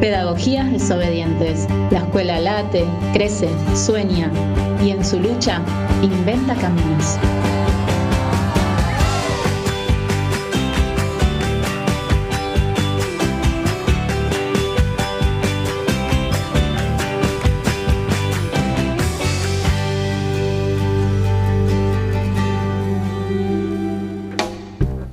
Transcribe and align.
Pedagogías 0.00 0.72
desobedientes. 0.72 1.68
La 1.90 1.98
escuela 1.98 2.40
late, 2.40 2.86
crece, 3.12 3.50
sueña 3.74 4.30
y 4.82 4.92
en 4.92 5.04
su 5.04 5.20
lucha 5.20 5.60
inventa 6.00 6.54
caminos. 6.54 7.18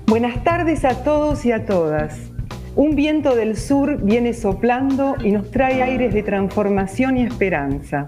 Buenas 0.05 0.41
tardes 0.45 0.85
a 0.85 1.03
todos 1.03 1.45
y 1.45 1.51
a 1.51 1.65
todas. 1.65 2.36
Un 2.77 2.93
viento 2.95 3.35
del 3.35 3.57
sur 3.57 4.03
viene 4.03 4.33
soplando 4.33 5.15
y 5.23 5.31
nos 5.31 5.49
trae 5.49 5.81
aires 5.81 6.13
de 6.13 6.21
transformación 6.21 7.17
y 7.17 7.23
esperanza. 7.23 8.07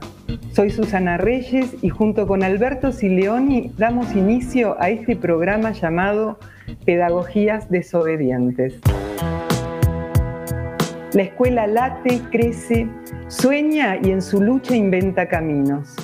Soy 0.52 0.70
Susana 0.70 1.17
Reyes 1.17 1.75
y 1.81 1.89
junto 1.89 2.27
con 2.27 2.44
Alberto 2.44 2.91
Sileoni 2.91 3.71
damos 3.80 4.16
inicio 4.16 4.80
a 4.80 4.91
este 4.91 5.16
programa 5.16 5.71
llamado 5.71 6.38
Pedagogías 6.85 7.67
Desobedientes. 7.71 8.80
La 11.13 11.23
escuela 11.23 11.66
late, 11.66 12.22
crece, 12.30 12.88
sueña 13.27 13.97
y 13.99 14.11
en 14.11 14.22
su 14.22 14.39
lucha 14.39 14.75
inventa 14.75 15.27
caminos. 15.27 15.95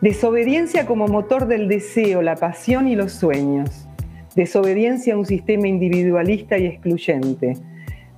Desobediencia 0.00 0.86
como 0.86 1.06
motor 1.06 1.48
del 1.48 1.68
deseo, 1.68 2.22
la 2.22 2.36
pasión 2.36 2.88
y 2.88 2.96
los 2.96 3.12
sueños. 3.12 3.86
Desobediencia 4.34 5.12
a 5.12 5.18
un 5.18 5.26
sistema 5.26 5.68
individualista 5.68 6.56
y 6.56 6.64
excluyente 6.64 7.58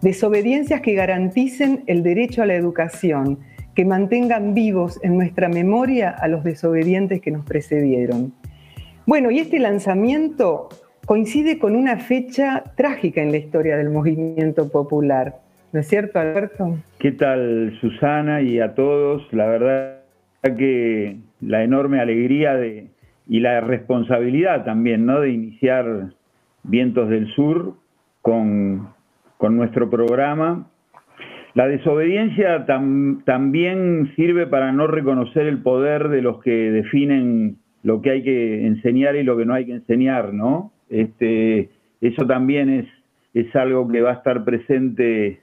desobediencias 0.02 0.80
que 0.80 0.94
garanticen 0.94 1.84
el 1.86 2.02
derecho 2.02 2.42
a 2.42 2.46
la 2.46 2.54
educación, 2.54 3.38
que 3.74 3.84
mantengan 3.84 4.54
vivos 4.54 4.98
en 5.02 5.16
nuestra 5.16 5.48
memoria 5.48 6.10
a 6.10 6.28
los 6.28 6.42
desobedientes 6.44 7.20
que 7.20 7.30
nos 7.30 7.44
precedieron. 7.44 8.32
Bueno, 9.06 9.30
y 9.30 9.38
este 9.38 9.58
lanzamiento 9.58 10.68
coincide 11.06 11.58
con 11.58 11.74
una 11.74 11.96
fecha 11.96 12.64
trágica 12.76 13.22
en 13.22 13.30
la 13.30 13.38
historia 13.38 13.76
del 13.76 13.90
movimiento 13.90 14.68
popular. 14.70 15.36
¿No 15.72 15.80
es 15.80 15.88
cierto, 15.88 16.18
Alberto? 16.18 16.78
¿Qué 16.98 17.12
tal, 17.12 17.76
Susana? 17.80 18.42
Y 18.42 18.60
a 18.60 18.74
todos, 18.74 19.22
la 19.32 19.46
verdad 19.46 19.98
que 20.42 21.16
la 21.40 21.62
enorme 21.62 22.00
alegría 22.00 22.54
de, 22.54 22.88
y 23.28 23.40
la 23.40 23.60
responsabilidad 23.60 24.64
también, 24.64 25.06
¿no? 25.06 25.20
De 25.20 25.30
iniciar 25.30 26.10
Vientos 26.64 27.08
del 27.08 27.32
Sur 27.34 27.74
con 28.22 28.88
con 29.38 29.56
nuestro 29.56 29.88
programa. 29.88 30.66
La 31.54 31.66
desobediencia 31.66 32.66
también 32.66 34.12
sirve 34.14 34.46
para 34.46 34.70
no 34.72 34.86
reconocer 34.86 35.46
el 35.46 35.62
poder 35.62 36.08
de 36.08 36.20
los 36.20 36.42
que 36.42 36.70
definen 36.70 37.56
lo 37.82 38.02
que 38.02 38.10
hay 38.10 38.22
que 38.22 38.66
enseñar 38.66 39.16
y 39.16 39.22
lo 39.22 39.36
que 39.36 39.46
no 39.46 39.54
hay 39.54 39.64
que 39.64 39.72
enseñar, 39.72 40.34
¿no? 40.34 40.72
Este, 40.90 41.70
eso 42.00 42.26
también 42.26 42.68
es, 42.68 42.86
es 43.32 43.54
algo 43.56 43.88
que 43.88 44.02
va 44.02 44.10
a 44.10 44.14
estar 44.14 44.44
presente 44.44 45.40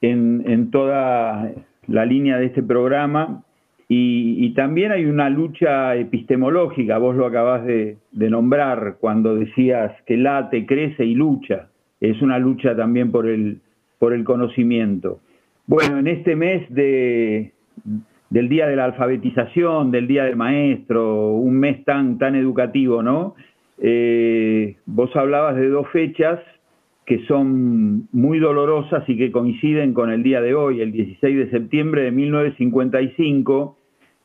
en, 0.00 0.70
toda 0.70 1.50
la 1.88 2.04
línea 2.04 2.38
de 2.38 2.46
este 2.46 2.62
programa. 2.62 3.42
Y, 3.88 4.54
también 4.54 4.92
hay 4.92 5.04
una 5.04 5.28
lucha 5.28 5.96
epistemológica, 5.96 6.98
vos 6.98 7.16
lo 7.16 7.26
acabás 7.26 7.64
de 7.64 7.98
nombrar 8.12 8.98
cuando 9.00 9.34
decías 9.34 9.92
que 10.06 10.16
late, 10.16 10.64
crece 10.64 11.04
y 11.04 11.14
lucha 11.14 11.69
es 12.00 12.20
una 12.22 12.38
lucha 12.38 12.74
también 12.76 13.10
por 13.10 13.28
el, 13.28 13.60
por 13.98 14.12
el 14.12 14.24
conocimiento. 14.24 15.20
Bueno, 15.66 15.98
en 15.98 16.08
este 16.08 16.34
mes 16.34 16.68
de, 16.72 17.52
del 18.30 18.48
Día 18.48 18.66
de 18.66 18.76
la 18.76 18.86
Alfabetización, 18.86 19.90
del 19.90 20.06
Día 20.06 20.24
del 20.24 20.36
Maestro, 20.36 21.34
un 21.34 21.58
mes 21.58 21.84
tan, 21.84 22.18
tan 22.18 22.34
educativo, 22.34 23.02
¿no? 23.02 23.34
Eh, 23.78 24.76
vos 24.86 25.14
hablabas 25.16 25.56
de 25.56 25.68
dos 25.68 25.88
fechas 25.88 26.40
que 27.06 27.24
son 27.26 28.08
muy 28.12 28.38
dolorosas 28.38 29.02
y 29.08 29.16
que 29.16 29.32
coinciden 29.32 29.94
con 29.94 30.10
el 30.12 30.22
día 30.22 30.40
de 30.40 30.54
hoy, 30.54 30.80
el 30.80 30.92
16 30.92 31.38
de 31.38 31.50
septiembre 31.50 32.02
de 32.02 32.12
1955, 32.12 33.76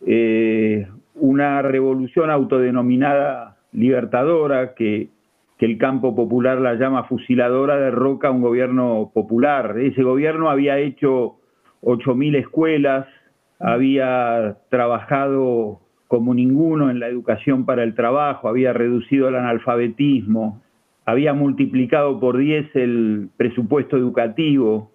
eh, 0.05 0.87
una 1.15 1.63
revolución 1.63 2.29
autodenominada 2.29 3.57
libertadora 3.71 4.75
que 4.75 5.09
que 5.57 5.65
el 5.65 5.77
campo 5.77 6.15
popular 6.15 6.59
la 6.59 6.75
llama 6.75 7.05
fusiladora, 7.05 7.77
derroca 7.77 8.31
un 8.31 8.41
gobierno 8.41 9.11
popular. 9.13 9.77
Ese 9.79 10.03
gobierno 10.03 10.49
había 10.49 10.77
hecho 10.79 11.37
8.000 11.81 12.37
escuelas, 12.37 13.07
había 13.59 14.57
trabajado 14.69 15.79
como 16.07 16.33
ninguno 16.33 16.89
en 16.89 16.99
la 16.99 17.07
educación 17.07 17.65
para 17.65 17.83
el 17.83 17.95
trabajo, 17.95 18.47
había 18.47 18.73
reducido 18.73 19.29
el 19.29 19.35
analfabetismo, 19.35 20.61
había 21.05 21.33
multiplicado 21.33 22.19
por 22.19 22.37
10 22.37 22.75
el 22.75 23.29
presupuesto 23.37 23.97
educativo 23.97 24.91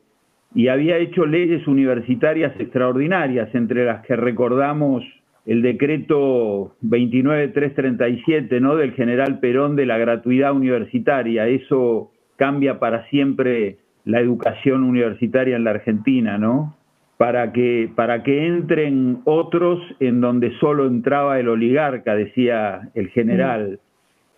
y 0.54 0.69
había 0.69 0.98
hecho 0.98 1.27
leyes 1.27 1.66
universitarias 1.66 2.53
extraordinarias, 2.59 3.54
entre 3.54 3.84
las 3.84 4.04
que 4.04 4.16
recordamos 4.16 5.04
el 5.47 5.62
decreto 5.62 6.75
29337, 6.83 8.61
¿no? 8.61 8.77
Del 8.77 8.93
general 8.93 9.41
Perón 9.41 9.77
de 9.77 9.87
la 9.87 9.99
gratuidad 9.99 10.53
universitaria. 10.53 11.49
Eso 11.49 12.11
cambia 12.37 12.78
para 12.78 13.09
siempre 13.09 13.78
la 14.05 14.21
educación 14.21 14.84
universitaria 14.84 15.56
en 15.56 15.65
la 15.65 15.71
Argentina, 15.71 16.39
¿no? 16.39 16.77
Para 17.17 17.53
que, 17.53 17.91
para 17.95 18.23
que 18.23 18.47
entren 18.47 19.21
otros 19.25 19.78
en 20.01 20.21
donde 20.21 20.53
solo 20.59 20.87
entraba 20.87 21.39
el 21.39 21.49
oligarca, 21.49 22.15
decía 22.15 22.89
el 22.95 23.09
general. 23.09 23.78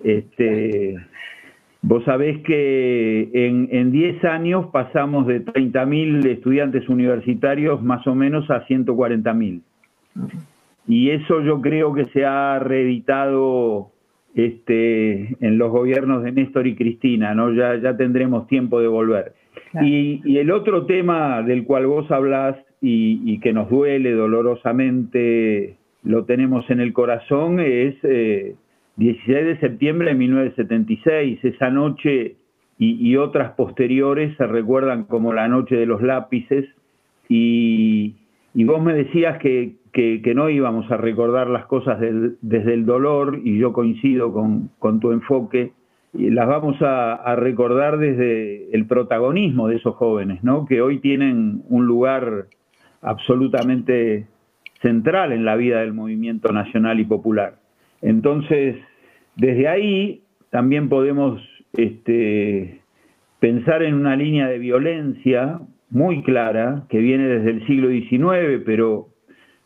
Este, 0.03 0.97
vos 1.81 2.05
sabés 2.05 2.43
que 2.43 3.31
en 3.33 3.93
10 3.93 4.25
años 4.25 4.67
pasamos 4.73 5.29
de 5.29 5.45
30.000 5.45 6.27
estudiantes 6.27 6.89
universitarios 6.89 7.83
más 7.83 8.05
o 8.09 8.17
menos 8.17 8.51
a 8.51 8.67
140.000 8.67 9.63
y 10.87 11.11
eso 11.11 11.41
yo 11.43 11.61
creo 11.61 11.95
que 11.95 12.07
se 12.07 12.25
ha 12.25 12.59
reeditado 12.59 13.91
este, 14.35 15.37
en 15.45 15.59
los 15.59 15.71
gobiernos 15.71 16.23
de 16.23 16.33
Néstor 16.33 16.67
y 16.67 16.75
Cristina, 16.75 17.35
¿no? 17.35 17.53
Ya, 17.53 17.77
ya 17.77 17.97
tendremos 17.97 18.47
tiempo 18.49 18.81
de 18.81 18.89
volver. 18.89 19.35
Y, 19.83 20.37
el 20.37 20.51
otro 20.51 20.87
tema 20.87 21.43
del 21.43 21.65
cual 21.65 21.87
vos 21.87 22.11
hablás 22.11 22.57
y, 22.81 23.39
que 23.41 23.53
nos 23.53 23.71
duele 23.71 24.13
dolorosamente, 24.13 25.77
lo 26.03 26.25
tenemos 26.25 26.69
en 26.71 26.81
el 26.81 26.93
corazón, 26.93 27.61
es 27.61 27.95
16 28.03 29.29
eh, 29.29 29.45
de 29.45 29.61
septiembre 29.61 30.09
de 30.09 30.15
1976, 30.15 31.45
esa 31.45 31.71
noche 31.71 32.37
y, 32.79 33.09
y 33.09 33.17
otras 33.17 33.53
posteriores 33.53 34.37
se 34.37 34.47
recuerdan 34.47 35.05
como 35.05 35.33
la 35.33 35.49
noche 35.49 35.77
de 35.77 35.87
los 35.87 36.03
lápices, 36.03 36.67
y, 37.29 38.15
y 38.55 38.65
vos 38.65 38.83
me 38.83 38.93
decías 38.93 39.39
que, 39.39 39.77
que, 39.93 40.35
no 40.35 40.51
íbamos 40.51 40.91
a 40.91 40.97
recordar 40.97 41.49
las 41.49 41.67
cosas 41.67 41.99
desde 42.01 42.75
el 42.75 42.85
dolor, 42.85 43.41
y 43.43 43.59
yo 43.59 43.73
coincido 43.73 44.33
con, 44.33 45.01
tu 45.01 45.13
enfoque, 45.13 45.73
y 46.15 46.31
las 46.31 46.47
vamos 46.47 46.77
a, 46.83 47.35
recordar 47.37 47.99
desde 47.99 48.75
el 48.75 48.87
protagonismo 48.87 49.69
de 49.69 49.77
esos 49.77 49.95
jóvenes, 49.97 50.45
¿no? 50.45 50.67
que 50.67 50.83
hoy 50.83 50.99
tienen 50.99 51.63
un 51.69 51.87
lugar 51.87 52.47
absolutamente 53.01 54.27
central 54.83 55.33
en 55.33 55.45
la 55.45 55.57
vida 55.57 55.81
del 55.81 55.95
movimiento 55.95 56.53
nacional 56.53 57.01
y 57.01 57.05
popular. 57.05 57.55
Entonces, 58.03 58.77
desde 59.37 59.69
ahí 59.69 60.23
también 60.51 60.89
podemos 60.89 61.41
este, 61.73 62.81
pensar 63.41 63.83
en 63.83 63.95
una 63.95 64.17
línea 64.17 64.49
de 64.49 64.59
violencia 64.59 65.61
muy 65.93 66.23
clara 66.23 66.85
que 66.89 66.99
viene 66.99 67.29
desde 67.29 67.51
el 67.51 67.67
siglo 67.67 67.89
XIX, 67.89 68.63
pero 68.65 69.09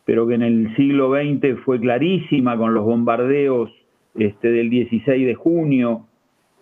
pero 0.05 0.28
que 0.28 0.34
en 0.34 0.43
el 0.43 0.76
siglo 0.76 1.12
XX 1.12 1.61
fue 1.64 1.81
clarísima 1.81 2.56
con 2.56 2.75
los 2.75 2.84
bombardeos 2.84 3.70
este, 4.14 4.52
del 4.52 4.70
16 4.70 5.26
de 5.26 5.34
junio, 5.34 6.06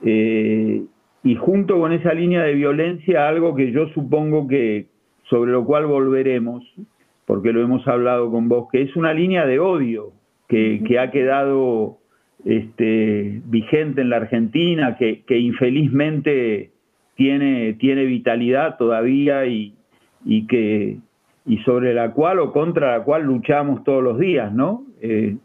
eh, 0.03 0.83
y 1.23 1.35
junto 1.37 1.79
con 1.79 1.93
esa 1.93 2.15
línea 2.15 2.43
de 2.43 2.55
violencia 2.55 3.29
algo 3.29 3.55
que 3.55 3.71
yo 3.71 3.89
supongo 3.89 4.49
que 4.49 4.87
sobre 5.25 5.53
lo 5.53 5.65
cual 5.65 5.87
volveremos, 5.87 6.65
porque 7.27 7.53
lo 7.53 7.63
hemos 7.63 7.87
hablado 7.87 8.31
con 8.31 8.49
vos, 8.49 8.69
que 8.71 8.83
es 8.83 8.97
una 8.97 9.13
línea 9.13 9.47
de 9.47 9.59
odio 9.59 10.13
que, 10.49 10.99
ha 10.99 11.11
quedado 11.11 11.99
este, 12.45 13.41
vigente 13.47 14.03
en 14.03 14.11
la 14.11 14.17
Argentina, 14.17 14.97
que, 14.97 15.39
infelizmente 15.39 16.71
tiene, 17.15 17.75
tiene 17.75 18.05
vitalidad 18.05 18.77
todavía 18.77 19.47
y, 19.47 19.75
y 20.25 20.47
que 20.47 20.99
y 21.47 21.59
sobre 21.59 21.93
la 21.93 22.13
cual 22.13 22.39
o 22.39 22.53
contra 22.53 22.97
la 22.97 23.05
cual 23.05 23.25
luchamos 23.25 23.85
todos 23.85 24.03
los 24.03 24.19
días, 24.19 24.53
¿no? 24.53 24.85
Eh, 25.03 25.37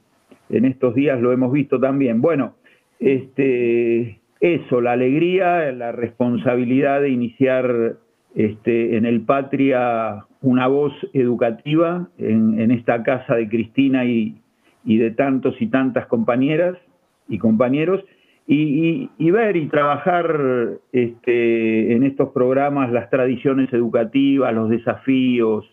en 0.50 0.66
estos 0.66 0.96
días 0.96 1.20
lo 1.20 1.32
hemos 1.32 1.52
visto 1.52 1.80
también. 1.80 2.22
Bueno, 2.22 2.56
este, 3.00 4.20
eso, 4.40 4.82
la 4.82 4.94
alegría, 4.94 5.72
la 5.74 5.92
responsabilidad 5.92 7.02
de 7.02 7.10
iniciar 7.10 7.98
este, 8.36 8.98
en 8.98 9.06
el 9.06 9.22
Patria 9.22 10.26
una 10.42 10.68
voz 10.68 10.94
educativa 11.14 12.08
en, 12.18 12.72
esta 12.72 13.04
casa 13.04 13.36
de 13.36 13.50
Cristina 13.50 14.06
y, 14.06 14.38
de 14.86 15.12
tantos 15.12 15.56
y 15.62 15.68
tantas 15.68 16.08
compañeras 16.08 16.78
y 17.28 17.38
compañeros, 17.38 18.02
y, 18.52 19.32
ver 19.32 19.58
y 19.58 19.68
trabajar 19.68 20.80
este, 20.92 21.94
en 21.94 22.04
estos 22.04 22.30
programas 22.30 22.92
las 22.92 23.12
tradiciones 23.12 23.72
educativas, 23.72 24.52
los 24.56 24.72
desafíos, 24.72 25.66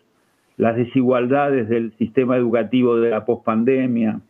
las 0.58 0.76
desigualdades 0.76 1.70
del 1.70 1.96
sistema 1.96 2.36
educativo 2.36 2.96
de 2.96 3.10
la 3.10 3.24
pospandemia. 3.24 4.20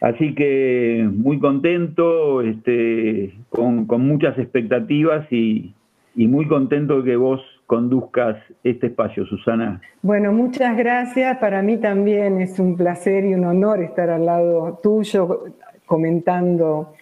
Así 0.00 0.34
que 0.34 1.06
muy 1.12 1.38
contento, 1.38 2.40
este, 2.40 3.34
con, 3.50 3.86
muchas 3.86 4.38
expectativas 4.38 5.30
y, 5.30 5.74
y 6.16 6.26
muy 6.26 6.48
contento 6.48 7.04
que 7.04 7.16
vos 7.16 7.42
conduzcas 7.66 8.38
este 8.64 8.86
espacio, 8.86 9.26
Susana. 9.26 9.82
Bueno, 10.00 10.32
muchas 10.32 10.74
gracias. 10.74 11.36
Para 11.36 11.60
mí 11.60 11.76
también 11.76 12.40
es 12.40 12.58
un 12.58 12.78
placer 12.78 13.26
y 13.26 13.34
un 13.34 13.44
honor 13.44 13.82
estar 13.82 14.08
al 14.08 14.24
lado 14.24 14.78
tuyo 14.82 15.44
comentando 15.84 16.94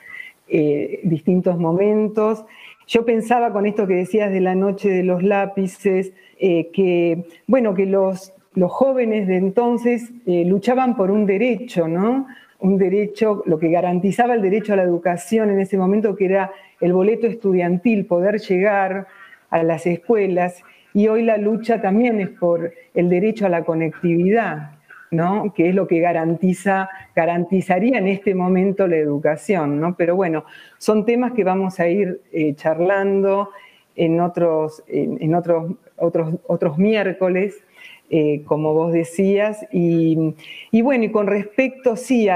eh, 0.49 1.01
distintos 1.05 1.59
momentos. 1.59 2.45
Yo 2.87 3.05
pensaba 3.05 3.53
con 3.53 3.67
esto 3.67 3.87
que 3.87 3.95
decías 3.95 4.31
de 4.31 4.41
la 4.41 4.55
noche 4.55 4.89
de 4.89 5.03
los 5.03 5.23
lápices, 5.23 6.13
eh, 6.39 6.71
que, 6.73 7.25
bueno, 7.47 7.75
que 7.75 7.87
los, 7.87 8.33
los 8.55 8.71
jóvenes 8.73 9.27
de 9.27 9.37
entonces 9.37 10.13
eh, 10.27 10.45
luchaban 10.45 10.97
por 10.97 11.11
un 11.11 11.27
derecho, 11.27 11.89
¿no? 11.89 12.27
Un 12.61 12.79
derecho, 12.79 13.43
lo 13.47 13.59
que 13.59 13.71
garantizaba 13.71 14.35
el 14.35 14.43
derecho 14.43 14.73
a 14.73 14.77
la 14.77 14.83
educación 14.83 15.51
en 15.51 15.61
ese 15.61 15.77
momento, 15.77 16.17
que 16.17 16.25
era 16.25 16.53
el 16.81 16.93
boleto 16.93 17.27
estudiantil, 17.27 18.07
poder 18.07 18.41
llegar 18.41 19.07
a 19.51 19.63
las 19.63 19.87
escuelas 19.87 20.63
y 20.95 21.09
hoy 21.09 21.23
la 21.23 21.37
lucha 21.37 21.81
también 21.81 22.21
es 22.21 22.31
por 22.31 22.73
el 22.95 23.09
derecho 23.09 23.47
a 23.47 23.49
la 23.49 23.65
conectividad, 23.65 24.78
¿no? 25.11 25.53
que 25.55 25.69
es 25.69 25.75
lo 25.75 25.87
que 25.87 26.01
garantiza, 26.01 26.89
garantizaría 27.15 27.99
en 27.99 28.09
este 28.09 28.35
momento 28.35 28.87
la 28.87 28.97
educación. 28.97 29.81
¿no? 29.81 29.97
Pero 29.97 30.17
bueno, 30.17 30.45
son 30.79 31.05
temas 31.05 31.33
que 31.33 31.45
vamos 31.45 31.81
a 31.81 31.89
ir 31.89 32.21
eh, 32.33 32.55
charlando 32.55 33.51
en 33.97 34.21
otros, 34.21 34.85
en, 34.89 35.35
otros, 35.35 35.73
otros, 35.97 36.35
otros 36.47 36.79
miércoles. 36.79 37.63
Eh, 38.11 38.43
como 38.47 38.73
vos 38.73 38.91
decías, 38.91 39.67
y, 39.71 40.17
bueno, 40.81 41.05
y 41.05 41.11
con 41.11 41.27
respecto, 41.27 41.95
sí, 41.95 42.27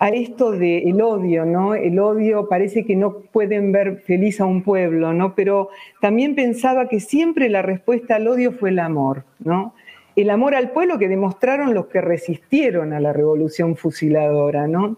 a 0.00 0.08
esto 0.08 0.52
del 0.52 1.00
odio, 1.00 1.44
¿no? 1.44 1.74
El 1.74 1.98
odio 1.98 2.48
parece 2.48 2.84
que 2.84 2.96
no 2.96 3.20
pueden 3.20 3.72
ver 3.72 3.98
feliz 3.98 4.40
a 4.40 4.46
un 4.46 4.62
pueblo, 4.62 5.12
¿no? 5.12 5.34
Pero 5.34 5.70
también 6.00 6.34
pensaba 6.34 6.88
que 6.88 7.00
siempre 7.00 7.48
la 7.48 7.62
respuesta 7.62 8.16
al 8.16 8.28
odio 8.28 8.52
fue 8.52 8.70
el 8.70 8.78
amor, 8.78 9.24
¿no? 9.38 9.74
El 10.18 10.30
amor 10.30 10.56
al 10.56 10.72
pueblo 10.72 10.98
que 10.98 11.06
demostraron 11.06 11.74
los 11.74 11.86
que 11.86 12.00
resistieron 12.00 12.92
a 12.92 12.98
la 12.98 13.12
revolución 13.12 13.76
fusiladora, 13.76 14.66
¿no? 14.66 14.96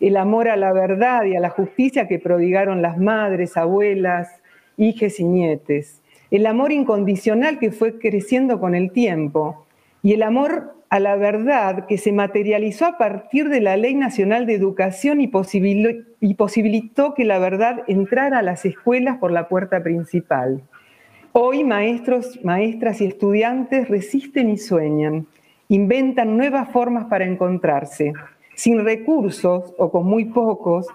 El 0.00 0.16
amor 0.16 0.48
a 0.48 0.56
la 0.56 0.72
verdad 0.72 1.22
y 1.22 1.36
a 1.36 1.40
la 1.40 1.50
justicia 1.50 2.08
que 2.08 2.18
prodigaron 2.18 2.82
las 2.82 2.98
madres, 2.98 3.56
abuelas, 3.56 4.42
hijes 4.76 5.20
y 5.20 5.24
nietes. 5.24 6.02
El 6.32 6.46
amor 6.46 6.72
incondicional 6.72 7.60
que 7.60 7.70
fue 7.70 8.00
creciendo 8.00 8.58
con 8.58 8.74
el 8.74 8.90
tiempo. 8.90 9.64
Y 10.02 10.14
el 10.14 10.24
amor 10.24 10.74
a 10.90 10.98
la 10.98 11.14
verdad 11.14 11.86
que 11.86 11.96
se 11.96 12.10
materializó 12.10 12.86
a 12.86 12.98
partir 12.98 13.48
de 13.48 13.60
la 13.60 13.76
Ley 13.76 13.94
Nacional 13.94 14.46
de 14.46 14.54
Educación 14.54 15.20
y, 15.20 15.28
posibilitó 15.28 17.14
que 17.14 17.24
la 17.24 17.38
verdad 17.38 17.84
entrara 17.86 18.40
a 18.40 18.42
las 18.42 18.64
escuelas 18.64 19.18
por 19.18 19.30
la 19.30 19.46
puerta 19.46 19.84
principal. 19.84 20.64
Hoy 21.38 21.64
maestros, 21.64 22.42
maestras 22.44 23.02
y 23.02 23.04
estudiantes 23.04 23.90
resisten 23.90 24.48
y 24.48 24.56
sueñan, 24.56 25.26
inventan 25.68 26.34
nuevas 26.34 26.70
formas 26.70 27.08
para 27.10 27.26
encontrarse, 27.26 28.14
sin 28.54 28.82
recursos 28.82 29.74
o 29.76 29.90
con 29.90 30.06
muy 30.06 30.24
pocos, 30.24 30.86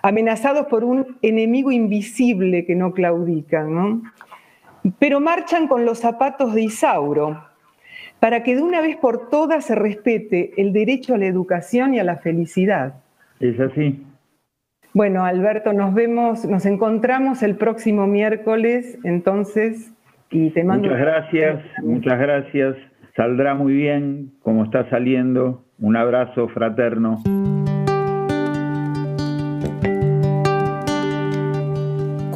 amenazados 0.00 0.68
por 0.68 0.84
un 0.84 1.16
enemigo 1.22 1.72
invisible 1.72 2.64
que 2.64 2.76
no 2.76 2.92
claudica, 2.92 3.66
pero 5.00 5.18
marchan 5.18 5.66
con 5.66 5.84
los 5.84 5.98
zapatos 5.98 6.54
de 6.54 6.62
Isauro, 6.62 7.42
para 8.20 8.44
que 8.44 8.54
de 8.54 8.62
una 8.62 8.80
vez 8.80 8.96
por 8.96 9.28
todas 9.28 9.64
se 9.64 9.74
respete 9.74 10.52
el 10.56 10.72
derecho 10.72 11.14
a 11.14 11.18
la 11.18 11.26
educación 11.26 11.94
y 11.94 11.98
a 11.98 12.04
la 12.04 12.18
felicidad. 12.18 12.94
Es 13.40 13.58
así. 13.58 14.06
Bueno, 14.92 15.24
Alberto, 15.24 15.72
nos 15.72 15.94
vemos, 15.94 16.44
nos 16.44 16.66
encontramos 16.66 17.42
el 17.42 17.56
próximo 17.56 18.06
miércoles, 18.06 18.98
entonces, 19.04 19.92
y 20.30 20.50
te 20.50 20.64
mando... 20.64 20.88
Muchas 20.88 21.00
gracias, 21.00 21.62
muchas 21.82 22.18
gracias. 22.18 22.76
Saldrá 23.16 23.54
muy 23.54 23.74
bien 23.74 24.32
como 24.42 24.64
está 24.64 24.88
saliendo. 24.90 25.64
Un 25.78 25.96
abrazo 25.96 26.48
fraterno. 26.48 27.22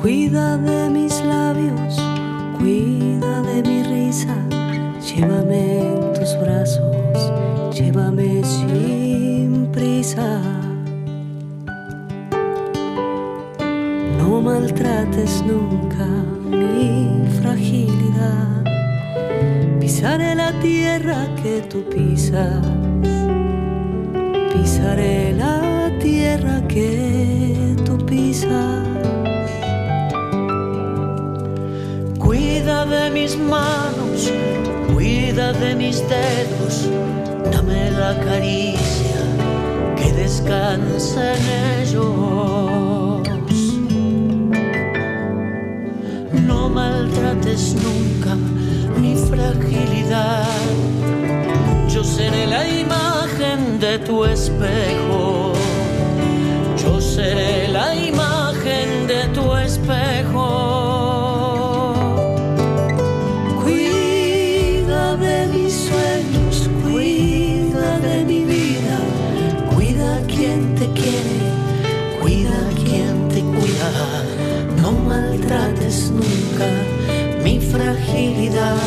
Cuida 0.01 0.59
de 0.59 0.91
mis 0.91 1.25
labios, 1.25 1.99
cuida 2.59 3.43
de 3.43 3.63
mi 3.69 3.83
risa 3.83 4.45
Llévame 5.17 5.79
en 5.79 6.13
tus 6.13 6.37
brazos, 6.41 7.33
llévame 7.73 8.43
sin 8.43 9.71
prisa. 9.71 10.74
Maltrates 14.45 15.43
nunca 15.43 16.07
mi 16.51 17.27
fragilidad. 17.41 18.63
Pisaré 19.81 20.35
la 20.35 20.53
tierra 20.61 21.21
que 21.43 21.63
tú 21.71 21.83
pisas. 21.89 22.65
Pisaré 24.53 25.33
la 25.33 25.91
tierra 25.99 26.57
que 26.69 27.75
tú 27.85 27.97
pisas. 28.07 28.87
Cuida 32.19 32.87
de 32.87 33.11
mis 33.11 33.37
manos 33.37 33.95
Cuida 34.95 35.53
de 35.53 35.75
mis 35.75 35.99
dedos, 36.09 36.89
dame 37.53 37.91
la 37.91 38.19
caricia 38.21 39.21
que 39.97 40.13
descansa 40.13 41.35
en 41.35 41.81
ellos. 41.81 43.24
No 46.47 46.69
maltrates 46.69 47.75
nunca 47.75 48.37
mi 49.01 49.15
fragilidad. 49.17 50.47
Yo 51.89 52.03
seré 52.05 52.47
la 52.47 52.69
imagen 52.69 53.79
de 53.81 53.99
tu 53.99 54.25
espejo. 54.25 55.44
Fragilidad. 78.55 78.84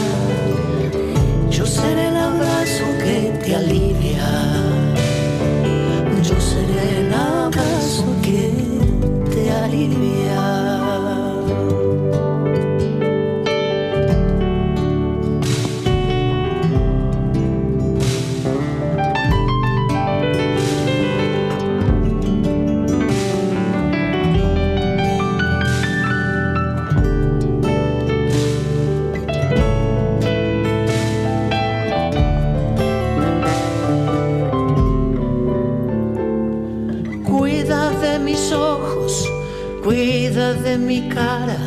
Mi 40.77 41.09
cara, 41.09 41.57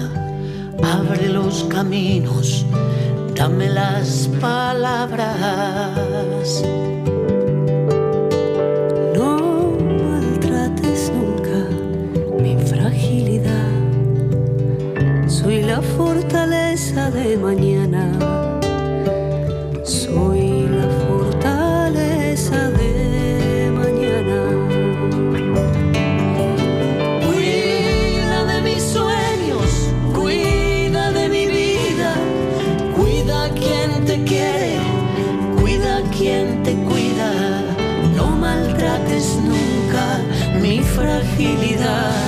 abre 0.83 1.29
los 1.29 1.65
caminos, 1.65 2.65
dame 3.35 3.69
las 3.69 4.29
palabras. 4.41 5.70
Fragilidad. 41.01 42.20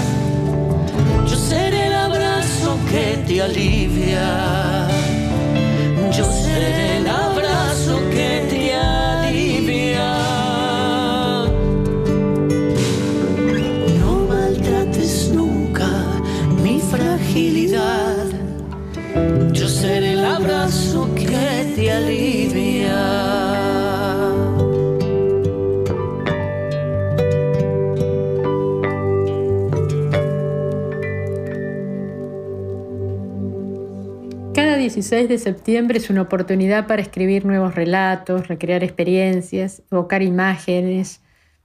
6 35.12 35.28
de 35.28 35.36
septiembre 35.36 35.98
es 35.98 36.08
una 36.08 36.22
oportunidad 36.22 36.86
para 36.86 37.02
escribir 37.02 37.44
nuevos 37.44 37.74
relatos, 37.74 38.48
recrear 38.48 38.82
experiencias, 38.82 39.82
evocar 39.92 40.22
imágenes, 40.22 41.20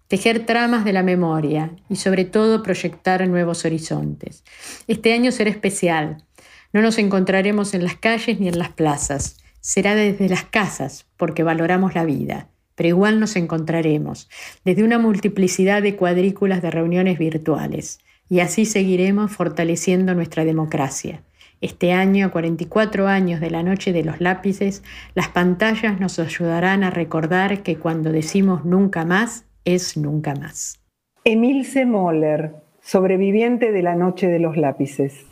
tejer 0.09 0.45
tramas 0.45 0.83
de 0.83 0.91
la 0.91 1.01
memoria 1.01 1.71
y 1.87 1.95
sobre 1.95 2.25
todo 2.25 2.61
proyectar 2.61 3.25
nuevos 3.25 3.63
horizontes. 3.63 4.43
Este 4.89 5.13
año 5.13 5.31
será 5.31 5.49
especial. 5.49 6.25
No 6.73 6.81
nos 6.81 6.97
encontraremos 6.97 7.73
en 7.73 7.85
las 7.85 7.95
calles 7.95 8.37
ni 8.41 8.49
en 8.49 8.59
las 8.59 8.67
plazas. 8.67 9.37
Será 9.61 9.95
desde 9.95 10.27
las 10.27 10.43
casas, 10.43 11.05
porque 11.15 11.43
valoramos 11.43 11.95
la 11.95 12.03
vida 12.03 12.49
pero 12.75 12.89
igual 12.89 13.19
nos 13.21 13.37
encontraremos, 13.37 14.29
desde 14.63 14.83
una 14.83 14.99
multiplicidad 14.99 15.81
de 15.81 15.95
cuadrículas 15.95 16.61
de 16.61 16.69
reuniones 16.69 17.17
virtuales, 17.17 17.97
y 18.29 18.41
así 18.41 18.65
seguiremos 18.65 19.31
fortaleciendo 19.31 20.13
nuestra 20.13 20.45
democracia. 20.45 21.23
Este 21.59 21.91
año, 21.91 22.27
a 22.27 22.29
44 22.29 23.07
años 23.07 23.41
de 23.41 23.49
la 23.49 23.63
Noche 23.63 23.91
de 23.91 24.03
los 24.03 24.21
Lápices, 24.21 24.83
las 25.15 25.29
pantallas 25.29 25.99
nos 25.99 26.19
ayudarán 26.19 26.83
a 26.83 26.91
recordar 26.91 27.63
que 27.63 27.77
cuando 27.77 28.11
decimos 28.11 28.63
nunca 28.63 29.05
más, 29.05 29.45
es 29.65 29.97
nunca 29.97 30.35
más. 30.35 30.79
Emilce 31.23 31.85
Moller, 31.85 32.55
sobreviviente 32.79 33.71
de 33.71 33.81
la 33.81 33.95
Noche 33.95 34.27
de 34.27 34.39
los 34.39 34.55
Lápices. 34.55 35.25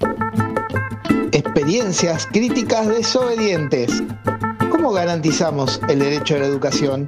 Experiencias 1.31 2.25
críticas 2.25 2.87
desobedientes. 2.87 4.03
¿Cómo 4.71 4.91
garantizamos 4.91 5.79
el 5.89 5.99
derecho 5.99 6.35
a 6.35 6.39
la 6.39 6.45
educación? 6.47 7.07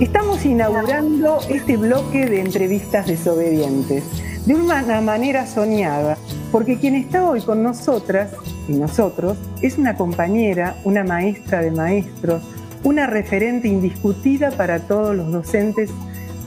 Estamos 0.00 0.44
inaugurando 0.44 1.38
este 1.48 1.76
bloque 1.76 2.26
de 2.26 2.40
entrevistas 2.40 3.06
desobedientes 3.06 4.04
de 4.46 4.54
una 4.54 5.00
manera 5.00 5.46
soñada, 5.46 6.18
porque 6.52 6.78
quien 6.78 6.94
está 6.94 7.28
hoy 7.28 7.40
con 7.40 7.62
nosotras 7.62 8.32
y 8.68 8.72
nosotros 8.72 9.38
es 9.62 9.78
una 9.78 9.94
compañera, 9.94 10.76
una 10.84 11.04
maestra 11.04 11.62
de 11.62 11.70
maestros, 11.70 12.42
una 12.82 13.06
referente 13.06 13.68
indiscutida 13.68 14.50
para 14.50 14.80
todos 14.80 15.14
los 15.14 15.30
docentes, 15.30 15.90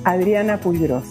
Adriana 0.03 0.59
Puigros. 0.59 1.05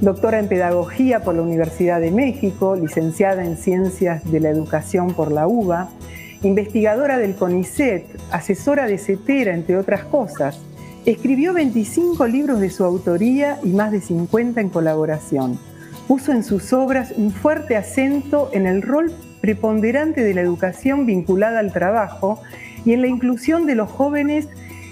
Doctora 0.00 0.40
en 0.40 0.48
Pedagogía 0.48 1.20
por 1.20 1.36
la 1.36 1.42
Universidad 1.42 2.00
de 2.00 2.10
México, 2.10 2.74
licenciada 2.74 3.44
en 3.44 3.56
Ciencias 3.56 4.28
de 4.30 4.40
la 4.40 4.50
Educación 4.50 5.14
por 5.14 5.30
la 5.30 5.46
UBA, 5.46 5.88
investigadora 6.42 7.18
del 7.18 7.36
CONICET, 7.36 8.04
asesora 8.30 8.86
de 8.86 8.98
CETERA, 8.98 9.54
entre 9.54 9.76
otras 9.76 10.04
cosas. 10.04 10.60
Escribió 11.06 11.52
25 11.52 12.26
libros 12.26 12.60
de 12.60 12.70
su 12.70 12.82
autoría 12.84 13.60
y 13.62 13.68
más 13.68 13.92
de 13.92 14.00
50 14.00 14.60
en 14.60 14.70
colaboración 14.70 15.58
puso 16.06 16.32
en 16.32 16.44
sus 16.44 16.72
obras 16.72 17.12
un 17.16 17.30
fuerte 17.30 17.76
acento 17.76 18.50
en 18.52 18.66
el 18.66 18.82
rol 18.82 19.12
preponderante 19.40 20.22
de 20.22 20.34
la 20.34 20.40
educación 20.40 21.06
vinculada 21.06 21.58
al 21.58 21.72
trabajo 21.72 22.40
y 22.84 22.92
en 22.92 23.02
la 23.02 23.08
inclusión 23.08 23.66
de 23.66 23.74
los 23.74 23.90
jóvenes 23.90 24.48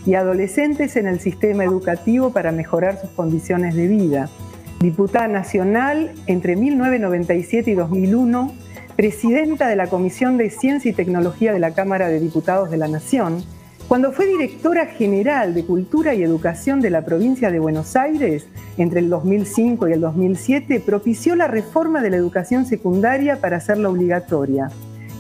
y 0.07 0.15
adolescentes 0.15 0.97
en 0.97 1.07
el 1.07 1.21
sistema 1.21 1.65
educativo 1.65 2.33
para 2.33 2.53
mejorar 2.53 3.01
sus 3.01 3.11
condiciones 3.11 3.75
de 3.75 3.87
vida. 3.87 4.29
Diputada 4.81 5.29
nacional 5.29 6.13
entre 6.27 6.57
1997 6.57 7.71
y 7.71 7.75
2001, 7.75 8.53
presidenta 8.97 9.69
de 9.69 9.77
la 9.77 9.87
Comisión 9.87 10.39
de 10.39 10.51
Ciencia 10.51 10.91
y 10.91 10.95
Tecnología 10.95 11.53
de 11.53 11.61
la 11.61 11.73
Cámara 11.73 12.09
de 12.09 12.19
Diputados 12.19 12.71
de 12.71 12.79
la 12.79 12.89
Nación, 12.89 13.45
cuando 13.93 14.11
fue 14.11 14.25
directora 14.25 14.87
general 14.87 15.53
de 15.53 15.67
Cultura 15.67 16.15
y 16.15 16.23
Educación 16.23 16.81
de 16.81 16.89
la 16.89 17.05
provincia 17.05 17.51
de 17.51 17.59
Buenos 17.59 17.95
Aires 17.95 18.47
entre 18.79 19.01
el 19.01 19.11
2005 19.11 19.87
y 19.87 19.93
el 19.93 20.01
2007, 20.01 20.81
propició 20.81 21.37
la 21.37 21.47
reforma 21.47 22.01
de 22.01 22.09
la 22.09 22.17
educación 22.17 22.65
secundaria 22.65 23.37
para 23.43 23.59
hacerla 23.59 23.91
obligatoria 23.91 24.71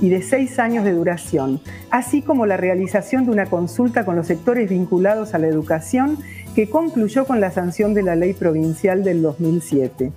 y 0.00 0.08
de 0.08 0.22
seis 0.22 0.58
años 0.58 0.86
de 0.86 0.92
duración, 0.92 1.60
así 1.90 2.22
como 2.22 2.46
la 2.46 2.56
realización 2.56 3.26
de 3.26 3.32
una 3.32 3.44
consulta 3.44 4.06
con 4.06 4.16
los 4.16 4.28
sectores 4.28 4.70
vinculados 4.70 5.34
a 5.34 5.38
la 5.38 5.48
educación 5.48 6.16
que 6.54 6.70
concluyó 6.70 7.26
con 7.26 7.42
la 7.42 7.50
sanción 7.50 7.92
de 7.92 8.04
la 8.04 8.16
ley 8.16 8.32
provincial 8.32 9.04
del 9.04 9.20
2007. 9.20 10.12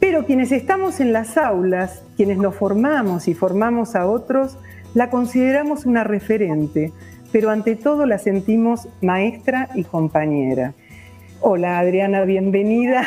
Pero 0.00 0.26
quienes 0.26 0.50
estamos 0.50 0.98
en 0.98 1.12
las 1.12 1.36
aulas, 1.36 2.02
quienes 2.16 2.38
nos 2.38 2.56
formamos 2.56 3.28
y 3.28 3.34
formamos 3.34 3.94
a 3.94 4.08
otros, 4.08 4.58
la 4.94 5.10
consideramos 5.10 5.86
una 5.86 6.02
referente, 6.02 6.92
pero 7.34 7.50
ante 7.50 7.74
todo 7.74 8.06
la 8.06 8.18
sentimos 8.18 8.86
maestra 9.00 9.68
y 9.74 9.82
compañera. 9.82 10.72
Hola 11.40 11.80
Adriana, 11.80 12.22
bienvenida 12.22 13.04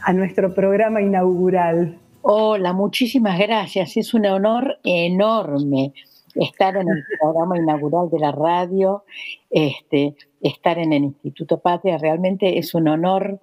a 0.00 0.14
nuestro 0.14 0.54
programa 0.54 1.02
inaugural. 1.02 1.98
Hola, 2.22 2.72
muchísimas 2.72 3.38
gracias. 3.38 3.98
Es 3.98 4.14
un 4.14 4.24
honor 4.24 4.78
enorme 4.84 5.92
estar 6.34 6.78
en 6.78 6.88
el 6.88 7.04
programa 7.20 7.58
inaugural 7.58 8.08
de 8.08 8.20
la 8.20 8.32
radio, 8.32 9.04
este, 9.50 10.14
estar 10.40 10.78
en 10.78 10.94
el 10.94 11.04
Instituto 11.04 11.58
Patria, 11.58 11.98
realmente 11.98 12.58
es 12.58 12.74
un 12.74 12.88
honor. 12.88 13.38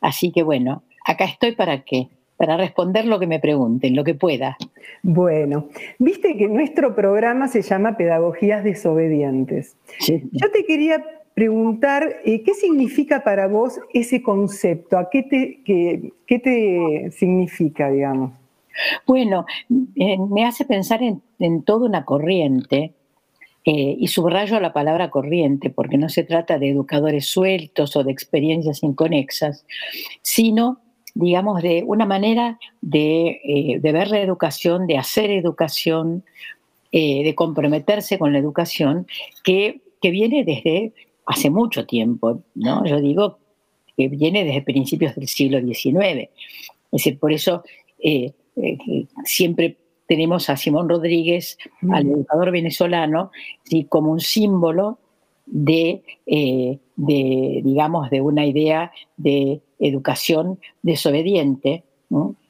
Así 0.00 0.30
que 0.30 0.44
bueno, 0.44 0.84
acá 1.04 1.24
estoy 1.24 1.56
para 1.56 1.82
qué, 1.82 2.10
para 2.42 2.56
responder 2.56 3.04
lo 3.04 3.20
que 3.20 3.28
me 3.28 3.38
pregunten, 3.38 3.94
lo 3.94 4.02
que 4.02 4.16
pueda. 4.16 4.56
Bueno, 5.04 5.68
viste 6.00 6.36
que 6.36 6.48
nuestro 6.48 6.92
programa 6.92 7.46
se 7.46 7.62
llama 7.62 7.96
Pedagogías 7.96 8.64
Desobedientes. 8.64 9.76
Yo 10.08 10.50
te 10.50 10.64
quería 10.64 11.04
preguntar 11.34 12.16
eh, 12.24 12.42
qué 12.42 12.54
significa 12.54 13.22
para 13.22 13.46
vos 13.46 13.78
ese 13.94 14.24
concepto, 14.24 14.98
¿a 14.98 15.08
qué 15.08 15.22
te, 15.22 15.60
qué, 15.64 16.38
te 16.40 17.12
significa, 17.12 17.88
digamos? 17.92 18.32
Bueno, 19.06 19.46
eh, 19.94 20.18
me 20.18 20.44
hace 20.44 20.64
pensar 20.64 21.00
en, 21.00 21.62
toda 21.62 21.86
una 21.86 22.04
corriente, 22.04 22.92
eh, 23.64 23.96
y 24.00 24.08
subrayo 24.08 24.58
la 24.58 24.72
palabra 24.72 25.10
corriente, 25.10 25.70
porque 25.70 25.96
no 25.96 26.08
se 26.08 26.24
trata 26.24 26.58
de 26.58 26.70
educadores 26.70 27.26
sueltos 27.26 27.94
o 27.94 28.02
de 28.02 28.10
experiencias 28.10 28.82
inconexas, 28.82 29.64
sino 30.22 30.81
digamos, 31.14 31.62
de 31.62 31.84
una 31.86 32.06
manera 32.06 32.58
de, 32.80 33.40
eh, 33.44 33.78
ver 33.80 34.08
la 34.08 34.20
educación, 34.20 34.86
de 34.86 34.98
hacer 34.98 35.30
educación, 35.30 36.24
eh, 36.90 37.24
de 37.24 37.34
comprometerse 37.34 38.18
con 38.18 38.32
la 38.32 38.38
educación, 38.38 39.06
que, 39.44 39.80
viene 40.02 40.42
desde 40.42 40.92
hace 41.26 41.48
mucho 41.48 41.86
tiempo, 41.86 42.42
¿no? 42.56 42.84
Yo 42.84 43.00
digo 43.00 43.38
que 43.96 44.08
viene 44.08 44.44
desde 44.44 44.62
principios 44.62 45.14
del 45.14 45.28
siglo 45.28 45.60
XIX. 45.60 46.22
Es 46.22 46.30
decir, 46.90 47.20
por 47.20 47.32
eso 47.32 47.62
eh, 48.00 48.32
siempre 49.24 49.76
tenemos 50.08 50.50
a 50.50 50.56
Simón 50.56 50.88
Rodríguez, 50.88 51.56
al 51.88 52.08
educador 52.08 52.50
venezolano, 52.50 53.30
como 53.88 54.10
un 54.10 54.18
símbolo 54.18 54.98
de, 55.46 56.02
de, 56.26 57.60
digamos, 57.62 58.10
de 58.10 58.20
una 58.20 58.44
idea 58.44 58.90
de 59.16 59.60
educación 59.82 60.58
desobediente, 60.82 61.84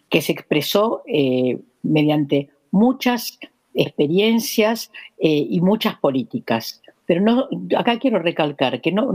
que 0.08 0.22
se 0.22 0.32
expresó 0.32 1.02
eh, 1.06 1.58
mediante 1.82 2.50
muchas 2.70 3.38
experiencias 3.74 4.90
eh, 5.18 5.46
y 5.48 5.60
muchas 5.60 5.96
políticas. 5.96 6.82
Pero 7.06 7.20
no, 7.20 7.48
acá 7.76 7.98
quiero 7.98 8.18
recalcar 8.18 8.80
que 8.80 8.92
no, 8.92 9.12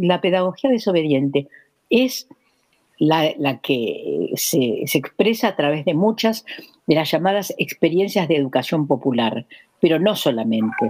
la 0.00 0.20
pedagogía 0.20 0.70
desobediente 0.70 1.48
es 1.90 2.28
la, 2.98 3.60
que 3.62 4.30
se, 4.36 4.82
se, 4.86 4.98
expresa 4.98 5.48
a 5.48 5.56
través 5.56 5.84
de 5.84 5.94
muchas 5.94 6.44
de 6.86 6.94
las 6.94 7.10
llamadas 7.10 7.54
experiencias 7.58 8.26
de 8.26 8.36
educación 8.36 8.86
popular, 8.86 9.46
pero 9.80 9.98
no 9.98 10.16
solamente. 10.16 10.88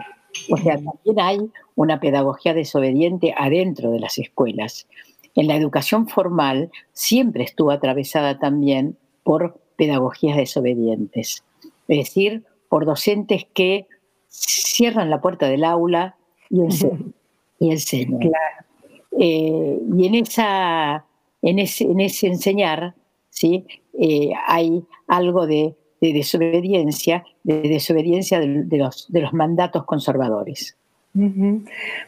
O 0.51 0.57
sea, 0.57 0.75
también 0.75 1.21
hay 1.21 1.39
una 1.75 1.99
pedagogía 2.01 2.55
desobediente 2.55 3.35
adentro 3.37 3.91
de 3.91 4.01
las 4.01 4.19
escuelas 4.19 4.87
en 5.37 5.47
la 5.47 5.57
educación 5.57 6.09
formal 6.09 6.71
siempre 6.93 7.45
estuvo 7.45 7.71
atravesada 7.71 8.39
también 8.39 8.97
por 9.23 9.61
pedagogías 9.77 10.37
desobedientes, 10.37 11.45
es 11.89 11.99
decir, 11.99 12.45
por 12.69 12.87
docentes 12.87 13.47
que 13.53 13.87
cierran 14.29 15.11
la 15.11 15.21
puerta 15.21 15.49
del 15.49 15.65
aula 15.65 16.17
y 16.51 16.63
enseñan. 17.61 18.33
Eh, 19.19 19.81
y 19.97 20.07
en, 20.07 20.15
esa, 20.15 21.07
en, 21.41 21.59
ese, 21.59 22.27
enseñar 22.27 22.95
¿sí? 23.31 23.65
Eh, 23.99 24.31
hay 24.47 24.85
algo 25.07 25.47
de, 25.47 25.75
desobediencia, 26.03 27.25
de 27.43 27.63
desobediencia 27.63 28.41
de, 28.41 28.77
los, 28.77 29.11
de 29.11 29.21
los 29.23 29.33
mandatos 29.33 29.85
conservadores. 29.85 30.77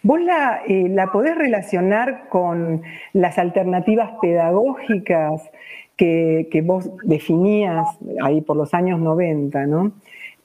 ¿Vos 0.03 0.21
la, 0.21 0.63
eh, 0.67 0.89
la, 0.89 1.11
podés 1.13 1.37
relacionar 1.37 2.29
con 2.29 2.83
las 3.13 3.39
alternativas 3.39 4.11
pedagógicas 4.21 5.43
que, 5.97 6.63
vos 6.65 6.91
definías 7.03 7.87
ahí 8.23 8.41
por 8.41 8.57
los 8.57 8.73
años 8.75 9.01
90, 9.01 9.67
¿no? 9.67 9.93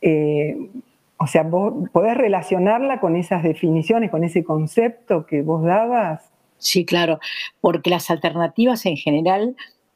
Eh, 0.02 0.70
o 1.18 1.28
sea, 1.28 1.44
vos 1.44 1.90
podés 1.92 2.18
relacionarla 2.18 3.00
con 3.00 3.16
esas 3.16 3.44
definiciones, 3.44 4.10
con 4.10 4.24
ese 4.24 4.44
concepto 4.44 5.26
que 5.26 5.42
vos 5.42 5.64
dabas. 5.64 6.30
Sí, 6.58 6.86
claro, 6.86 7.20
porque 7.62 7.90
las 7.90 8.10
alternativas 8.10 8.86
en 8.86 8.98
general 8.98 9.56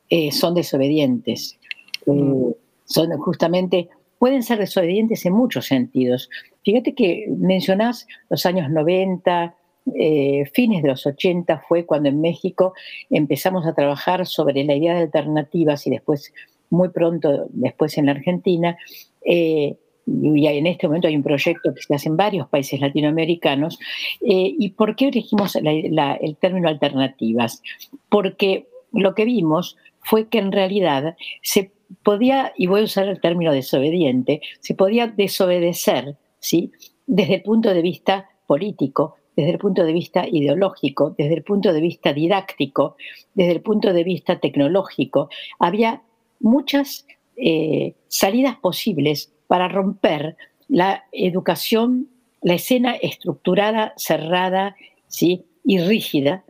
eh, 0.10 0.32
son 0.32 0.54
desobedientes. 0.54 1.60
Mm. 2.06 2.52
son 2.86 3.12
justamente, 3.18 3.90
pueden 4.20 4.44
ser 4.44 4.60
desobedientes 4.60 5.26
en 5.26 5.34
muchos 5.34 5.66
sentidos. 5.66 6.30
Fíjate 6.64 6.94
que 6.94 7.26
mencionás 7.30 8.08
los 8.30 8.46
años 8.46 8.70
90, 8.70 9.56
eh, 9.96 10.46
fines 10.54 10.84
de 10.84 10.90
los 10.90 11.06
80 11.06 11.64
fue 11.68 11.86
cuando 11.86 12.10
en 12.10 12.20
México 12.20 12.74
empezamos 13.10 13.66
a 13.66 13.74
trabajar 13.74 14.26
sobre 14.26 14.64
la 14.64 14.76
idea 14.76 14.96
de 14.96 15.04
alternativas 15.04 15.88
y 15.88 15.92
después, 15.92 16.34
muy 16.70 16.90
pronto, 16.90 17.48
después 17.50 17.98
en 17.98 18.08
la 18.08 18.12
Argentina. 18.14 18.78
Eh, 19.24 19.76
y 20.06 20.48
en 20.48 20.68
este 20.68 20.88
momento 20.88 21.08
hay 21.08 21.16
un 21.18 21.24
proyecto 21.24 21.74
que 21.74 21.82
se 21.82 21.94
hace 21.94 22.08
en 22.08 22.18
varios 22.18 22.48
países 22.48 22.80
latinoamericanos. 22.80 23.78
Eh, 24.22 24.56
¿Y 24.58 24.70
por 24.70 24.96
qué 24.96 25.10
elegimos 25.10 25.56
el 25.56 26.38
término 26.40 26.70
alternativas? 26.70 27.62
Porque 28.10 28.68
lo 28.94 29.16
que 29.16 29.26
vimos 29.26 29.78
fue 30.00 30.30
que 30.30 30.40
en 30.40 30.54
realidad 30.54 31.18
se 31.42 31.72
podía, 32.04 32.54
y 32.58 32.68
voy 32.68 32.82
a 32.82 32.86
usar 32.86 33.08
el 33.08 33.22
término 33.22 33.52
desobediente, 33.52 34.42
se 34.60 34.76
podía 34.76 35.08
desobedecer 35.08 36.18
¿sí? 36.40 36.72
desde 37.06 37.36
el 37.36 37.44
punto 37.44 37.74
de 37.74 37.82
vista 37.82 38.30
político, 38.46 39.16
desde 39.36 39.52
el 39.52 39.58
punto 39.60 39.84
de 39.84 39.94
vista 39.94 40.28
ideológico, 40.28 41.16
desde 41.18 41.36
el 41.36 41.44
punto 41.44 41.72
de 41.72 41.82
vista 41.82 42.14
didáctico, 42.14 42.96
desde 43.34 43.52
el 43.52 43.62
punto 43.62 43.94
de 43.94 44.04
vista 44.04 44.40
tecnológico. 44.40 45.30
Había 45.60 46.02
muchas 46.40 47.06
eh, 47.36 47.94
salidas 48.08 48.56
posibles 48.58 49.32
para 49.48 49.68
romper 49.68 50.36
la 50.68 51.06
educación, 51.12 52.10
la 52.42 52.56
escena 52.56 52.96
estructurada, 52.96 53.94
cerrada 53.96 54.76
¿sí? 55.08 55.46
y 55.64 55.80
rígida 55.80 56.44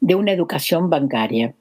de 0.00 0.14
una 0.14 0.32
educación 0.32 0.88
bancaria, 0.88 1.54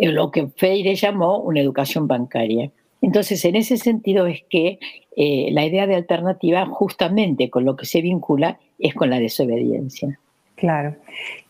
lo 0.00 0.30
que 0.30 0.48
Freire 0.48 0.94
llamó 0.94 1.38
una 1.38 1.60
educación 1.60 2.06
bancaria. 2.06 2.70
Entonces, 3.02 3.44
en 3.44 3.56
ese 3.56 3.76
sentido 3.76 4.26
es 4.26 4.42
que 4.48 4.78
eh, 5.16 5.48
la 5.52 5.64
idea 5.64 5.86
de 5.86 5.94
alternativa 5.94 6.66
justamente 6.66 7.50
con 7.50 7.64
lo 7.64 7.76
que 7.76 7.86
se 7.86 8.02
vincula 8.02 8.58
es 8.78 8.94
con 8.94 9.10
la 9.10 9.18
desobediencia. 9.18 10.18
Claro. 10.56 10.94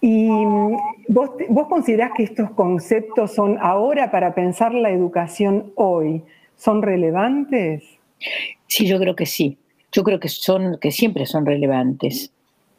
¿Y 0.01 0.29
mm, 0.29 0.77
vos, 1.09 1.31
vos 1.49 1.67
considerás 1.69 2.13
que 2.17 2.23
estos 2.23 2.51
conceptos 2.53 3.35
son 3.35 3.59
ahora 3.61 4.11
para 4.11 4.35
pensar 4.35 4.73
la 4.73 4.91
educación 4.91 5.73
hoy? 5.75 6.23
¿Son 6.57 6.83
relevantes? 6.83 7.85
Sí, 8.67 8.87
yo 8.87 8.99
creo 8.99 9.17
que 9.17 9.27
sí. 9.27 9.59
Yo 9.93 10.05
creo 10.05 10.21
que, 10.21 10.29
son, 10.29 10.79
que 10.81 10.93
siempre 10.93 11.27
son 11.27 11.45
relevantes. 11.45 12.33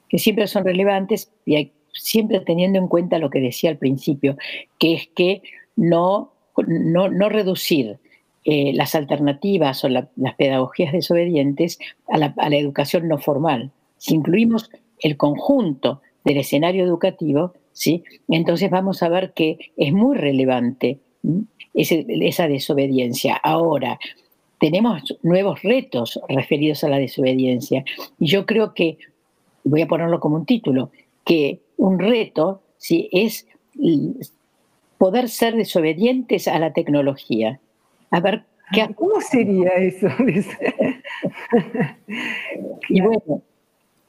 Que 0.08 0.20
siempre 0.20 0.48
son 0.48 0.64
relevantes 0.64 1.32
y 1.46 1.72
siempre 1.94 2.40
teniendo 2.40 2.80
en 2.80 2.88
cuenta 2.88 3.20
lo 3.20 3.30
que 3.30 3.40
decía 3.40 3.70
al 3.70 3.78
principio, 3.78 4.38
que 4.80 4.94
es 4.94 5.10
que 5.14 5.42
no, 5.76 6.34
no, 6.68 7.10
no 7.10 7.30
reducir 7.30 8.00
eh, 8.44 8.72
las 8.74 8.96
alternativas 8.96 9.84
o 9.84 9.90
las 9.90 10.08
pedagogías 10.36 10.94
desobedientes 10.94 11.78
a 12.08 12.18
la, 12.18 12.34
educación 12.58 13.08
no 13.08 13.20
formal. 13.20 13.70
Si 13.98 14.16
incluimos 14.16 14.72
el 15.00 15.16
conjunto 15.16 16.02
del 16.24 16.38
escenario 16.38 16.84
educativo, 16.84 17.54
¿sí? 17.72 18.04
entonces 18.28 18.72
vamos 18.72 19.04
a 19.04 19.10
ver 19.10 19.34
que 19.34 19.72
es 19.78 19.94
muy 19.94 20.18
relevante 20.18 20.98
esa 21.76 22.48
desobediencia. 22.48 23.36
Ahora, 23.36 24.00
tenemos 24.60 25.18
nuevos 25.22 25.62
retos 25.62 26.20
referidos 26.28 26.84
a 26.84 26.90
la 26.90 26.98
desobediencia. 26.98 27.86
Y 28.20 28.26
yo 28.26 28.48
creo 28.48 28.74
que, 28.74 28.98
voy 29.64 29.84
a 29.84 29.88
ponerlo 29.88 30.20
como 30.20 30.38
un 30.38 30.48
título, 30.48 30.90
que 31.24 31.60
un 31.78 32.00
reto 32.00 32.64
¿sí? 32.78 33.08
es 33.12 33.48
poder 35.02 35.30
ser 35.30 35.56
desobedientes 35.56 36.48
a 36.48 36.60
la 36.60 36.74
tecnología. 36.74 37.60
A 38.12 38.20
ver, 38.20 38.44
¿qué 38.72 38.88
¿cómo 38.94 39.20
sería 39.20 39.72
eso? 39.72 40.08
y 42.88 43.02
bueno, 43.02 43.42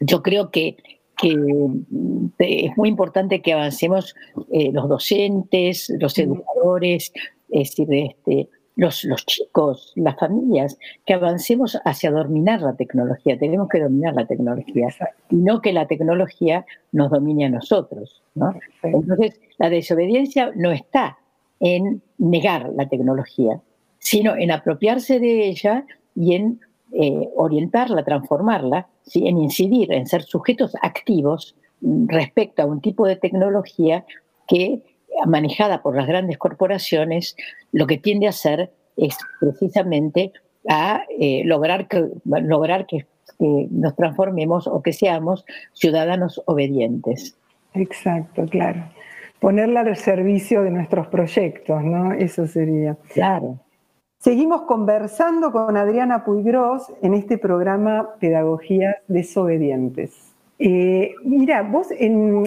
yo 0.01 0.23
creo 0.23 0.51
que, 0.51 0.77
es 1.23 2.77
muy 2.77 2.91
importante 2.91 3.41
que 3.41 3.55
avancemos 3.55 4.15
eh, 4.53 4.71
los 4.71 4.87
docentes, 4.87 5.91
los 5.99 6.19
educadores, 6.19 7.11
es 7.49 7.71
decir, 7.71 7.89
este, 7.91 8.51
los, 8.77 9.05
los, 9.05 9.27
chicos, 9.27 9.93
las 9.97 10.17
familias, 10.17 10.79
que 11.07 11.15
avancemos 11.15 11.79
hacia 11.85 12.11
dominar 12.11 12.63
la 12.63 12.75
tecnología. 12.75 13.39
Tenemos 13.39 13.69
que 13.69 13.81
dominar 13.81 14.15
la 14.15 14.27
tecnología 14.27 14.89
y 15.31 15.37
no 15.37 15.61
que 15.61 15.73
la 15.73 15.87
tecnología 15.87 16.65
nos 16.93 17.11
domine 17.11 17.47
a 17.47 17.51
nosotros. 17.51 18.23
Entonces, 18.83 19.41
la 19.59 19.71
desobediencia 19.71 20.53
no 20.55 20.73
está 20.73 21.19
en 21.61 22.03
negar 22.19 22.71
la 22.77 22.89
tecnología, 22.89 23.61
sino 23.99 24.37
en 24.37 24.51
apropiarse 24.51 25.21
de 25.21 25.47
ella 25.47 25.87
y 26.15 26.35
en 26.35 26.61
eh, 26.93 27.29
orientarla, 27.37 28.05
transformarla, 28.05 28.89
¿sí? 29.05 29.27
en 29.27 29.39
incidir, 29.39 29.93
en 29.93 30.07
ser 30.07 30.23
sujetos 30.23 30.75
activos 30.83 31.55
respecto 31.81 32.63
a 32.63 32.67
un 32.67 32.81
tipo 32.81 33.07
de 33.07 33.17
tecnología 33.17 34.05
que, 34.47 34.83
manejada 35.27 35.83
por 35.83 35.97
las 35.97 36.07
grandes 36.07 36.39
corporaciones, 36.39 37.37
lo 37.73 37.87
que 37.87 37.99
tiende 37.99 38.27
a 38.27 38.31
hacer 38.31 38.71
es 38.97 39.17
precisamente 39.41 40.33
a 40.69 41.03
eh, 41.19 41.43
lograr, 41.45 41.89
que, 41.89 42.09
lograr 42.25 42.87
que, 42.87 43.07
nos 43.39 43.97
transformemos 43.97 44.69
o 44.69 44.83
que 44.83 44.93
seamos 44.93 45.45
ciudadanos 45.73 46.41
obedientes. 46.47 47.37
Exacto, 47.75 48.47
claro. 48.47 48.85
Ponerla 49.41 49.81
al 49.81 49.97
servicio 49.97 50.63
de 50.63 50.71
nuestros 50.71 51.09
proyectos, 51.09 51.83
¿no? 51.83 52.13
Eso 52.13 52.47
sería. 52.47 52.97
Claro. 53.13 53.59
Seguimos 54.19 54.63
conversando 54.63 55.51
con 55.51 55.77
Adriana 55.77 56.25
Puigros 56.25 56.93
en 57.03 57.15
este 57.15 57.39
programa 57.39 58.11
Pedagogías 58.21 58.95
Desobedientes. 59.09 60.33
Eh, 60.61 61.17
mira, 61.25 61.63
vos 61.63 61.89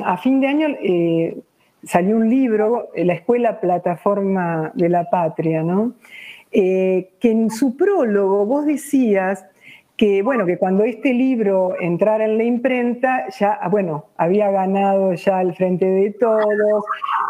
a 0.06 0.18
fin 0.18 0.40
de 0.40 0.48
año 0.48 0.68
eh, 0.82 1.38
salió 1.86 2.18
un 2.18 2.30
libro, 2.30 2.90
La 2.96 3.14
Escuela 3.14 3.60
Plataforma 3.60 4.72
de 4.76 4.90
la 4.90 5.10
Patria, 5.10 5.64
¿no? 5.64 5.94
Eh, 6.52 7.12
que 7.20 7.32
en 7.32 7.50
su 7.50 7.76
prólogo 7.76 8.46
vos 8.46 8.66
decías 8.66 9.46
que 9.98 10.22
bueno, 10.24 10.46
que 10.46 10.58
cuando 10.58 10.84
este 10.84 11.14
libro 11.14 11.76
entrara 11.80 12.26
en 12.26 12.38
la 12.38 12.44
imprenta, 12.44 13.30
ya, 13.30 13.54
ah, 13.54 13.70
bueno, 13.70 14.08
había 14.18 14.52
ganado 14.52 15.14
ya 15.14 15.42
el 15.42 15.56
frente 15.56 15.86
de 15.86 16.12
todos, 16.12 16.84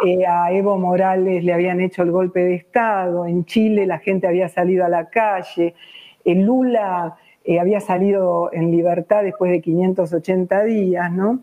eh, 0.06 0.26
a 0.26 0.52
Evo 0.52 0.78
Morales 0.78 1.44
le 1.44 1.54
habían 1.54 1.80
hecho 1.80 2.02
el 2.02 2.12
golpe 2.12 2.40
de 2.40 2.56
Estado, 2.56 3.28
en 3.28 3.46
Chile 3.46 3.86
la 3.86 4.00
gente 4.00 4.28
había 4.28 4.50
salido 4.50 4.84
a 4.84 4.90
la 4.90 5.10
calle, 5.10 5.76
el 6.24 6.42
Lula 6.42 7.16
eh, 7.44 7.60
había 7.60 7.80
salido 7.80 8.50
en 8.52 8.72
libertad 8.72 9.22
después 9.22 9.52
de 9.52 9.62
580 9.62 10.64
días, 10.64 11.12
¿no? 11.12 11.42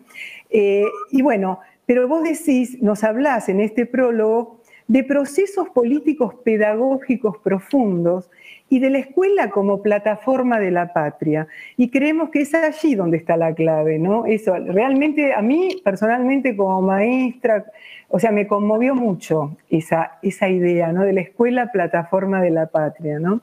Eh, 0.51 0.85
y 1.12 1.22
bueno, 1.22 1.61
pero 1.87 2.09
vos 2.09 2.23
decís, 2.23 2.81
nos 2.83 3.05
hablás 3.05 3.49
en 3.49 3.61
este 3.61 3.87
prólogo 3.87 4.61
de 4.88 5.05
procesos 5.05 5.68
políticos 5.71 6.35
pedagógicos 6.45 7.38
profundos 7.38 8.31
y 8.68 8.79
de 8.79 8.90
la 8.90 8.99
escuela 8.99 9.51
como 9.51 9.83
plataforma 9.83 10.59
de 10.59 10.71
la 10.71 10.92
patria. 10.92 11.47
Y 11.77 11.90
creemos 11.90 12.31
que 12.31 12.40
es 12.40 12.55
allí 12.55 12.95
donde 12.95 13.18
está 13.18 13.37
la 13.37 13.55
clave, 13.55 13.99
¿no? 13.99 14.27
Eso, 14.27 14.55
realmente 14.55 15.35
a 15.35 15.42
mí 15.42 15.81
personalmente 15.85 16.57
como 16.57 16.81
maestra, 16.83 17.66
o 18.09 18.18
sea, 18.18 18.33
me 18.33 18.47
conmovió 18.47 18.95
mucho 18.95 19.57
esa, 19.71 20.18
esa 20.23 20.49
idea, 20.49 20.92
¿no? 20.92 21.03
De 21.03 21.12
la 21.12 21.21
escuela 21.21 21.71
plataforma 21.73 22.40
de 22.40 22.51
la 22.51 22.66
patria, 22.66 23.18
¿no? 23.18 23.40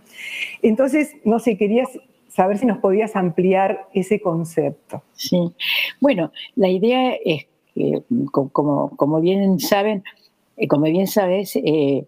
Entonces, 0.61 1.15
no 1.23 1.39
sé, 1.39 1.57
querías 1.57 1.89
saber 2.27 2.57
si 2.57 2.65
nos 2.65 2.77
podías 2.77 3.15
ampliar 3.15 3.87
ese 3.93 4.19
concepto. 4.19 5.03
Sí, 5.13 5.53
bueno, 5.99 6.31
la 6.55 6.69
idea 6.69 7.13
es 7.23 7.47
como, 8.31 8.95
como 8.95 9.21
bien 9.21 9.59
saben, 9.59 10.03
eh, 10.57 10.67
como 10.67 10.83
bien 10.83 11.07
sabes, 11.07 11.55
eh, 11.55 12.05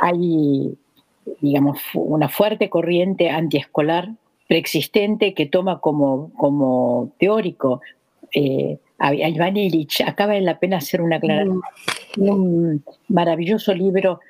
hay 0.00 0.76
digamos, 1.40 1.78
una 1.94 2.28
fuerte 2.28 2.68
corriente 2.68 3.30
antiescolar 3.30 4.10
preexistente 4.48 5.34
que 5.34 5.46
toma 5.46 5.80
como, 5.80 6.30
como 6.36 7.12
teórico 7.18 7.80
eh, 8.32 8.78
a 8.98 9.14
Iván 9.14 9.56
Illich. 9.56 10.02
Acaba 10.02 10.34
vale 10.34 10.44
la 10.44 10.58
pena 10.58 10.78
hacer 10.78 11.00
una 11.00 11.16
aclaración. 11.16 11.62
Mm. 12.16 12.28
Un 12.28 12.84
maravilloso 13.08 13.74
libro 13.74 14.20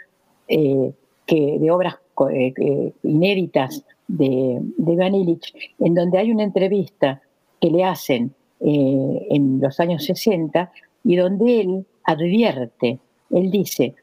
eh, 0.49 0.93
que, 1.27 1.59
de 1.59 1.71
obras 1.71 1.97
eh, 2.33 2.93
inéditas 3.03 3.85
de, 4.07 4.59
de 4.61 4.97
Van 4.97 5.15
Illich, 5.15 5.53
en 5.81 5.95
donde 5.95 6.19
hay 6.19 6.31
una 6.31 6.45
entrevista 6.45 7.23
que 7.61 7.71
le 7.71 7.85
hacen 7.85 8.35
en 8.67 9.61
los 9.61 9.79
años 9.79 10.05
60 10.05 10.73
y 11.05 11.17
donde 11.17 11.61
él 11.61 11.87
advierte, 12.05 12.99
él 13.31 13.51
dice, 13.51 13.95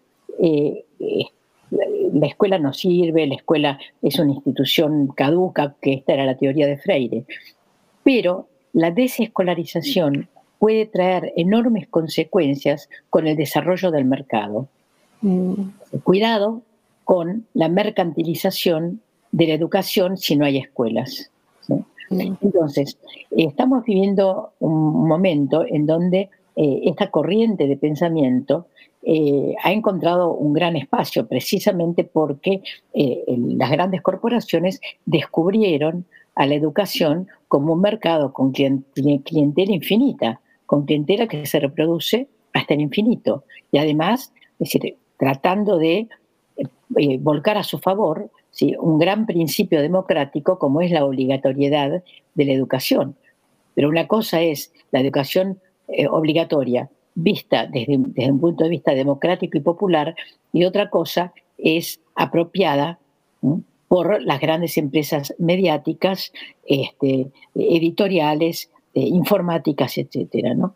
la 2.13 2.27
escuela 2.27 2.59
no 2.59 2.73
sirve, 2.73 3.25
la 3.27 3.35
escuela 3.35 3.79
es 4.01 4.19
una 4.19 4.33
institución 4.33 5.07
caduca, 5.07 5.75
que 5.81 5.93
esta 5.93 6.13
era 6.13 6.25
la 6.25 6.37
teoría 6.37 6.67
de 6.67 6.77
Freire, 6.77 7.25
pero 8.03 8.47
la 8.73 8.91
desescolarización 8.91 10.29
puede 10.59 10.85
traer 10.85 11.33
enormes 11.35 11.87
consecuencias 11.87 12.87
con 13.09 13.27
el 13.27 13.35
desarrollo 13.35 13.89
del 13.89 14.05
mercado. 14.05 14.67
Mm. 15.21 15.53
Cuidado 16.03 16.61
con 17.03 17.47
la 17.53 17.67
mercantilización 17.67 19.01
de 19.31 19.47
la 19.47 19.53
educación 19.53 20.17
si 20.17 20.35
no 20.35 20.45
hay 20.45 20.57
escuelas. 20.57 21.30
Entonces, 22.11 22.97
estamos 23.31 23.85
viviendo 23.85 24.51
un 24.59 25.07
momento 25.07 25.65
en 25.65 25.85
donde 25.85 26.29
eh, 26.55 26.81
esta 26.83 27.09
corriente 27.09 27.67
de 27.67 27.77
pensamiento 27.77 28.67
eh, 29.03 29.55
ha 29.63 29.71
encontrado 29.71 30.33
un 30.33 30.53
gran 30.53 30.75
espacio 30.75 31.25
precisamente 31.25 32.03
porque 32.03 32.61
eh, 32.93 33.23
las 33.27 33.71
grandes 33.71 34.01
corporaciones 34.01 34.81
descubrieron 35.05 36.05
a 36.35 36.45
la 36.45 36.55
educación 36.55 37.27
como 37.47 37.73
un 37.73 37.81
mercado 37.81 38.33
con 38.33 38.51
clientela 38.51 39.71
infinita, 39.71 40.41
con 40.65 40.85
clientela 40.85 41.27
que 41.27 41.45
se 41.45 41.59
reproduce 41.59 42.27
hasta 42.53 42.73
el 42.73 42.81
infinito. 42.81 43.43
Y 43.71 43.77
además, 43.77 44.33
es 44.59 44.71
decir, 44.71 44.97
tratando 45.17 45.77
de 45.77 46.07
volcar 47.19 47.57
a 47.57 47.63
su 47.63 47.79
favor 47.79 48.29
¿sí? 48.51 48.75
un 48.79 48.99
gran 48.99 49.25
principio 49.25 49.81
democrático 49.81 50.59
como 50.59 50.81
es 50.81 50.91
la 50.91 51.05
obligatoriedad 51.05 52.03
de 52.35 52.45
la 52.45 52.53
educación. 52.53 53.15
Pero 53.73 53.89
una 53.89 54.07
cosa 54.07 54.41
es 54.41 54.71
la 54.91 54.99
educación 54.99 55.59
obligatoria 56.09 56.89
vista 57.15 57.67
desde, 57.67 57.97
un 57.97 58.39
punto 58.39 58.63
de 58.63 58.69
vista 58.69 58.93
democrático 58.93 59.57
y 59.57 59.61
popular 59.61 60.15
y 60.53 60.65
otra 60.65 60.89
cosa 60.89 61.33
es 61.57 61.99
apropiada 62.15 62.99
por 63.87 64.21
las 64.23 64.39
grandes 64.39 64.77
empresas 64.77 65.33
mediáticas, 65.37 66.31
este, 66.65 67.27
editoriales, 67.55 68.69
eh, 68.93 69.01
informáticas, 69.01 69.97
etc. 69.97 70.55
¿no? 70.55 70.75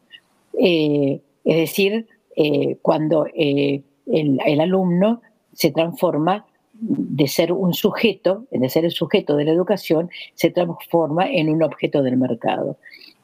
Eh, 0.59 1.21
es 1.43 1.55
decir, 1.55 2.07
eh, 2.35 2.77
cuando 2.81 3.27
el, 3.33 4.59
alumno 4.59 5.21
se 5.53 5.71
transforma 5.71 6.45
de 6.79 7.27
ser 7.27 7.51
un 7.51 7.73
sujeto, 7.73 8.45
de 8.51 8.69
ser 8.69 8.85
el 8.85 8.91
sujeto 8.91 9.35
de 9.35 9.45
la 9.45 9.51
educación, 9.51 10.09
se 10.33 10.49
transforma 10.49 11.29
en 11.29 11.49
un 11.49 11.63
objeto 11.63 12.03
del 12.03 12.17
mercado. 12.17 12.77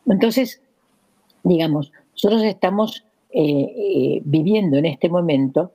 Entonces, 0.08 0.62
digamos, 1.44 1.92
nosotros 2.14 2.44
estamos 2.44 3.04
eh, 3.32 3.44
eh, 3.44 4.22
viviendo 4.26 4.78
en 4.78 4.86
este 4.86 5.10
momento 5.10 5.72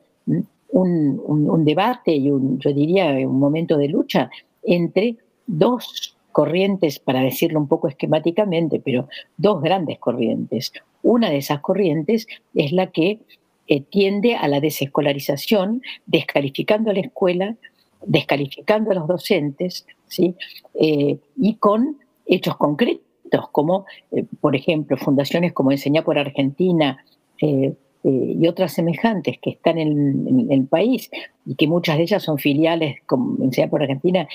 un, 0.71 1.65
debate 1.65 2.15
y 2.15 2.31
un, 2.31 2.59
yo 2.59 2.73
diría 2.73 3.07
un 3.27 3.39
momento 3.39 3.77
de 3.77 3.89
lucha 3.89 4.31
entre 4.63 5.17
dos 5.47 6.17
corrientes, 6.33 6.99
para 6.99 7.21
decirlo 7.21 7.59
un 7.59 7.67
poco 7.67 7.89
esquemáticamente, 7.89 8.79
pero 8.79 9.09
dos 9.39 9.63
grandes 9.63 9.99
corrientes. 9.99 10.73
Una 11.03 11.31
de 11.31 11.39
esas 11.39 11.61
corrientes 11.61 12.27
es 12.55 12.73
la 12.73 12.89
que 12.89 13.21
eh, 13.69 13.81
tiende 13.83 14.37
a 14.37 14.49
la 14.49 14.61
desescolarización, 14.61 15.83
descalificando 16.07 16.91
a 16.91 16.95
la 16.95 17.01
escuela, 17.01 17.57
descalificando 18.05 18.91
a 18.91 18.95
los 18.95 19.09
docentes, 19.09 19.87
¿sí? 20.07 20.35
y 20.75 21.55
con 21.55 21.99
hechos 22.27 22.57
concretos 22.57 23.07
como, 23.53 23.87
eh, 24.13 24.25
por 24.41 24.57
ejemplo, 24.57 24.97
fundaciones 24.97 25.53
como 25.53 25.73
Enseñar 25.73 26.05
por 26.05 26.19
Argentina 26.19 27.05
eh, 27.41 27.75
eh, 28.05 28.37
y 28.39 28.47
otras 28.47 28.73
semejantes 28.73 29.39
que 29.41 29.51
están 29.51 29.79
en, 29.79 30.47
el 30.51 30.67
país 30.67 31.11
y 31.45 31.55
que 31.55 31.67
muchas 31.67 31.97
de 31.97 32.05
ellas 32.05 32.23
son 32.23 32.39
filiales, 32.39 32.99
como 33.07 33.43
Enseñar 33.43 33.71
por 33.71 33.83
Argentina, 33.83 34.29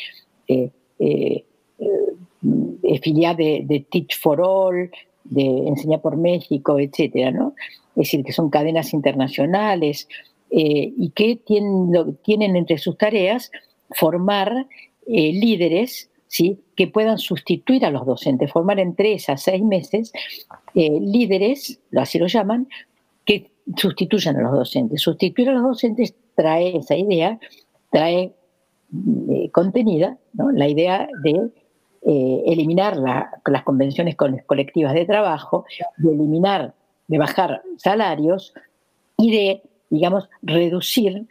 filial 3.01 3.35
de, 3.37 3.85
Teach 3.89 4.19
for 4.19 4.41
All, 4.41 4.91
de 5.31 5.45
Enseñar 5.67 6.01
por 6.01 6.17
México, 6.17 6.79
etcétera, 6.79 7.31
¿no? 7.31 7.55
Es 7.95 8.07
decir, 8.07 8.23
que 8.23 8.31
son 8.31 8.49
cadenas 8.49 8.93
internacionales 8.93 10.07
y 10.53 11.09
que 11.15 11.37
tienen, 11.37 12.17
tienen 12.23 12.55
entre 12.57 12.77
sus 12.77 12.97
tareas 12.97 13.51
formar 13.89 14.67
líderes 15.07 16.11
que 16.75 16.87
puedan 16.87 17.17
sustituir 17.17 17.85
a 17.85 17.91
los 17.91 18.05
docentes, 18.05 18.51
formar 18.51 18.79
en 18.79 18.95
tres 18.95 19.27
a 19.29 19.37
seis 19.37 19.61
meses 19.61 20.13
eh, 20.73 20.97
líderes, 20.99 21.79
así 21.97 22.19
lo 22.19 22.27
llaman, 22.27 22.67
que 23.25 23.51
sustituyan 23.75 24.37
a 24.37 24.41
los 24.41 24.53
docentes. 24.53 25.01
Sustituir 25.01 25.49
a 25.49 25.53
los 25.53 25.63
docentes 25.63 26.15
trae 26.35 26.77
esa 26.77 26.95
idea, 26.95 27.37
trae 27.91 28.33
eh, 29.29 29.49
contenida 29.51 30.17
la 30.33 30.69
idea 30.69 31.07
de 31.23 31.49
eh, 32.03 32.43
eliminar 32.45 32.97
las 32.97 33.63
convenciones 33.63 34.15
colectivas 34.15 34.93
de 34.93 35.05
trabajo, 35.05 35.65
de 35.97 36.11
eliminar, 36.11 36.73
de 37.07 37.17
bajar 37.17 37.61
salarios 37.77 38.53
y 39.17 39.31
de, 39.31 39.61
digamos, 39.89 40.29
reducir, 40.41 41.27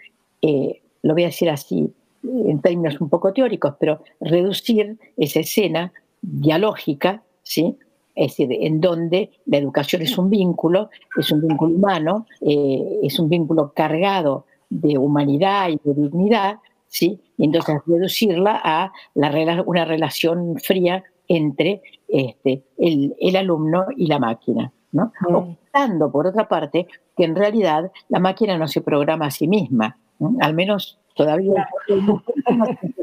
lo 1.02 1.14
voy 1.14 1.22
a 1.24 1.26
decir 1.26 1.50
así, 1.50 1.92
en 2.22 2.60
términos 2.60 3.00
un 3.00 3.08
poco 3.08 3.32
teóricos, 3.32 3.74
pero 3.78 4.02
reducir 4.20 4.98
esa 5.16 5.40
escena 5.40 5.92
dialógica, 6.22 7.22
¿sí? 7.42 7.76
es 8.14 8.36
decir, 8.36 8.52
en 8.60 8.80
donde 8.80 9.30
la 9.46 9.58
educación 9.58 10.02
es 10.02 10.18
un 10.18 10.28
vínculo, 10.28 10.90
es 11.16 11.30
un 11.32 11.40
vínculo 11.46 11.74
humano, 11.74 12.26
eh, 12.40 12.98
es 13.02 13.18
un 13.18 13.28
vínculo 13.28 13.72
cargado 13.74 14.44
de 14.68 14.98
humanidad 14.98 15.70
y 15.70 15.80
de 15.82 15.94
dignidad, 15.94 16.58
¿sí? 16.88 17.20
Y 17.40 17.44
entonces 17.44 17.78
reducirla 17.86 18.60
a 18.62 18.92
la, 19.14 19.62
una 19.64 19.86
relación 19.86 20.58
fría 20.58 21.02
entre 21.26 21.80
este, 22.06 22.62
el, 22.76 23.16
el, 23.18 23.36
alumno 23.36 23.86
y 23.96 24.08
la 24.08 24.18
máquina. 24.18 24.70
¿no? 24.92 25.10
Optando, 25.26 26.12
por 26.12 26.26
otra 26.26 26.46
parte, 26.48 26.86
que 27.16 27.24
en 27.24 27.34
realidad 27.34 27.90
la 28.10 28.18
máquina 28.18 28.58
no 28.58 28.68
se 28.68 28.82
programa 28.82 29.26
a 29.26 29.30
sí 29.30 29.48
misma, 29.48 29.96
al 30.40 30.52
menos 30.52 30.98
todavía 31.14 31.66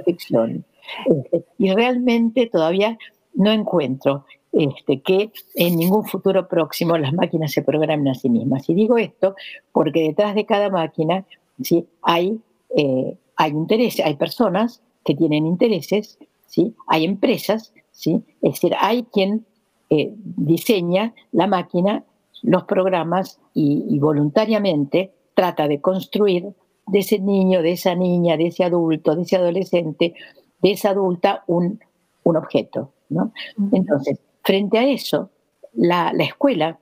este, 0.05 1.45
y 1.57 1.73
realmente 1.73 2.45
todavía 2.45 2.95
no 3.33 3.51
encuentro 3.51 4.25
este, 4.51 5.01
que 5.01 5.31
en 5.55 5.77
ningún 5.77 6.05
futuro 6.05 6.47
próximo 6.47 6.95
las 6.99 7.11
máquinas 7.11 7.51
se 7.51 7.63
programen 7.63 8.09
a 8.09 8.13
sí 8.13 8.29
mismas. 8.29 8.69
Y 8.69 8.75
digo 8.75 8.99
esto 8.99 9.35
porque 9.71 10.03
detrás 10.03 10.35
de 10.35 10.45
cada 10.45 10.69
máquina 10.69 11.25
¿sí? 11.63 11.87
hay, 12.03 12.39
eh, 12.75 13.17
hay 13.37 13.51
intereses, 13.51 14.05
hay 14.05 14.15
personas 14.15 14.81
que 15.05 15.15
tienen 15.15 15.45
intereses, 15.45 16.19
¿sí? 16.47 16.75
hay 16.87 17.05
empresas, 17.05 17.73
¿sí? 17.91 18.23
es 18.41 18.53
decir, 18.53 18.73
hay 18.79 19.03
quien 19.03 19.45
eh, 19.89 20.13
diseña 20.17 21.13
la 21.31 21.47
máquina, 21.47 22.03
los 22.43 22.65
programas 22.65 23.39
y 23.53 23.97
voluntariamente 23.97 25.11
trata 25.33 25.67
de 25.67 25.81
construir 25.81 26.53
de 26.87 26.99
ese 26.99 27.19
niño, 27.19 27.61
de 27.61 27.73
esa 27.73 27.95
niña, 27.95 28.37
de 28.37 28.47
ese 28.47 28.63
adulto, 28.63 29.15
de 29.15 29.21
ese 29.23 29.35
adolescente, 29.35 30.13
de 30.61 30.71
esa 30.71 30.91
adulta, 30.91 31.43
un, 31.47 31.79
un 32.23 32.37
objeto. 32.37 32.91
¿no? 33.09 33.31
Entonces, 33.71 34.19
frente 34.43 34.77
a 34.77 34.87
eso, 34.87 35.29
la, 35.73 36.11
escuela, 36.19 36.79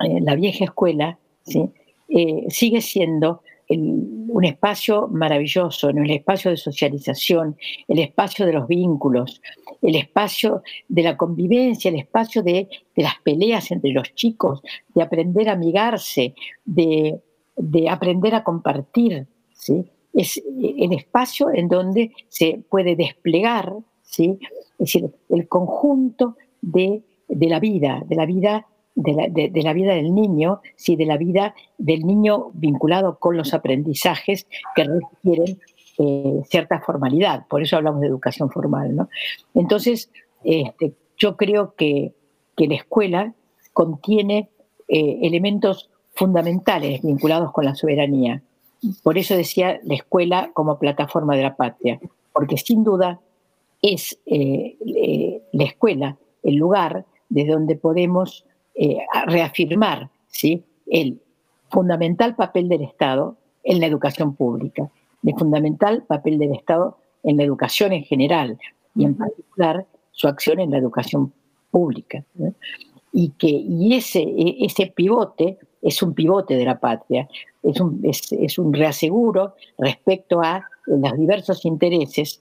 eh, 0.00 0.20
la 0.20 0.34
vieja 0.34 0.64
escuela, 0.64 1.18
¿sí? 1.42 1.68
Eh, 2.08 2.46
sigue 2.48 2.80
siendo 2.80 3.42
un 4.32 4.44
espacio 4.44 5.08
maravilloso, 5.08 5.90
el 5.90 6.10
espacio 6.10 6.50
de 6.50 6.56
socialización, 6.56 7.56
el 7.88 7.98
espacio 7.98 8.46
de 8.46 8.52
los 8.52 8.66
vínculos, 8.66 9.40
el 9.82 9.96
espacio 9.96 10.62
de 10.88 11.02
la 11.02 11.16
convivencia, 11.16 11.90
el 11.90 11.98
espacio 11.98 12.42
de, 12.42 12.68
de 12.94 13.02
las 13.02 13.14
peleas 13.22 13.70
entre 13.70 13.92
los 13.92 14.14
chicos, 14.14 14.62
de 14.94 15.02
aprender 15.02 15.48
a 15.48 15.52
amigarse, 15.52 16.34
de, 16.64 17.20
de 17.56 17.88
aprender 17.88 18.34
a 18.34 18.44
compartir, 18.44 19.26
es 20.12 20.42
el 20.58 20.92
espacio 20.92 21.50
en 21.52 21.68
donde 21.68 22.12
se 22.28 22.62
puede 22.68 22.96
desplegar, 22.96 23.74
¿sí? 24.02 24.38
es 24.78 24.78
decir, 24.78 25.10
el 25.28 25.46
conjunto 25.48 26.36
de, 26.60 27.02
la 27.28 27.60
vida, 27.60 28.02
de 28.06 28.16
la 28.16 28.26
vida 28.26 28.66
de 28.94 29.62
la, 29.62 29.72
vida 29.72 29.94
del 29.94 30.14
niño, 30.14 30.60
¿sí? 30.76 30.96
de 30.96 31.06
la 31.06 31.16
vida 31.16 31.54
del 31.78 32.06
niño 32.06 32.50
vinculado 32.54 33.18
con 33.18 33.36
los 33.36 33.54
aprendizajes 33.54 34.46
que 34.74 34.84
requieren 34.84 35.58
eh, 35.98 36.42
cierta 36.48 36.80
formalidad. 36.80 37.46
Por 37.48 37.62
eso 37.62 37.76
hablamos 37.76 38.00
de 38.00 38.08
educación 38.08 38.50
formal. 38.50 38.94
¿no? 38.94 39.08
Entonces, 39.54 40.10
este, 40.44 40.94
yo 41.16 41.36
creo 41.36 41.74
que, 41.74 42.12
la 42.56 42.74
escuela 42.74 43.32
contiene 43.72 44.50
eh, 44.86 45.20
elementos 45.22 45.88
fundamentales 46.12 47.00
vinculados 47.00 47.52
con 47.52 47.64
la 47.64 47.74
soberanía 47.74 48.42
por 49.02 49.18
eso 49.18 49.36
decía 49.36 49.80
la 49.84 49.94
escuela 49.94 50.50
como 50.54 50.78
plataforma 50.78 51.36
de 51.36 51.42
la 51.42 51.56
patria, 51.56 52.00
porque 52.32 52.56
sin 52.56 52.82
duda 52.82 53.20
es 53.82 54.18
eh, 54.26 55.42
la 55.52 55.64
escuela 55.64 56.16
el 56.42 56.56
lugar 56.56 57.04
desde 57.28 57.52
donde 57.52 57.76
podemos 57.76 58.44
eh, 58.82 58.96
reafirmar 59.26 60.08
¿sí? 60.28 60.64
el 60.86 61.20
fundamental 61.68 62.34
papel 62.34 62.66
del 62.66 62.80
Estado 62.80 63.36
en 63.62 63.78
la 63.78 63.84
educación 63.84 64.34
pública, 64.34 64.90
el 65.22 65.34
fundamental 65.34 66.04
papel 66.04 66.38
del 66.38 66.54
Estado 66.54 66.96
en 67.22 67.36
la 67.36 67.42
educación 67.42 67.92
en 67.92 68.04
general 68.04 68.58
y 68.96 69.04
en 69.04 69.16
particular 69.16 69.84
su 70.12 70.28
acción 70.28 70.60
en 70.60 70.70
la 70.70 70.78
educación 70.78 71.30
pública. 71.70 72.24
Y 73.12 73.32
que 73.32 73.48
y 73.48 73.96
ese, 73.96 74.22
e, 74.22 74.64
ese 74.64 74.86
pivote 74.86 75.58
es 75.82 76.02
un 76.02 76.14
pivote 76.14 76.56
de 76.56 76.64
la 76.64 76.80
patria, 76.80 77.28
es 77.62 77.78
un, 77.82 78.00
es, 78.02 78.58
un 78.58 78.72
reaseguro 78.72 79.56
respecto 79.76 80.40
a 80.40 80.64
los 80.86 81.18
diversos 81.18 81.66
intereses 81.66 82.40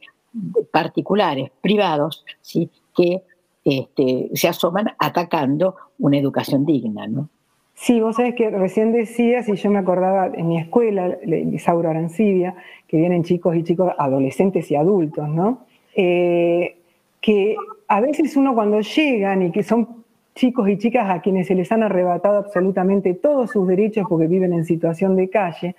particulares, 0.72 1.52
privados, 1.60 2.24
¿sí? 2.40 2.70
que 2.96 3.24
este, 3.66 4.30
se 4.36 4.48
asoman 4.48 4.96
atacando 5.00 5.76
una 6.00 6.18
educación 6.18 6.66
digna. 6.66 7.08
¿no? 7.08 7.30
Sí, 7.76 8.02
vos 8.02 8.18
sabés 8.18 8.36
que 8.36 8.50
recién 8.50 8.92
decías, 8.92 9.48
y 9.48 9.56
yo 9.56 9.72
me 9.72 9.80
acordaba 9.80 10.28
en 10.34 10.48
mi 10.50 10.58
escuela, 10.60 11.18
Isauro 11.24 11.90
Arancibia, 11.90 12.56
que 12.88 12.98
vienen 12.98 13.24
chicos 13.24 13.56
y 13.56 13.64
chicos, 13.64 13.94
adolescentes 13.98 14.70
y 14.72 14.76
adultos, 14.76 15.30
¿no? 15.30 15.66
Eh, 15.96 16.76
que 17.22 17.56
a 17.88 18.02
veces 18.02 18.36
uno 18.36 18.54
cuando 18.54 18.82
llegan 18.82 19.44
y 19.44 19.52
que 19.52 19.64
son 19.64 20.04
chicos 20.36 20.70
y 20.70 20.78
chicas 20.78 21.10
a 21.10 21.22
quienes 21.22 21.48
se 21.48 21.56
les 21.56 21.72
han 21.72 21.84
arrebatado 21.84 22.38
absolutamente 22.38 23.14
todos 23.14 23.52
sus 23.52 23.68
derechos 23.68 24.06
porque 24.08 24.28
viven 24.28 24.54
en 24.54 24.66
situación 24.66 25.16
de 25.16 25.30
calle, 25.30 25.76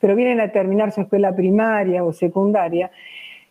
pero 0.00 0.16
vienen 0.16 0.40
a 0.40 0.48
terminar 0.52 0.92
su 0.92 1.02
escuela 1.02 1.34
primaria 1.34 2.04
o 2.04 2.12
secundaria, 2.12 2.90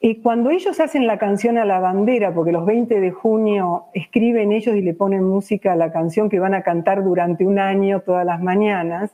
y 0.01 0.21
cuando 0.21 0.49
ellos 0.49 0.79
hacen 0.79 1.07
la 1.07 1.17
canción 1.17 1.57
a 1.57 1.65
la 1.65 1.79
bandera, 1.79 2.33
porque 2.33 2.53
los 2.53 2.65
20 2.65 3.01
de 3.01 3.12
junio 3.12 3.85
escriben 3.93 4.53
ellos 4.53 4.75
y 4.75 4.81
le 4.81 4.93
ponen 4.93 5.23
música 5.23 5.73
a 5.73 5.75
la 5.75 5.91
canción 5.91 6.29
que 6.29 6.39
van 6.39 6.53
a 6.53 6.63
cantar 6.63 7.03
durante 7.03 7.45
un 7.45 7.59
año 7.59 7.99
todas 8.01 8.25
las 8.25 8.41
mañanas, 8.41 9.12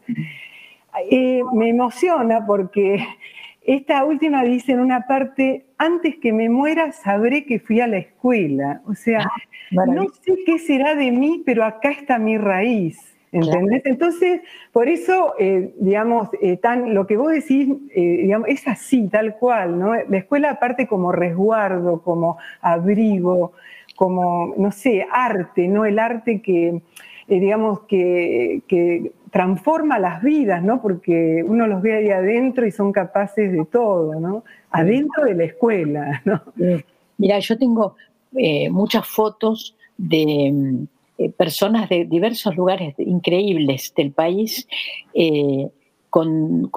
eh, 1.09 1.41
me 1.53 1.69
emociona 1.69 2.45
porque 2.45 3.03
esta 3.63 4.05
última 4.05 4.43
dice 4.43 4.73
en 4.73 4.79
una 4.79 5.07
parte, 5.07 5.65
antes 5.79 6.17
que 6.17 6.31
me 6.31 6.49
muera 6.49 6.91
sabré 6.91 7.45
que 7.45 7.59
fui 7.59 7.81
a 7.81 7.87
la 7.87 7.97
escuela. 7.97 8.81
O 8.85 8.93
sea, 8.93 9.21
ah, 9.21 9.85
no 9.87 10.05
sé 10.21 10.37
qué 10.45 10.59
será 10.59 10.93
de 10.93 11.11
mí, 11.11 11.41
pero 11.43 11.63
acá 11.63 11.89
está 11.89 12.19
mi 12.19 12.37
raíz. 12.37 13.14
¿Entendés? 13.35 13.81
Entonces, 13.83 14.41
por 14.71 14.87
eso, 14.87 15.33
eh, 15.37 15.73
digamos, 15.77 16.29
eh, 16.41 16.55
tan, 16.55 16.93
lo 16.93 17.05
que 17.05 17.17
vos 17.17 17.33
decís, 17.33 17.67
eh, 17.93 18.19
digamos, 18.21 18.47
es 18.47 18.65
así, 18.65 19.09
tal 19.09 19.35
cual, 19.35 19.77
¿no? 19.77 19.93
La 19.93 20.17
escuela 20.17 20.51
aparte 20.51 20.87
como 20.87 21.11
resguardo, 21.11 22.01
como 22.01 22.37
abrigo, 22.61 23.51
como, 23.97 24.53
no 24.57 24.71
sé, 24.71 25.05
arte, 25.11 25.67
¿no? 25.67 25.85
El 25.85 25.99
arte 25.99 26.41
que, 26.41 26.81
digamos, 27.27 27.81
que, 27.81 28.61
que, 28.67 29.11
transforma 29.31 29.99
las 29.99 30.23
vidas, 30.23 30.63
¿no? 30.63 30.81
Porque 30.81 31.43
uno 31.45 31.67
los 31.67 31.81
ve 31.81 31.97
ahí 31.97 32.09
adentro 32.09 32.65
y 32.65 32.71
son 32.71 32.93
capaces 32.93 33.51
de 33.51 33.65
todo, 33.65 34.17
¿no? 34.17 34.45
Adentro 34.71 35.25
de 35.25 35.35
la 35.35 35.43
escuela, 35.43 36.21
¿no? 36.23 36.41
Mira, 37.17 37.39
yo 37.39 37.57
tengo 37.57 37.97
muchas 38.71 39.05
fotos 39.05 39.75
de 39.97 40.87
eh, 41.17 41.29
personas 41.29 41.87
de 41.87 42.05
diversos 42.05 42.55
lugares 42.57 42.93
increíbles 42.97 43.93
del 43.95 44.11
país 44.11 44.67
eh, 45.13 45.69
con, 46.09 46.69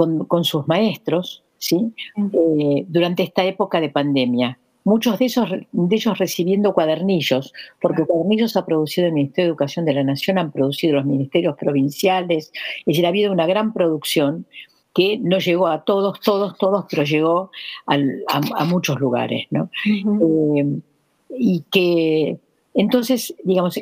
sus 0.43 0.69
maestros 0.69 1.43
¿sí? 1.59 1.93
Eh, 2.17 2.85
durante 2.87 3.25
esta 3.25 3.45
época 3.45 3.81
de 3.81 3.91
pandemia. 3.91 4.59
Muchos 4.85 5.19
de, 5.19 5.27
esos, 5.27 5.51
de 5.51 5.97
ellos 5.97 6.19
recibiendo 6.19 6.73
cuadernillos, 6.73 7.53
porque 7.81 8.05
cuadernillos 8.07 8.57
ha 8.57 8.65
producido 8.65 9.09
el 9.09 9.13
Ministerio 9.13 9.47
de 9.47 9.51
Educación 9.51 9.85
de 9.85 9.95
la 9.95 10.05
Nación, 10.05 10.39
han 10.39 10.53
producido 10.53 10.95
los 10.95 11.05
ministerios 11.05 11.57
provinciales, 11.57 12.53
es 12.79 12.85
decir, 12.87 13.05
ha 13.05 13.11
habido 13.11 13.33
una 13.33 13.47
gran 13.47 13.73
producción 13.73 14.47
que 14.95 15.19
no 15.19 15.41
llegó 15.41 15.67
a 15.67 15.85
todos, 15.85 16.21
todos, 16.21 16.57
todos, 16.57 16.87
pero 16.89 17.03
llegó 17.03 17.51
a, 17.87 18.65
muchos 18.65 18.99
lugares. 18.99 19.47
¿no? 19.51 19.69
y 21.31 21.65
que 21.71 22.39
entonces, 22.79 23.35
digamos, 23.43 23.79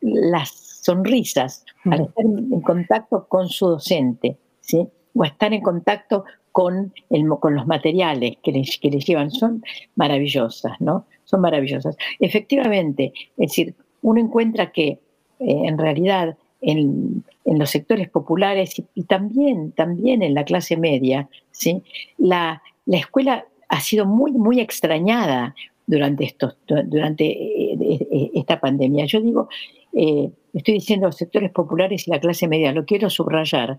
las, 0.00 0.68
sonrisas 0.80 1.66
al 1.84 2.02
estar 2.02 2.24
en 2.24 2.60
contacto 2.62 3.26
con 3.28 3.48
su 3.48 3.68
docente, 3.68 4.38
¿sí? 4.60 4.88
o 5.14 5.24
estar 5.24 5.52
en 5.52 5.60
contacto 5.60 6.24
con, 6.50 6.92
con 7.40 7.54
los 7.54 7.66
materiales 7.66 8.36
que 8.42 8.52
les, 8.52 8.78
que 8.78 8.90
les 8.90 9.04
llevan, 9.04 9.30
son 9.30 9.62
maravillosas, 9.96 10.80
¿no? 10.80 11.04
Son 11.24 11.40
maravillosas. 11.40 11.96
Efectivamente, 12.18 13.12
es 13.36 13.50
decir, 13.50 13.74
uno 14.02 14.20
encuentra 14.20 14.72
que 14.72 14.88
eh, 14.88 14.98
en 15.38 15.78
realidad 15.78 16.36
en, 16.60 17.24
los 17.44 17.70
sectores 17.70 18.08
populares 18.08 18.82
y, 18.94 19.02
también, 19.04 19.72
también 19.72 20.22
en 20.22 20.34
la 20.34 20.44
clase 20.44 20.76
media, 20.76 21.28
¿sí? 21.50 21.82
la, 22.16 22.62
la 22.86 22.98
escuela 22.98 23.46
ha 23.68 23.80
sido 23.80 24.06
muy, 24.06 24.32
muy 24.32 24.60
extrañada 24.60 25.54
durante, 25.88 26.24
estos, 26.24 26.56
durante 26.84 27.24
eh, 27.24 27.76
eh, 27.80 28.30
esta 28.34 28.60
pandemia. 28.60 29.06
Yo 29.06 29.20
digo, 29.20 29.48
eh, 29.92 30.30
estoy 30.52 30.74
diciendo 30.74 31.06
los 31.06 31.16
sectores 31.16 31.50
populares 31.50 32.06
y 32.06 32.10
la 32.10 32.20
clase 32.20 32.46
media, 32.46 32.72
lo 32.72 32.84
quiero 32.84 33.10
subrayar, 33.10 33.76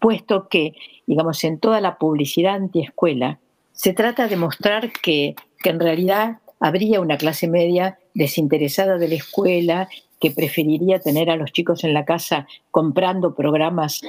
puesto 0.00 0.48
que, 0.48 0.72
digamos, 1.06 1.44
en 1.44 1.60
toda 1.60 1.80
la 1.80 1.98
publicidad 1.98 2.54
antiescuela, 2.54 3.38
se 3.72 3.92
trata 3.92 4.26
de 4.28 4.36
mostrar 4.36 4.90
que, 5.02 5.34
que 5.62 5.70
en 5.70 5.78
realidad 5.78 6.38
habría 6.58 7.00
una 7.00 7.18
clase 7.18 7.48
media 7.48 7.98
desinteresada 8.14 8.96
de 8.96 9.08
la 9.08 9.14
escuela, 9.14 9.88
que 10.20 10.30
preferiría 10.30 11.00
tener 11.00 11.30
a 11.30 11.36
los 11.36 11.52
chicos 11.52 11.84
en 11.84 11.92
la 11.92 12.04
casa 12.04 12.46
comprando 12.70 13.34
programas 13.34 14.00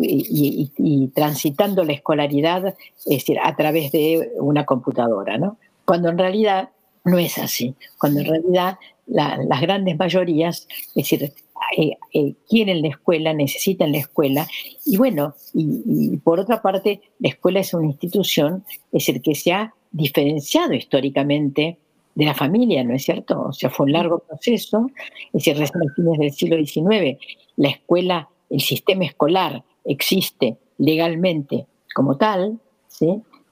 y, 0.00 1.10
transitando 1.14 1.84
la 1.84 1.92
escolaridad 1.92 2.66
es 2.66 3.04
decir, 3.04 3.38
a 3.42 3.56
través 3.56 3.92
de 3.92 4.30
una 4.40 4.64
computadora, 4.64 5.38
¿no? 5.38 5.58
Cuando 5.84 6.08
en 6.10 6.18
realidad 6.18 6.70
no 7.04 7.18
es 7.18 7.38
así, 7.38 7.74
cuando 7.98 8.20
en 8.20 8.26
realidad 8.26 8.78
las 9.06 9.60
grandes 9.62 9.96
mayorías, 9.96 10.68
es 10.88 10.94
decir, 10.94 11.32
eh, 11.76 11.96
eh, 12.12 12.34
quieren 12.48 12.82
la 12.82 12.88
escuela, 12.88 13.32
necesitan 13.32 13.92
la 13.92 13.98
escuela, 13.98 14.46
y 14.84 14.96
bueno, 14.96 15.34
y, 15.54 16.16
por 16.18 16.40
otra 16.40 16.60
parte, 16.60 17.00
la 17.18 17.30
escuela 17.30 17.60
es 17.60 17.72
una 17.72 17.86
institución, 17.86 18.64
es 18.92 19.06
decir, 19.06 19.22
que 19.22 19.34
se 19.34 19.52
ha 19.52 19.74
diferenciado 19.90 20.74
históricamente 20.74 21.78
de 22.14 22.24
la 22.24 22.34
familia, 22.34 22.84
¿no 22.84 22.94
es 22.94 23.04
cierto? 23.04 23.46
O 23.48 23.52
sea, 23.52 23.70
fue 23.70 23.86
un 23.86 23.92
largo 23.92 24.18
proceso, 24.18 24.90
es 25.32 25.44
decir, 25.44 25.56
recién 25.56 25.88
a 25.88 25.94
fines 25.94 26.18
del 26.18 26.32
siglo 26.32 26.56
XIX, 26.56 27.18
la 27.56 27.70
escuela 27.70 28.28
el 28.50 28.60
sistema 28.60 29.04
escolar 29.04 29.62
existe 29.84 30.56
legalmente 30.78 31.66
como 31.94 32.16
tal. 32.16 32.58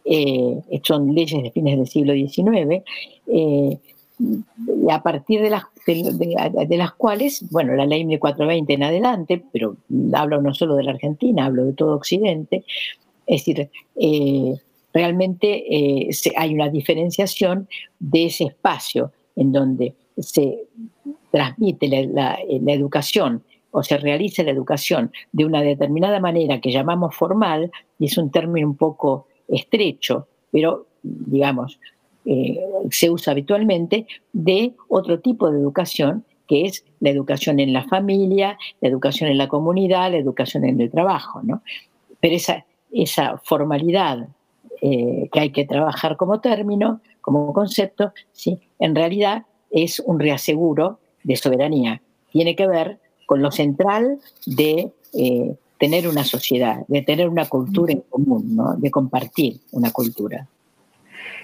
Eh, 0.05 0.61
son 0.83 1.15
leyes 1.15 1.43
de 1.43 1.51
fines 1.51 1.77
del 1.77 1.89
siglo 1.89 2.13
XIX, 2.15 2.83
eh, 3.27 3.79
a 4.91 5.03
partir 5.03 5.43
de 5.43 5.51
las, 5.51 6.93
cuales, 6.93 7.45
bueno, 7.51 7.75
la 7.75 7.87
ley 7.87 8.05
1420 8.05 8.73
en 8.73 8.83
adelante, 8.85 9.43
pero 9.53 9.77
hablo 10.15 10.41
no 10.41 10.55
solo 10.55 10.77
de 10.77 10.85
la 10.85 10.93
Argentina, 10.93 11.47
hablo 11.47 11.65
de 11.65 11.73
todo 11.73 11.97
Occidente, 11.97 12.65
es 13.27 13.45
decir, 13.45 13.69
eh, 13.97 14.55
realmente 14.95 16.09
hay 16.37 16.55
una 16.55 16.71
diferenciación 16.71 17.69
de 17.99 18.27
ese 18.27 18.45
espacio 18.45 19.13
en 19.35 19.53
donde 19.53 19.95
se 20.19 20.67
transmite 21.31 21.89
la 21.89 22.39
educación 22.69 23.43
o 23.77 23.83
se 23.83 23.99
realiza 23.99 24.43
la 24.43 24.53
educación 24.53 25.12
de 25.33 25.45
una 25.45 25.61
determinada 25.61 26.19
manera 26.19 26.62
que 26.62 26.73
llamamos 26.73 27.15
formal, 27.15 27.71
y 27.99 28.07
es 28.07 28.17
un 28.17 28.31
término 28.31 28.67
un 28.67 28.77
poco 28.77 29.27
estrecho, 29.49 30.29
pero 30.51 30.87
digamos, 31.03 31.79
eh, 32.25 32.59
se 32.91 33.11
usa 33.11 33.33
habitualmente, 33.33 34.07
de 34.33 34.73
otro 34.89 35.21
tipo 35.21 35.51
de 35.51 35.59
educación 35.59 36.25
que 36.49 36.65
es 36.65 36.87
la 37.01 37.11
educación 37.11 37.61
en 37.61 37.75
la 37.75 37.85
familia, 37.85 38.57
la 38.81 38.89
educación 38.89 39.29
en 39.29 39.37
la 39.37 39.49
comunidad, 39.49 40.11
la 40.11 40.17
educación 40.17 40.65
en 40.65 40.81
el 40.81 40.91
trabajo. 40.91 41.43
¿no? 41.43 41.61
Pero 42.19 42.35
esa, 42.35 42.65
esa 42.91 43.37
formalidad 43.45 44.27
eh, 44.81 45.29
que 45.31 45.41
hay 45.41 45.51
que 45.51 45.67
trabajar 45.67 46.17
como 46.17 46.41
término, 46.41 47.03
como 47.21 47.53
concepto, 47.53 48.15
¿sí? 48.33 48.59
en 48.79 48.95
realidad 48.95 49.45
es 49.71 50.01
un 50.01 50.19
reaseguro 50.19 50.99
de 51.25 51.37
soberanía. 51.37 52.01
Tiene 52.33 52.57
que 52.57 52.67
ver 52.67 53.01
con 53.27 53.43
lo 53.43 53.51
central 53.51 54.19
de 54.47 54.93
eh, 55.12 55.55
tener 55.79 56.09
una 56.09 56.25
sociedad, 56.25 56.87
de 56.89 57.03
tener 57.03 57.29
una 57.29 57.47
cultura 57.47 57.93
en 57.93 58.01
común, 58.09 58.59
de 58.79 58.91
compartir 58.91 59.59
una 59.73 59.91
cultura. 59.91 60.47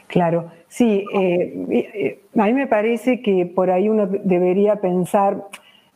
Claro, 0.06 0.50
sí, 0.68 1.04
eh, 1.14 1.66
eh, 1.70 2.20
a 2.38 2.46
mí 2.46 2.52
me 2.54 2.66
parece 2.66 3.20
que 3.20 3.46
por 3.46 3.70
ahí 3.70 3.88
uno 3.88 4.06
debería 4.06 4.76
pensar, 4.76 5.44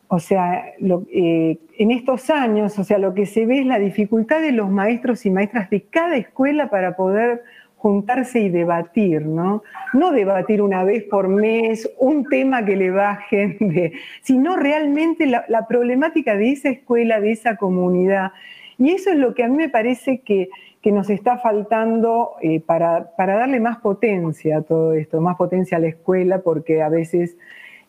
o 0.07 0.19
sea, 0.19 0.73
en 0.79 1.91
estos 1.91 2.29
años, 2.29 2.77
o 2.77 2.83
sea, 2.83 2.97
lo 2.97 3.13
que 3.13 3.25
se 3.25 3.45
ve 3.45 3.59
es 3.59 3.65
la 3.65 3.79
dificultad 3.79 4.41
de 4.41 4.51
los 4.51 4.69
maestros 4.69 5.25
y 5.25 5.29
maestras 5.29 5.69
de 5.69 5.81
cada 5.81 6.15
escuela 6.15 6.69
para 6.69 6.95
poder 6.95 7.43
juntarse 7.77 8.39
y 8.39 8.49
debatir, 8.49 9.25
¿no? 9.25 9.63
No 9.93 10.11
debatir 10.11 10.61
una 10.61 10.83
vez 10.83 11.03
por 11.03 11.27
mes 11.27 11.89
un 11.99 12.25
tema 12.25 12.65
que 12.65 12.75
le 12.75 12.91
bajen, 12.91 13.57
de, 13.59 13.93
sino 14.21 14.55
realmente 14.55 15.25
la, 15.25 15.67
problemática 15.67 16.35
de 16.35 16.51
esa 16.51 16.69
escuela, 16.69 17.19
de 17.19 17.31
esa 17.31 17.55
comunidad. 17.55 18.31
Y 18.77 18.91
eso 18.91 19.11
es 19.11 19.17
lo 19.17 19.33
que 19.33 19.43
a 19.43 19.47
mí 19.47 19.55
me 19.57 19.69
parece 19.69 20.19
que, 20.19 20.49
nos 20.87 21.09
está 21.09 21.37
faltando 21.37 22.35
eh, 22.41 22.61
para, 22.61 23.13
para, 23.17 23.35
darle 23.35 23.59
más 23.59 23.79
potencia 23.79 24.59
a 24.59 24.61
todo 24.61 24.93
esto, 24.93 25.19
más 25.19 25.35
potencia 25.35 25.75
a 25.75 25.81
la 25.81 25.87
escuela, 25.87 26.39
porque 26.39 26.81
a 26.81 26.87
veces 26.87 27.35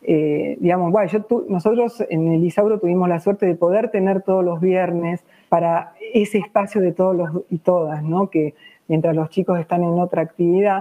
eh, 0.02 0.56
digamos, 0.60 0.92
bueno, 0.92 1.10
nosotros 1.48 2.04
en 2.08 2.28
el 2.32 2.44
Isauro 2.44 2.78
tuvimos 2.78 3.08
la 3.08 3.20
suerte 3.20 3.46
de 3.46 3.54
poder 3.54 3.90
tener 3.90 4.22
todos 4.22 4.44
los 4.44 4.60
viernes 4.60 5.24
para 5.48 5.94
ese 6.14 6.38
espacio 6.38 6.80
de 6.80 6.92
todos 6.92 7.16
los 7.16 7.30
y 7.50 7.58
todas, 7.58 8.02
¿no? 8.02 8.30
Que 8.30 8.54
mientras 8.88 9.14
los 9.14 9.30
chicos 9.30 9.60
están 9.60 9.84
en 9.84 9.98
otra 9.98 10.22
actividad. 10.22 10.80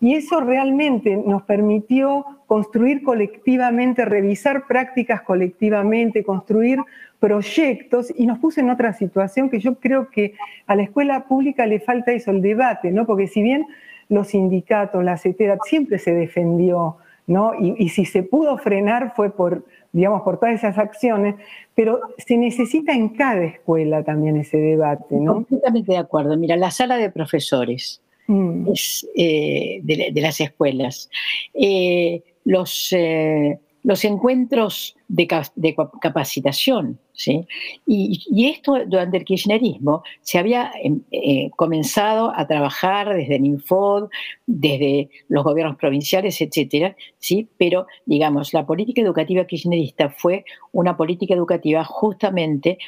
Y 0.00 0.14
eso 0.14 0.40
realmente 0.40 1.16
nos 1.16 1.42
permitió 1.42 2.24
construir 2.46 3.02
colectivamente, 3.02 4.04
revisar 4.04 4.66
prácticas 4.66 5.22
colectivamente, 5.22 6.22
construir 6.22 6.78
proyectos 7.18 8.12
y 8.14 8.26
nos 8.26 8.38
puso 8.38 8.60
en 8.60 8.70
otra 8.70 8.92
situación 8.92 9.48
que 9.50 9.58
yo 9.58 9.76
creo 9.80 10.10
que 10.10 10.34
a 10.66 10.76
la 10.76 10.82
escuela 10.82 11.24
pública 11.24 11.66
le 11.66 11.80
falta 11.80 12.12
eso, 12.12 12.30
el 12.30 12.42
debate, 12.42 12.92
¿no? 12.92 13.06
Porque 13.06 13.26
si 13.26 13.42
bien 13.42 13.66
los 14.08 14.28
sindicatos, 14.28 15.02
la 15.02 15.16
CETERA 15.16 15.58
siempre 15.64 15.98
se 15.98 16.12
defendió 16.14 16.98
¿no? 17.26 17.54
Y, 17.58 17.88
si 17.88 18.04
se 18.04 18.22
pudo 18.22 18.56
frenar 18.56 19.14
fue 19.16 19.30
por, 19.30 19.64
digamos, 19.96 20.20
por 20.22 20.38
todas 20.38 20.56
esas 20.56 20.76
acciones, 20.76 21.36
pero 21.74 22.00
se 22.18 22.36
necesita 22.36 22.92
en 22.92 23.08
cada 23.08 23.42
escuela 23.44 24.04
también 24.04 24.36
ese 24.36 24.58
debate, 24.58 25.16
¿no? 25.16 25.36
Completamente 25.36 25.92
de 25.92 25.98
acuerdo. 25.98 26.36
Mira, 26.36 26.54
la 26.54 26.70
sala 26.70 26.98
de 26.98 27.10
profesores 27.10 28.02
mm. 28.26 28.68
es, 28.70 29.08
eh, 29.16 29.80
de, 29.82 30.20
las 30.20 30.38
escuelas, 30.42 31.08
eh, 31.54 32.22
los, 32.44 32.92
eh, 32.92 33.58
los 33.86 34.04
encuentros 34.04 34.96
de, 35.06 35.28
capacitación. 36.02 36.98
¿sí? 37.12 37.46
Y, 37.86 38.48
esto 38.48 38.74
durante 38.84 39.18
el 39.18 39.24
kirchnerismo 39.24 40.02
se 40.22 40.40
había 40.40 40.72
em, 40.82 41.02
eh, 41.12 41.50
comenzado 41.54 42.32
a 42.34 42.48
trabajar 42.48 43.14
desde 43.14 43.36
el 43.36 43.46
Infod, 43.46 44.08
desde 44.44 45.08
los 45.28 45.44
gobiernos 45.44 45.76
provinciales, 45.76 46.40
etcétera, 46.40 46.96
¿sí? 47.20 47.48
pero 47.58 47.86
digamos, 48.06 48.52
la 48.52 48.66
política 48.66 49.02
educativa 49.02 49.44
kirchnerista 49.44 50.10
fue 50.10 50.44
una 50.72 50.96
política 50.96 51.34
educativa 51.34 51.84
justamente, 51.84 52.78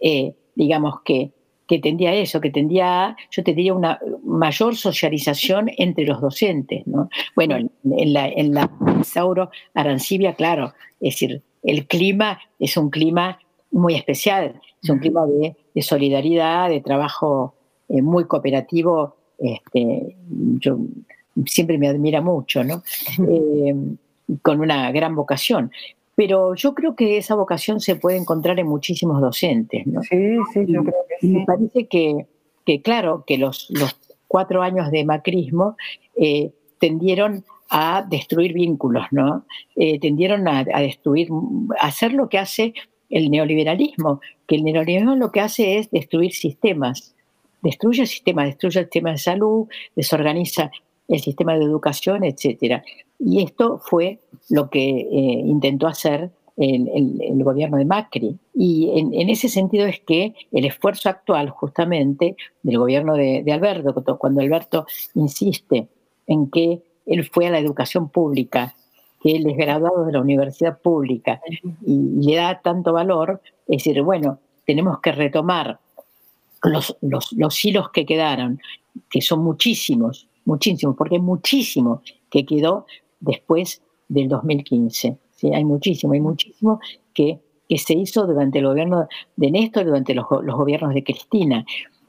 eh, 0.00 0.34
digamos 0.54 1.00
que 1.02 1.30
que 1.72 1.78
tendía 1.78 2.12
eso, 2.12 2.38
que 2.38 2.50
tendía, 2.50 3.16
yo 3.30 3.42
tendría 3.42 3.72
una 3.72 3.98
mayor 4.24 4.76
socialización 4.76 5.70
entre 5.78 6.04
los 6.04 6.20
docentes. 6.20 6.86
¿no? 6.86 7.08
Bueno, 7.34 7.56
en, 7.56 8.12
la, 8.12 8.28
en 8.28 8.52
la 8.52 8.70
Sauro 9.02 9.50
Arancibia, 9.72 10.34
claro, 10.34 10.74
es 11.00 11.14
decir, 11.14 11.40
el 11.62 11.86
clima 11.86 12.38
es 12.58 12.76
un 12.76 12.90
clima 12.90 13.38
muy 13.70 13.94
especial, 13.94 14.60
es 14.82 14.90
un 14.90 14.98
clima 14.98 15.24
de, 15.24 15.56
solidaridad, 15.80 16.68
de 16.68 16.82
trabajo 16.82 17.54
eh, 17.88 18.02
muy 18.02 18.26
cooperativo, 18.26 19.16
este, 19.38 20.14
yo 20.58 20.76
siempre 21.46 21.78
me 21.78 21.88
admira 21.88 22.20
mucho, 22.20 22.64
¿no? 22.64 22.82
Eh, 23.30 23.74
con 24.42 24.60
una 24.60 24.92
gran 24.92 25.14
vocación. 25.14 25.72
Pero 26.14 26.54
yo 26.54 26.74
creo 26.74 26.94
que 26.94 27.16
esa 27.16 27.34
vocación 27.34 27.80
se 27.80 27.96
puede 27.96 28.18
encontrar 28.18 28.58
en 28.60 28.68
muchísimos 28.68 29.20
docentes, 29.20 29.86
¿no? 29.86 30.02
Sí, 30.02 30.36
sí, 30.52 30.64
yo 30.66 30.82
creo 30.82 31.04
que 31.08 31.16
sí. 31.20 31.28
me 31.28 31.46
parece 31.46 31.86
que, 31.86 32.26
que 32.66 32.82
claro, 32.82 33.24
que 33.26 33.38
los, 33.38 33.68
los, 33.70 33.96
cuatro 34.32 34.62
años 34.62 34.90
de 34.90 35.04
macrismo 35.04 35.76
eh, 36.16 36.52
tendieron 36.78 37.44
a 37.68 38.02
destruir 38.08 38.54
vínculos, 38.54 39.04
¿no? 39.10 39.44
Eh, 39.76 40.00
tendieron 40.00 40.48
a, 40.48 40.64
destruir, 40.64 41.28
a 41.78 41.88
hacer 41.88 42.14
lo 42.14 42.30
que 42.30 42.38
hace 42.38 42.72
el 43.10 43.30
neoliberalismo, 43.30 44.22
que 44.46 44.56
el 44.56 44.64
neoliberalismo 44.64 45.16
lo 45.16 45.30
que 45.32 45.40
hace 45.40 45.76
es 45.76 45.90
destruir 45.90 46.32
sistemas, 46.32 47.14
destruye 47.60 48.06
sistemas, 48.06 48.46
destruye 48.46 48.80
el 48.80 48.86
sistema 48.86 49.10
de 49.10 49.18
salud, 49.18 49.68
desorganiza 49.94 50.70
el 51.12 51.20
sistema 51.20 51.56
de 51.56 51.64
educación, 51.64 52.24
etcétera. 52.24 52.82
Y 53.18 53.42
esto 53.42 53.80
fue 53.84 54.18
lo 54.48 54.70
que 54.70 54.88
eh, 54.88 55.42
intentó 55.44 55.86
hacer 55.86 56.30
el, 56.56 57.42
gobierno 57.44 57.76
de 57.76 57.84
Macri. 57.84 58.38
Y 58.54 58.90
en, 58.94 59.28
ese 59.28 59.48
sentido 59.48 59.86
es 59.86 60.00
que 60.00 60.34
el 60.52 60.64
esfuerzo 60.64 61.08
actual 61.08 61.50
justamente 61.50 62.36
del 62.62 62.78
gobierno 62.78 63.14
de, 63.14 63.44
Alberto, 63.52 64.18
cuando 64.18 64.40
Alberto 64.40 64.86
insiste 65.14 65.88
en 66.26 66.50
que 66.50 66.82
él 67.06 67.24
fue 67.24 67.46
a 67.46 67.50
la 67.50 67.58
educación 67.58 68.08
pública, 68.08 68.74
que 69.20 69.36
él 69.36 69.48
es 69.48 69.56
graduado 69.56 70.04
de 70.04 70.12
la 70.12 70.20
universidad 70.20 70.78
pública 70.80 71.40
y, 71.84 72.26
le 72.26 72.36
da 72.36 72.60
tanto 72.60 72.92
valor, 72.92 73.40
es 73.68 73.84
decir, 73.84 74.02
bueno, 74.02 74.38
tenemos 74.66 75.00
que 75.00 75.12
retomar 75.12 75.78
los, 76.62 76.96
los, 77.00 77.32
los 77.32 77.64
hilos 77.64 77.90
que 77.90 78.06
quedaron, 78.06 78.60
que 79.10 79.20
son 79.20 79.42
muchísimos, 79.42 80.28
muchísimos, 80.44 80.96
porque 80.96 81.16
hay 81.16 81.20
muchísimo 81.20 82.02
que 82.30 82.44
quedó 82.44 82.86
después 83.20 83.82
del 84.08 84.28
2015. 84.28 85.18
¿sí? 85.30 85.52
Hay 85.52 85.64
muchísimo, 85.64 86.12
hay 86.12 86.20
muchísimo 86.20 86.80
que, 87.14 87.40
que 87.68 87.78
se 87.78 87.94
hizo 87.94 88.26
durante 88.26 88.58
el 88.58 88.66
gobierno 88.66 89.06
de 89.36 89.50
Néstor, 89.50 89.84
durante 89.84 90.14
los, 90.14 90.26
los 90.42 90.56
gobiernos 90.56 90.94
de 90.94 91.04
Cristina. 91.04 91.64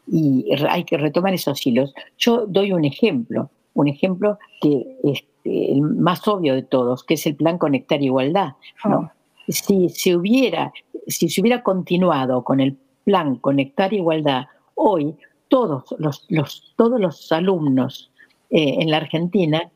Y 0.08 0.46
hay 0.70 0.84
que 0.84 0.98
retomar 0.98 1.34
esos 1.34 1.66
hilos. 1.66 1.94
Yo 2.18 2.46
doy 2.46 2.74
un 2.74 2.84
ejemplo, 2.84 3.50
un 3.74 3.88
ejemplo 3.88 4.38
que 4.62 4.98
es 5.04 5.24
el 5.46 5.82
más 5.82 6.28
obvio 6.28 6.56
de 6.56 6.64
todos, 6.64 7.04
que 7.04 7.16
es 7.16 7.26
el 7.26 7.36
plan 7.36 7.58
Conectar 7.58 8.02
Igualdad. 8.02 8.54
¿no? 8.86 9.12
Ah. 9.12 9.14
Si, 9.48 9.90
se 9.90 10.16
hubiera, 10.16 10.72
si 11.08 11.30
se 11.30 11.42
hubiera 11.42 11.64
continuado 11.64 12.44
con 12.44 12.60
el 12.60 12.78
plan 13.04 13.38
Conectar 13.38 13.94
Igualdad, 13.94 14.46
hoy 14.76 15.16
todos 15.48 15.96
los, 16.00 16.26
los, 16.30 16.74
todos 16.76 17.00
los 17.00 17.32
alumnos 17.32 18.13
eh, 18.54 18.76
en 18.80 18.92
la 18.92 18.98
Argentina 18.98 19.72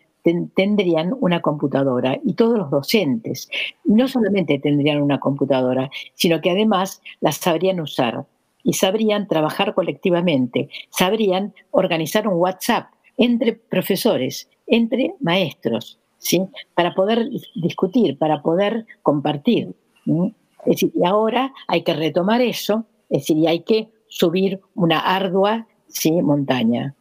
tendrían 0.56 1.16
una 1.20 1.42
computadora 1.42 2.20
y 2.24 2.34
todos 2.34 2.58
los 2.58 2.70
docentes 2.70 3.50
no 3.86 4.08
solamente 4.08 4.60
tendrían 4.60 5.02
una 5.02 5.20
computadora, 5.20 5.90
sino 6.14 6.42
que 6.42 6.52
además 6.52 7.02
las 7.22 7.38
sabrían 7.38 7.80
usar 7.80 8.26
y 8.64 8.74
sabrían 8.74 9.28
trabajar 9.28 9.74
colectivamente, 9.74 10.70
sabrían 10.90 11.54
organizar 11.72 12.28
un 12.28 12.36
WhatsApp 12.36 12.92
entre 13.18 13.54
profesores, 13.54 14.50
entre 14.68 15.16
maestros, 15.22 15.98
¿sí? 16.18 16.44
para 16.76 16.94
poder 16.94 17.30
discutir, 17.56 18.18
para 18.18 18.42
poder 18.42 18.86
compartir. 19.02 19.74
Y 20.06 21.06
ahora 21.06 21.54
hay 21.68 21.84
que 21.84 21.94
retomar 21.94 22.42
eso, 22.42 22.86
es 23.10 23.22
decir, 23.22 23.38
y 23.38 23.48
hay 23.48 23.62
que 23.62 23.88
subir 24.08 24.60
una 24.76 25.00
ardua 25.00 25.68
¿sí? 25.88 26.12
montaña. 26.22 26.94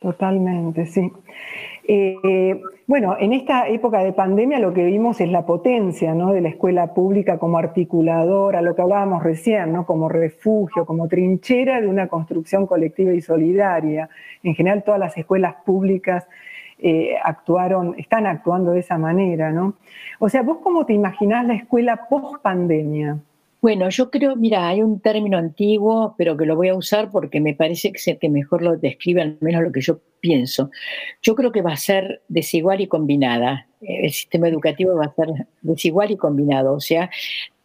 Totalmente, 0.00 0.86
sí. 0.86 1.10
Eh, 1.90 2.60
bueno, 2.86 3.16
en 3.18 3.32
esta 3.32 3.66
época 3.66 4.04
de 4.04 4.12
pandemia 4.12 4.60
lo 4.60 4.72
que 4.72 4.84
vimos 4.84 5.20
es 5.20 5.30
la 5.30 5.44
potencia 5.44 6.14
¿no? 6.14 6.32
de 6.32 6.40
la 6.40 6.50
escuela 6.50 6.94
pública 6.94 7.38
como 7.38 7.58
articuladora, 7.58 8.60
lo 8.60 8.76
que 8.76 8.82
hablábamos 8.82 9.22
recién, 9.22 9.72
¿no? 9.72 9.86
como 9.86 10.08
refugio, 10.08 10.86
como 10.86 11.08
trinchera 11.08 11.80
de 11.80 11.88
una 11.88 12.06
construcción 12.08 12.66
colectiva 12.66 13.12
y 13.12 13.22
solidaria. 13.22 14.08
En 14.42 14.54
general 14.54 14.84
todas 14.84 15.00
las 15.00 15.16
escuelas 15.16 15.56
públicas 15.64 16.28
eh, 16.78 17.16
actuaron, 17.24 17.94
están 17.98 18.26
actuando 18.26 18.72
de 18.72 18.80
esa 18.80 18.98
manera. 18.98 19.50
¿no? 19.50 19.74
O 20.20 20.28
sea, 20.28 20.42
¿vos 20.42 20.58
cómo 20.62 20.86
te 20.86 20.92
imaginás 20.92 21.46
la 21.46 21.54
escuela 21.54 22.06
post 22.08 22.42
pandemia? 22.42 23.18
Bueno, 23.60 23.88
yo 23.90 24.10
creo, 24.10 24.36
mira, 24.36 24.68
hay 24.68 24.82
un 24.82 25.00
término 25.00 25.36
antiguo, 25.36 26.14
pero 26.16 26.36
que 26.36 26.46
lo 26.46 26.54
voy 26.54 26.68
a 26.68 26.76
usar 26.76 27.10
porque 27.10 27.40
me 27.40 27.54
parece 27.54 27.92
que 27.92 28.18
que 28.18 28.28
mejor 28.28 28.62
lo 28.62 28.76
describe, 28.76 29.20
al 29.20 29.36
menos 29.40 29.62
lo 29.62 29.72
que 29.72 29.80
yo 29.80 30.00
pienso. 30.20 30.70
Yo 31.22 31.34
creo 31.34 31.50
que 31.50 31.62
va 31.62 31.72
a 31.72 31.76
ser 31.76 32.22
desigual 32.28 32.80
y 32.80 32.86
combinada. 32.86 33.66
El 33.80 34.12
sistema 34.12 34.48
educativo 34.48 34.94
va 34.94 35.06
a 35.06 35.14
ser 35.14 35.48
desigual 35.62 36.12
y 36.12 36.16
combinado, 36.16 36.74
o 36.74 36.80
sea 36.80 37.10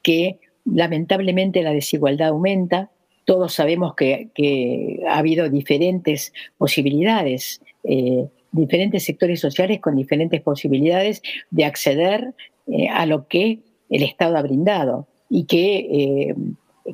que 0.01 0.39
lamentablemente 0.65 1.61
la 1.61 1.71
desigualdad 1.71 2.29
aumenta. 2.29 2.89
Todos 3.25 3.53
sabemos 3.53 3.95
que, 3.95 4.99
ha 5.07 5.17
habido 5.19 5.49
diferentes 5.49 6.33
posibilidades, 6.57 7.61
eh, 7.83 8.27
diferentes 8.51 9.03
sectores 9.05 9.39
sociales 9.39 9.79
con 9.79 9.95
diferentes 9.95 10.41
posibilidades 10.41 11.21
de 11.51 11.65
acceder 11.65 12.33
eh, 12.67 12.89
a 12.89 13.05
lo 13.05 13.27
que 13.27 13.59
el 13.89 14.03
Estado 14.03 14.37
ha 14.37 14.41
brindado 14.41 15.07
y 15.29 15.45
que, 15.45 15.77
eh, 15.77 16.35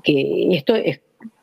que 0.03 0.55
esto 0.55 0.75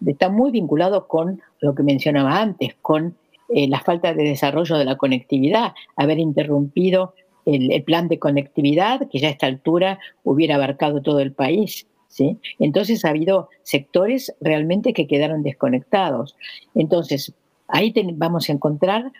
está 0.07 0.29
muy 0.29 0.51
vinculado 0.51 1.07
con 1.09 1.41
lo 1.61 1.75
que 1.75 1.83
mencionaba 1.83 2.41
antes, 2.41 2.75
con 2.81 3.17
eh, 3.49 3.69
la 3.69 3.81
falta 3.81 4.13
de 4.13 4.25
desarrollo 4.25 4.77
de 4.77 4.85
la 4.85 4.97
conectividad, 4.97 5.73
haber 5.97 6.19
interrumpido 6.19 7.15
el, 7.45 7.83
plan 7.85 8.09
de 8.09 8.19
conectividad, 8.19 9.09
que 9.09 9.21
ya 9.21 9.29
a 9.29 9.31
esta 9.31 9.47
altura 9.47 10.01
hubiera 10.25 10.57
abarcado 10.57 11.01
todo 11.01 11.21
el 11.21 11.33
país, 11.33 11.87
¿sí? 12.09 12.39
Entonces 12.59 13.05
ha 13.05 13.11
habido 13.11 13.49
sectores 13.63 14.35
realmente 14.41 14.93
que 14.93 15.07
quedaron 15.07 15.45
desconectados. 15.45 16.35
Entonces, 16.75 17.33
ahí 17.69 17.95
vamos 18.15 18.49
a 18.49 18.53
encontrar, 18.53 19.13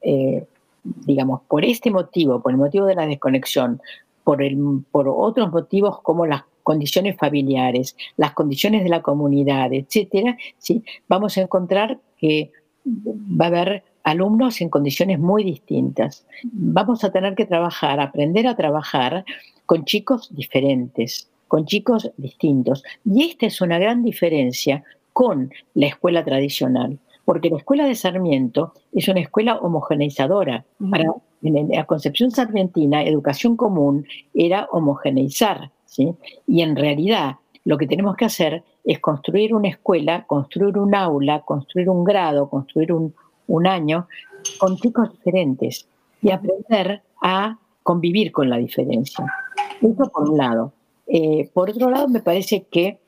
eh, 0.00 0.46
digamos, 0.84 1.40
por 1.48 1.64
este 1.64 1.90
motivo, 1.90 2.40
por 2.40 2.52
el 2.52 2.58
motivo 2.58 2.86
de 2.86 2.94
la 2.94 3.06
desconexión, 3.06 3.80
por, 4.22 4.42
el, 4.42 4.56
por 4.92 5.08
otros 5.08 5.50
motivos 5.50 6.00
como 6.02 6.24
las 6.24 6.44
condiciones 6.62 7.16
familiares, 7.16 7.96
las 8.16 8.32
condiciones 8.32 8.82
de 8.84 8.90
la 8.90 9.02
comunidad, 9.02 9.72
etcétera, 9.72 10.36
¿sí? 10.58 10.82
vamos 11.08 11.36
a 11.36 11.42
encontrar 11.42 11.98
que 12.18 12.50
va 12.86 13.46
a 13.46 13.48
haber 13.48 13.84
alumnos 14.04 14.60
en 14.60 14.68
condiciones 14.68 15.18
muy 15.18 15.44
distintas. 15.44 16.26
Vamos 16.42 17.04
a 17.04 17.12
tener 17.12 17.34
que 17.34 17.46
trabajar, 17.46 18.00
aprender 18.00 18.46
a 18.46 18.56
trabajar 18.56 19.24
con 19.66 19.84
chicos 19.84 20.34
diferentes, 20.34 21.30
con 21.48 21.66
chicos 21.66 22.10
distintos. 22.16 22.82
Y 23.04 23.24
esta 23.24 23.46
es 23.46 23.60
una 23.60 23.78
gran 23.78 24.02
diferencia 24.02 24.84
con 25.12 25.52
la 25.74 25.86
escuela 25.86 26.24
tradicional, 26.24 26.98
porque 27.24 27.50
la 27.50 27.58
escuela 27.58 27.86
de 27.86 27.94
Sarmiento 27.94 28.72
es 28.92 29.08
una 29.08 29.20
escuela 29.20 29.56
homogeneizadora. 29.56 30.64
Para, 30.90 31.12
en 31.42 31.68
la 31.68 31.84
concepción 31.84 32.30
sarmientina, 32.30 33.02
educación 33.02 33.56
común 33.56 34.06
era 34.32 34.68
homogeneizar, 34.72 35.70
y 35.98 36.62
en 36.62 36.76
realidad 36.76 37.36
lo 37.64 37.78
que 37.78 37.86
tenemos 37.86 38.16
que 38.16 38.24
hacer 38.24 38.64
es 38.84 38.98
construir 38.98 39.54
una 39.54 39.68
escuela, 39.68 40.24
construir 40.26 40.78
un 40.78 40.94
aula, 40.94 41.42
construir 41.42 41.88
un 41.88 42.04
grado, 42.04 42.48
construir 42.48 42.92
un, 42.92 43.14
un 43.46 43.66
año 43.66 44.08
con 44.58 44.76
chicos 44.76 45.12
diferentes 45.12 45.86
y 46.20 46.30
aprender 46.30 47.02
a 47.22 47.58
convivir 47.82 48.32
con 48.32 48.48
la 48.48 48.56
diferencia. 48.56 49.24
Eso 49.80 50.10
por 50.12 50.30
un 50.30 50.38
lado. 50.38 50.72
Eh, 51.06 51.50
por 51.52 51.70
otro 51.70 51.90
lado, 51.90 52.08
me 52.08 52.20
parece 52.20 52.64
que 52.70 52.98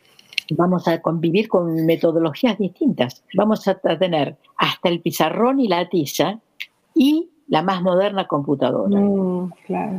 vamos 0.51 0.87
a 0.89 1.01
convivir 1.01 1.49
con 1.49 1.87
metodologías 1.87 2.59
distintas. 2.59 3.25
Vamos 3.35 3.67
a 3.69 3.77
tener 3.77 4.37
hasta 4.57 4.89
el 4.89 5.01
pizarrón 5.01 5.61
y 5.61 5.69
la 5.69 5.89
tiza 5.89 6.41
y 6.95 7.31
la 7.49 7.63
más 7.63 7.83
moderna 7.83 8.27
computadora. 8.27 8.99
Mm, 8.99 9.53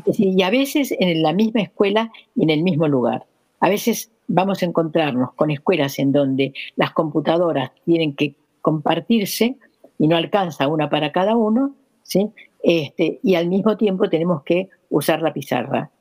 y 0.08 0.42
a 0.42 0.50
veces 0.50 0.94
en 0.98 1.22
la 1.22 1.34
misma 1.34 1.62
escuela 1.62 2.12
y 2.36 2.44
en 2.44 2.50
el 2.50 2.64
mismo 2.64 2.88
lugar. 2.88 3.26
A 3.60 3.70
veces 3.70 4.12
vamos 4.28 4.62
a 4.62 4.66
encontrarnos 4.66 5.34
con 5.34 5.52
escuelas 5.52 6.00
en 6.00 6.12
donde 6.12 6.54
las 6.76 6.92
computadoras 6.92 7.72
tienen 7.86 8.16
que 8.16 8.36
compartirse 8.62 9.58
y 9.98 10.08
no 10.08 10.18
alcanza 10.18 10.68
una 10.68 10.90
para 10.90 11.12
cada 11.12 11.36
uno, 11.36 11.76
¿sí? 12.04 12.30
Este, 12.64 13.20
y 13.22 13.36
al 13.36 13.48
mismo 13.48 13.78
tiempo 13.78 14.10
tenemos 14.10 14.44
que 14.44 14.70
usar 14.90 15.22
la 15.22 15.34
pizarra. 15.34 15.92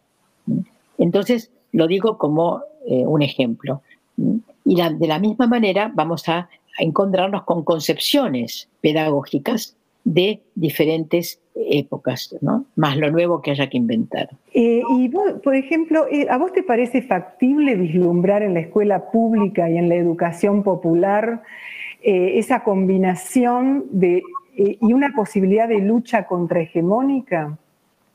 Entonces, 0.99 1.51
lo 1.73 1.87
digo 1.87 2.17
como 2.17 2.63
eh, 2.87 3.05
un 3.07 3.23
ejemplo. 3.23 3.83
Y 4.65 4.77
de 4.77 5.07
la 5.07 5.19
misma 5.19 5.47
manera 5.47 5.91
vamos 5.95 6.29
a, 6.29 6.49
encontrarnos 6.77 7.45
con 7.45 7.63
concepciones 7.63 8.69
pedagógicas 8.81 9.77
de 10.05 10.43
diferentes 10.55 11.41
épocas, 11.55 12.37
¿no? 12.41 12.67
más 12.77 12.97
lo 12.97 13.11
nuevo 13.11 13.41
que 13.41 13.53
haya 13.53 13.69
que 13.69 13.79
inventar. 13.79 14.29
Eh, 14.53 14.83
y 14.99 15.09
por 15.09 15.55
ejemplo, 15.55 16.07
eh, 16.11 16.27
¿a 16.29 16.37
vos 16.37 16.53
te 16.53 16.63
parece 16.63 17.03
factible 17.03 17.75
vislumbrar 17.75 18.43
en 18.43 18.55
la 18.55 18.61
escuela 18.61 19.11
pública 19.11 19.71
y 19.71 19.79
en 19.79 19.89
la 19.89 19.95
educación 19.95 20.63
popular 20.63 21.43
esa 22.07 22.63
combinación 22.65 23.87
de, 23.91 24.23
y 24.55 24.93
una 24.93 25.15
posibilidad 25.15 25.67
de 25.67 25.79
lucha 25.79 26.27
contrahegemónica? 26.27 27.57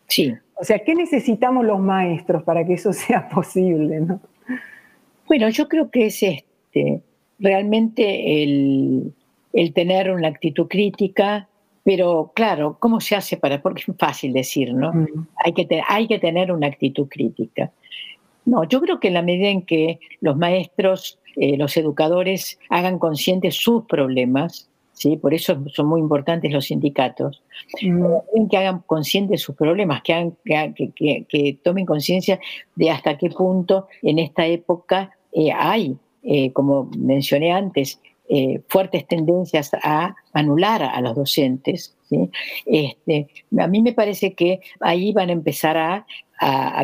Sí. 0.07 0.31
O 0.55 0.63
sea, 0.63 0.79
¿qué 0.79 0.93
necesitamos 0.93 1.65
los 1.65 1.79
maestros 1.79 2.43
para 2.43 2.65
que 2.65 2.73
eso 2.73 2.93
sea 2.93 3.29
posible? 3.29 4.01
¿no? 4.01 4.19
Bueno, 5.27 5.49
yo 5.49 5.67
creo 5.67 5.89
que 5.89 6.07
es 6.07 6.21
este, 6.23 7.01
realmente 7.37 8.43
el, 8.43 9.13
tener 9.73 10.11
una 10.11 10.27
actitud 10.27 10.67
crítica, 10.67 11.48
pero 11.83 12.31
claro, 12.35 12.77
¿cómo 12.79 12.99
se 12.99 13.15
hace 13.15 13.37
para? 13.37 13.61
Porque 13.61 13.83
es 13.87 13.97
fácil 13.97 14.33
decir, 14.33 14.73
¿no? 14.73 14.93
Mm. 14.93 15.27
Hay, 15.43 15.53
que 15.53 15.81
hay 15.87 16.07
que 16.07 16.19
tener 16.19 16.51
una 16.51 16.67
actitud 16.67 17.07
crítica. 17.07 17.71
No, 18.45 18.63
yo 18.63 18.81
creo 18.81 18.99
que 18.99 19.09
en 19.09 19.13
la 19.13 19.21
medida 19.21 19.49
en 19.49 19.61
que 19.61 19.99
los 20.21 20.35
maestros, 20.37 21.19
eh, 21.35 21.57
los 21.57 21.77
educadores 21.77 22.59
hagan 22.69 22.97
conscientes 22.97 23.55
sus 23.55 23.85
problemas, 23.85 24.69
¿sí? 24.93 25.17
por 25.17 25.33
eso 25.33 25.61
son 25.73 25.87
muy 25.87 26.01
importantes 26.01 26.51
los 26.51 26.65
sindicatos, 26.65 27.43
mm. 27.81 28.47
que 28.49 28.57
hagan 28.57 28.79
conscientes 28.85 29.41
sus 29.41 29.55
problemas, 29.55 30.01
que, 30.01 30.13
hagan, 30.13 30.35
que, 30.43 31.57
tomen 31.63 31.85
conciencia 31.85 32.39
de 32.75 32.89
hasta 32.89 33.17
qué 33.17 33.29
punto 33.29 33.87
en 34.01 34.19
esta 34.19 34.45
época 34.47 35.11
eh, 35.31 35.51
hay, 35.51 35.95
eh, 36.23 36.51
como 36.51 36.89
mencioné 36.97 37.51
antes, 37.51 38.01
eh, 38.31 38.61
fuertes 38.67 39.07
tendencias 39.07 39.71
a 39.73 40.15
anular 40.33 40.83
a, 40.83 41.01
los 41.01 41.15
docentes. 41.15 41.95
Este, 42.67 43.27
a 43.57 43.65
mí 43.65 43.81
me 43.81 43.93
parece 43.93 44.33
que 44.33 44.59
ahí 44.79 45.11
van 45.13 45.29
a 45.29 45.33
empezar 45.33 45.77
a, 45.77 46.05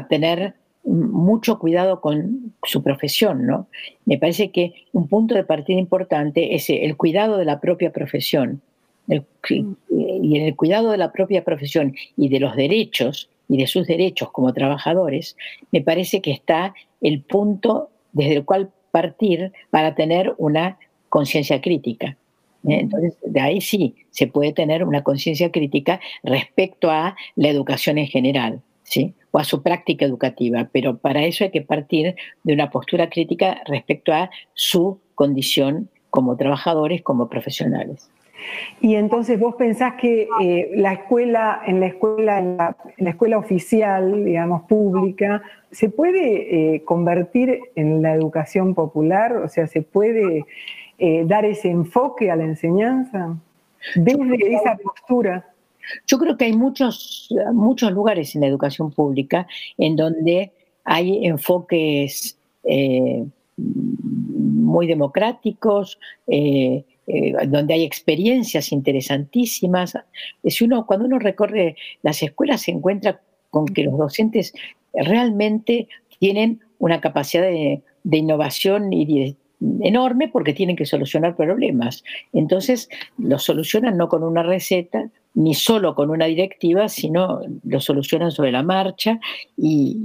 tener 0.09 0.55
mucho 0.83 1.59
cuidado 1.59 2.01
con 2.01 2.53
su 2.63 2.81
profesión, 2.81 3.45
¿no? 3.45 3.67
Me 4.05 4.17
parece 4.17 4.49
que 4.49 4.73
un 4.91 5.07
punto 5.07 5.35
de 5.35 5.43
partida 5.43 5.77
importante 5.77 6.55
es 6.55 6.67
el 6.71 6.97
cuidado 6.97 7.37
de 7.37 7.45
la 7.45 7.59
propia 7.59 7.91
profesión. 7.91 8.61
y 9.07 10.37
en 10.37 10.45
el 10.47 10.55
cuidado 10.55 10.89
de 10.89 10.97
la 10.97 11.11
propia 11.11 11.43
profesión 11.43 11.95
y 12.17 12.29
de 12.29 12.39
los 12.39 12.55
derechos 12.55 13.29
y 13.47 13.57
de 13.57 13.67
sus 13.67 13.85
derechos 13.85 14.31
como 14.31 14.51
trabajadores, 14.51 15.37
me 15.71 15.81
parece 15.81 16.21
que 16.21 16.31
está 16.31 16.73
el 17.01 17.21
punto 17.21 17.89
desde 18.13 18.37
el 18.37 18.45
cual 18.45 18.71
partir 18.95 19.51
para 19.69 19.93
tener 19.93 20.33
una 20.37 20.79
conciencia 21.15 21.61
crítica. 21.61 22.17
¿eh? 22.67 22.79
Entonces, 22.81 23.15
de 23.25 23.39
ahí 23.39 23.61
sí 23.61 23.95
se 24.09 24.27
puede 24.27 24.51
tener 24.51 24.83
una 24.83 25.01
conciencia 25.01 25.49
crítica 25.49 26.01
respecto 26.23 26.91
a 26.91 27.15
la 27.37 27.47
educación 27.47 27.97
en 27.97 28.07
general, 28.07 28.61
¿sí? 28.83 29.13
o 29.31 29.39
a 29.39 29.45
su 29.45 29.63
práctica 29.63 30.03
educativa, 30.03 30.67
pero 30.73 30.97
para 30.97 31.23
eso 31.23 31.45
hay 31.45 31.51
que 31.51 31.61
partir 31.61 32.15
de 32.43 32.53
una 32.53 32.69
postura 32.69 33.09
crítica 33.09 33.61
respecto 33.65 34.11
a 34.11 34.29
su 34.55 34.99
condición 35.15 35.87
como 36.09 36.35
trabajadores, 36.35 37.01
como 37.01 37.29
profesionales. 37.29 38.09
Y 38.81 38.95
entonces 38.95 39.39
vos 39.39 39.55
pensás 39.55 39.93
que 39.93 40.27
eh, 40.41 40.71
la 40.75 40.91
escuela, 40.91 41.61
en 41.65 41.79
la 41.79 41.87
escuela, 41.87 42.39
en 42.39 42.57
la, 42.57 42.75
escuela 42.97 43.37
oficial, 43.37 44.25
digamos, 44.25 44.63
pública, 44.63 45.41
¿se 45.71 45.87
puede 45.87 46.75
eh, 46.75 46.83
convertir 46.83 47.61
en 47.75 48.01
la 48.01 48.13
educación 48.13 48.75
popular? 48.75 49.37
O 49.37 49.47
sea, 49.47 49.67
¿se 49.67 49.81
puede 49.81 50.45
eh, 50.97 51.23
dar 51.25 51.45
ese 51.45 51.69
enfoque 51.69 52.31
a 52.31 52.35
la 52.35 52.43
enseñanza 52.43 53.37
desde 53.95 54.55
esa 54.55 54.77
postura? 54.77 55.45
Yo 56.07 56.17
creo 56.17 56.35
que 56.37 56.45
hay 56.45 56.53
muchos, 56.53 57.29
muchos 57.53 57.91
lugares 57.91 58.33
en 58.35 58.41
la 58.41 58.47
educación 58.47 58.91
pública 58.91 59.47
en 59.77 59.95
donde 59.95 60.51
hay 60.83 61.25
enfoques 61.25 62.37
muy 63.57 64.87
democráticos, 64.87 65.99
eh, 66.27 66.83
donde 67.47 67.75
hay 67.75 67.83
experiencias 67.83 68.71
interesantísimas. 68.71 69.93
Si 70.43 70.63
uno, 70.63 70.87
cuando 70.87 71.05
uno 71.05 71.19
recorre 71.19 71.75
las 72.01 72.23
escuelas 72.23 72.63
se 72.63 72.71
encuentra 72.71 73.21
con 73.51 73.65
que 73.67 73.83
los 73.83 73.97
docentes 73.97 74.53
realmente 74.93 75.87
tienen 76.19 76.61
una 76.79 77.01
capacidad 77.01 77.43
de, 77.43 77.81
innovación 78.03 78.91
y 78.91 79.35
enorme 79.81 80.27
porque 80.27 80.53
tienen 80.53 80.75
que 80.75 80.85
solucionar 80.85 81.35
problemas. 81.35 82.03
Entonces, 82.33 82.89
lo 83.17 83.39
solucionan 83.39 83.97
no 83.97 84.09
con 84.09 84.23
una 84.23 84.43
receta, 84.43 85.09
ni 85.33 85.53
solo 85.53 85.95
con 85.95 86.09
una 86.09 86.25
directiva, 86.25 86.87
sino 86.87 87.41
lo 87.63 87.79
solucionan 87.79 88.31
sobre 88.31 88.51
la 88.51 88.63
marcha 88.63 89.19
y, 89.57 89.97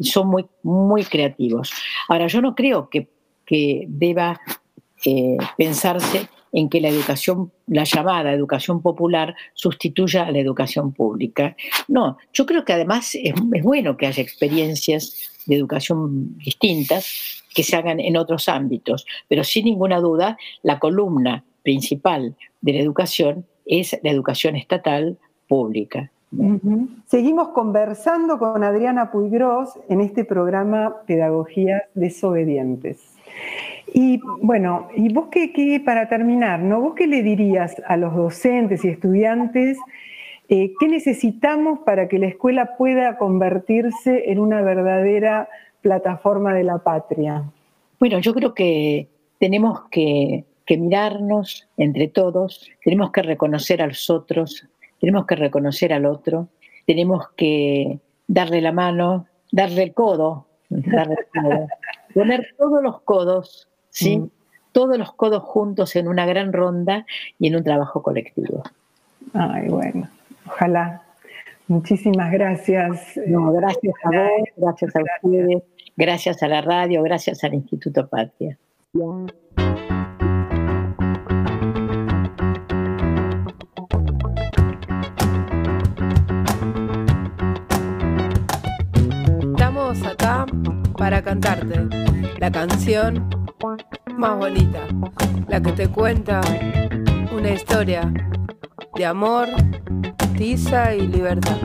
son 0.00 0.28
muy, 0.28 0.46
muy 0.62 1.04
creativos. 1.04 1.72
Ahora, 2.08 2.26
yo 2.26 2.40
no 2.40 2.54
creo 2.54 2.88
que, 2.88 3.08
que 3.46 3.86
deba 3.88 4.40
eh, 5.04 5.36
pensarse 5.56 6.28
en 6.52 6.68
que 6.68 6.80
la 6.80 6.88
educación, 6.88 7.52
la 7.66 7.84
llamada 7.84 8.32
educación 8.32 8.82
popular, 8.82 9.34
sustituya 9.54 10.24
a 10.24 10.32
la 10.32 10.38
educación 10.38 10.92
pública. 10.92 11.56
No, 11.86 12.18
yo 12.32 12.46
creo 12.46 12.64
que 12.64 12.72
además 12.72 13.14
es, 13.14 13.34
bueno 13.62 13.96
que 13.96 14.06
haya 14.06 14.22
experiencias 14.22 15.30
de 15.48 15.56
educación 15.56 16.38
distintas 16.38 17.42
que 17.54 17.64
se 17.64 17.74
hagan 17.74 17.98
en 17.98 18.16
otros 18.16 18.48
ámbitos, 18.48 19.06
pero 19.26 19.42
sin 19.42 19.64
ninguna 19.64 19.98
duda 19.98 20.38
la 20.62 20.78
columna 20.78 21.44
principal 21.64 22.36
de 22.60 22.72
la 22.74 22.80
educación 22.80 23.46
es 23.66 23.98
la 24.02 24.10
educación 24.10 24.54
estatal 24.54 25.18
pública. 25.48 26.10
Seguimos 27.06 27.48
conversando 27.48 28.38
con 28.38 28.62
Adriana 28.62 29.10
Puigros 29.10 29.70
en 29.88 30.02
este 30.02 30.24
programa 30.24 30.96
Pedagogías 31.06 31.82
Desobedientes. 31.94 33.14
Y 33.94 34.20
bueno, 34.42 34.88
y 34.94 35.10
vos 35.12 35.28
qué, 35.30 35.82
para 35.84 36.08
terminar, 36.08 36.60
¿no? 36.60 36.82
¿Vos 36.82 36.94
qué 36.94 37.06
le 37.06 37.22
dirías 37.22 37.80
a 37.86 37.96
los 37.96 38.14
docentes 38.14 38.84
y 38.84 38.88
estudiantes 38.88 39.78
eh, 40.48 40.72
qué 40.78 40.88
necesitamos 40.88 41.80
para 41.80 42.08
que 42.08 42.18
la 42.18 42.26
escuela 42.26 42.76
pueda 42.76 43.18
convertirse 43.18 44.30
en 44.30 44.38
una 44.38 44.62
verdadera 44.62 45.48
plataforma 45.82 46.54
de 46.54 46.64
la 46.64 46.78
patria? 46.78 47.44
Bueno, 47.98 48.18
yo 48.18 48.34
creo 48.34 48.54
que 48.54 49.08
tenemos 49.38 49.82
que, 49.90 50.44
mirarnos 50.68 51.66
entre 51.76 52.08
todos, 52.08 52.70
tenemos 52.84 53.10
que 53.10 53.22
reconocer 53.22 53.80
a 53.80 53.86
los 53.86 54.10
otros, 54.10 54.66
tenemos 55.00 55.26
que 55.26 55.34
reconocer 55.34 55.92
al 55.92 56.04
otro, 56.04 56.48
tenemos 56.86 57.28
que 57.36 57.98
darle 58.26 58.60
la 58.60 58.72
mano, 58.72 59.26
darle 59.50 59.82
el 59.82 59.94
codo, 59.94 60.46
darle 60.68 61.14
el 61.14 61.42
codo 61.42 61.66
poner 62.14 62.54
todos 62.58 62.82
los 62.82 63.00
codos, 63.02 63.68
¿sí? 63.90 64.18
Mm. 64.18 64.30
Todos 64.72 64.98
los 64.98 65.12
codos 65.12 65.42
juntos 65.42 65.96
en 65.96 66.08
una 66.08 66.26
gran 66.26 66.52
ronda 66.52 67.06
y 67.38 67.48
en 67.48 67.56
un 67.56 67.64
trabajo 67.64 68.02
colectivo. 68.02 68.62
Ay, 69.32 69.68
bueno, 69.68 70.08
ojalá. 70.48 71.02
Muchísimas 71.68 72.32
gracias. 72.32 73.20
No, 73.26 73.52
gracias 73.52 73.94
a 74.04 74.08
vos, 74.08 74.48
gracias 74.56 74.96
a 74.96 75.00
ustedes, 75.00 75.62
gracias 75.96 76.42
a 76.42 76.48
la 76.48 76.62
radio, 76.62 77.02
gracias 77.02 77.44
al 77.44 77.54
Instituto 77.54 78.08
Patria. 78.08 78.56
Estamos 89.50 90.06
acá 90.06 90.46
para 90.96 91.22
cantarte 91.22 91.86
la 92.38 92.50
canción 92.50 93.28
más 94.16 94.38
bonita, 94.38 94.80
la 95.48 95.60
que 95.60 95.72
te 95.72 95.88
cuenta 95.88 96.40
una 97.36 97.50
historia 97.50 98.10
de 98.94 99.04
amor, 99.04 99.48
y 100.40 101.06
libertad. 101.08 101.56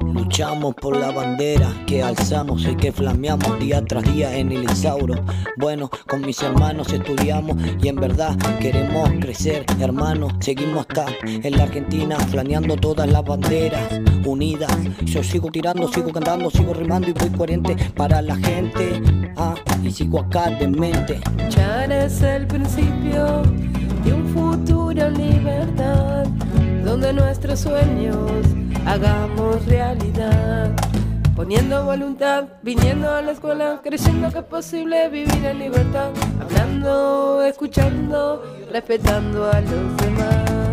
Luchamos 0.00 0.74
por 0.74 0.96
la 0.96 1.10
bandera 1.10 1.70
que 1.86 2.02
alzamos 2.02 2.66
y 2.66 2.74
que 2.76 2.90
flameamos 2.90 3.58
día 3.58 3.84
tras 3.84 4.04
día 4.04 4.34
en 4.38 4.52
el 4.52 4.64
Isauro. 4.64 5.22
Bueno, 5.58 5.90
con 6.08 6.22
mis 6.22 6.40
hermanos 6.42 6.90
estudiamos 6.94 7.58
y 7.82 7.88
en 7.88 7.96
verdad 7.96 8.36
queremos 8.58 9.10
crecer, 9.20 9.66
hermanos. 9.80 10.32
Seguimos 10.40 10.86
acá 10.88 11.04
en 11.24 11.54
la 11.58 11.64
Argentina, 11.64 12.16
flaneando 12.16 12.74
todas 12.74 13.06
las 13.06 13.22
banderas 13.22 14.00
unidas. 14.24 14.74
Yo 15.04 15.22
sigo 15.22 15.50
tirando, 15.50 15.88
sigo 15.92 16.10
cantando, 16.12 16.50
sigo 16.50 16.72
rimando 16.72 17.10
y 17.10 17.12
voy 17.12 17.28
coherente 17.28 17.76
para 17.94 18.22
la 18.22 18.36
gente. 18.36 19.02
Ah, 19.36 19.54
y 19.82 19.90
sigo 19.90 20.20
acá 20.20 20.48
de 20.52 20.68
mente. 20.68 21.20
Ya 21.50 21.84
es 21.84 22.22
el 22.22 22.46
principio 22.46 23.42
de 24.06 24.14
un 24.14 24.26
futuro 24.28 25.06
en 25.06 25.14
libertad, 25.18 26.26
donde 26.86 27.12
nuestros 27.12 27.58
sueños 27.60 28.16
hagamos 28.86 29.66
realidad. 29.66 30.70
Poniendo 31.34 31.84
voluntad, 31.84 32.44
viniendo 32.62 33.10
a 33.10 33.20
la 33.22 33.32
escuela, 33.32 33.80
creyendo 33.82 34.30
que 34.30 34.38
es 34.38 34.44
posible 34.44 35.08
vivir 35.08 35.44
en 35.44 35.58
libertad, 35.58 36.10
hablando, 36.40 37.42
escuchando, 37.42 38.42
respetando 38.72 39.50
a 39.50 39.60
los 39.60 39.96
demás. 39.96 40.70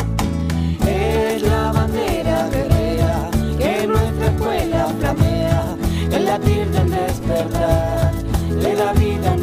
Es 0.87 1.41
la 1.41 1.71
bandera 1.71 2.47
guerrera 2.49 3.29
que 3.57 3.87
nuestra 3.87 4.27
escuela 4.27 4.87
flamea, 4.99 5.75
el 6.11 6.25
latir 6.25 6.67
del 6.67 6.91
despertar, 6.91 8.11
le 8.61 8.75
da 8.75 8.93
vida 8.93 9.35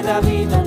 le 0.00 0.06
da 0.06 0.20
vida. 0.20 0.64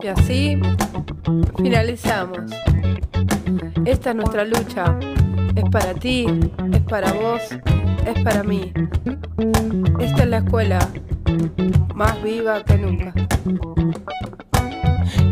Y 0.00 0.06
así 0.06 0.60
finalizamos. 1.58 2.38
Esta 3.84 4.10
es 4.10 4.16
nuestra 4.16 4.44
lucha. 4.44 4.98
Es 5.54 5.64
para 5.70 5.92
ti, 5.94 6.26
es 6.72 6.80
para 6.82 7.12
vos, 7.12 7.42
es 8.06 8.22
para 8.22 8.42
mí. 8.42 8.72
Esta 10.00 10.22
es 10.22 10.28
la 10.28 10.38
escuela 10.38 10.78
más 11.94 12.22
viva 12.22 12.62
que 12.64 12.78
nunca. 12.78 13.12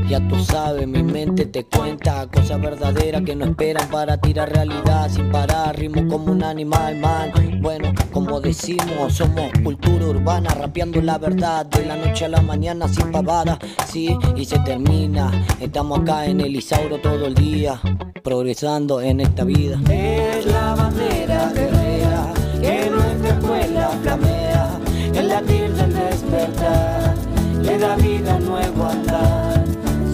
Ya 0.09 0.21
tú 0.29 0.39
sabes, 0.39 0.87
mi 0.87 1.03
mente 1.03 1.47
te 1.47 1.65
cuenta 1.65 2.29
cosas 2.29 2.61
verdaderas 2.61 3.23
que 3.23 3.35
no 3.35 3.45
esperan 3.45 3.89
para 3.89 4.17
tirar 4.17 4.53
realidad 4.53 5.11
sin 5.11 5.33
parar. 5.33 5.77
Ritmo 5.77 6.07
como 6.07 6.31
un 6.31 6.45
animal, 6.45 6.97
man. 6.99 7.33
Bueno, 7.61 7.93
como 8.13 8.41
decimos, 8.41 9.15
somos 9.15 9.51
cultura 9.65 10.07
urbana, 10.07 10.51
rapeando 10.51 11.03
la 11.03 11.19
verdad 11.19 11.67
de 11.67 11.87
la 11.87 11.97
noche 11.97 12.27
a 12.27 12.29
la 12.29 12.41
mañana 12.41 12.87
sin 12.87 13.11
pavada. 13.11 13.59
Sí, 13.89 14.17
y 14.37 14.45
se 14.45 14.61
termina. 14.61 15.29
Estamos 15.61 15.99
acá 15.99 16.27
en 16.27 16.41
el 16.41 16.55
Isauro 16.55 16.99
todo 16.99 17.27
el 17.27 17.35
día, 17.35 17.81
progresando 18.23 19.01
en 19.01 19.19
esta 19.19 19.43
vida. 19.43 19.81
Es 19.91 20.47
la 20.47 20.77
bandera 20.77 21.51
guerrera 21.53 22.33
que 22.61 22.91
nuestra 22.91 23.29
escuela 23.31 23.91
flamea, 24.03 24.79
el 25.15 25.29
latir 25.29 25.73
del 25.73 25.93
despertar 25.93 27.15
le 27.63 27.79
da 27.79 27.97
vida 27.97 28.39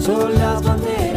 son 0.03 0.37
las 0.37 0.61
banderas 0.61 1.12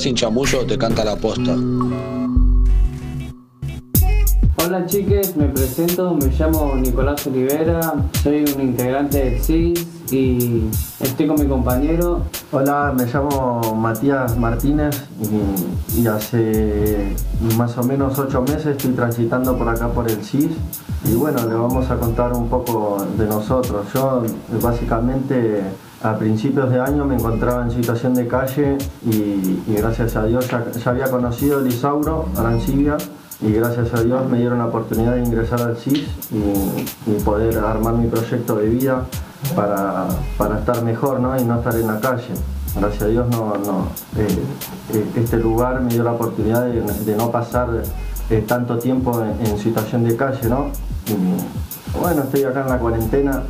Sin 0.00 0.14
chamullo 0.14 0.64
te 0.64 0.78
canta 0.78 1.04
la 1.04 1.14
posta. 1.14 1.54
Hola 4.56 4.86
chiques, 4.86 5.36
me 5.36 5.44
presento, 5.48 6.14
me 6.14 6.28
llamo 6.28 6.74
Nicolás 6.76 7.26
Olivera, 7.26 7.96
soy 8.22 8.46
un 8.56 8.62
integrante 8.62 9.22
del 9.22 9.42
CIS 9.42 9.86
y 10.10 10.70
estoy 11.00 11.26
con 11.26 11.38
mi 11.38 11.46
compañero. 11.46 12.22
Hola, 12.50 12.94
me 12.96 13.04
llamo 13.04 13.74
Matías 13.76 14.38
Martínez 14.38 15.04
y, 15.98 16.06
hace 16.06 17.14
más 17.58 17.76
o 17.76 17.82
menos 17.82 18.18
ocho 18.18 18.40
meses 18.40 18.68
estoy 18.68 18.92
transitando 18.92 19.58
por 19.58 19.68
acá 19.68 19.88
por 19.88 20.10
el 20.10 20.24
CIS 20.24 20.48
y 21.04 21.14
bueno, 21.14 21.46
le 21.46 21.52
vamos 21.54 21.90
a 21.90 21.96
contar 21.96 22.32
un 22.32 22.48
poco 22.48 23.06
de 23.18 23.26
nosotros. 23.26 23.84
Yo 23.92 24.22
básicamente 24.62 25.62
a 26.02 26.16
principios 26.16 26.70
de 26.70 26.80
año 26.80 27.04
me 27.04 27.14
encontraba 27.14 27.62
en 27.62 27.70
situación 27.70 28.14
de 28.14 28.26
calle 28.26 28.78
y, 29.04 29.62
gracias 29.68 30.16
a 30.16 30.24
Dios 30.24 30.48
ya, 30.48 30.90
había 30.90 31.10
conocido 31.10 31.60
el 31.60 31.66
Isauro, 31.66 32.26
Arancibia, 32.36 32.96
y 33.42 33.52
gracias 33.52 33.92
a 33.94 34.02
Dios 34.02 34.28
me 34.28 34.38
dieron 34.38 34.58
la 34.58 34.66
oportunidad 34.66 35.14
de 35.14 35.22
ingresar 35.22 35.60
al 35.62 35.76
CIS 35.76 36.08
y, 36.32 37.20
poder 37.22 37.58
armar 37.58 37.94
mi 37.94 38.06
proyecto 38.06 38.56
de 38.56 38.68
vida 38.68 39.04
para, 39.54 40.08
estar 40.58 40.82
mejor 40.82 41.20
¿no? 41.20 41.38
y 41.38 41.44
no 41.44 41.58
estar 41.58 41.74
en 41.74 41.86
la 41.86 42.00
calle. 42.00 42.32
Gracias 42.76 43.02
a 43.02 43.06
Dios 43.06 43.26
no, 43.30 43.88
eh, 44.16 44.26
eh, 44.94 45.04
este 45.16 45.36
lugar 45.38 45.80
me 45.82 45.92
dio 45.92 46.04
la 46.04 46.12
oportunidad 46.12 46.66
de, 46.66 47.16
no 47.16 47.30
pasar 47.30 47.68
eh, 48.30 48.44
tanto 48.46 48.78
tiempo 48.78 49.22
en, 49.22 49.58
situación 49.58 50.04
de 50.04 50.16
calle. 50.16 50.48
¿no? 50.48 50.70
bueno, 52.00 52.22
estoy 52.22 52.44
acá 52.44 52.62
en 52.62 52.68
la 52.68 52.78
cuarentena 52.78 53.42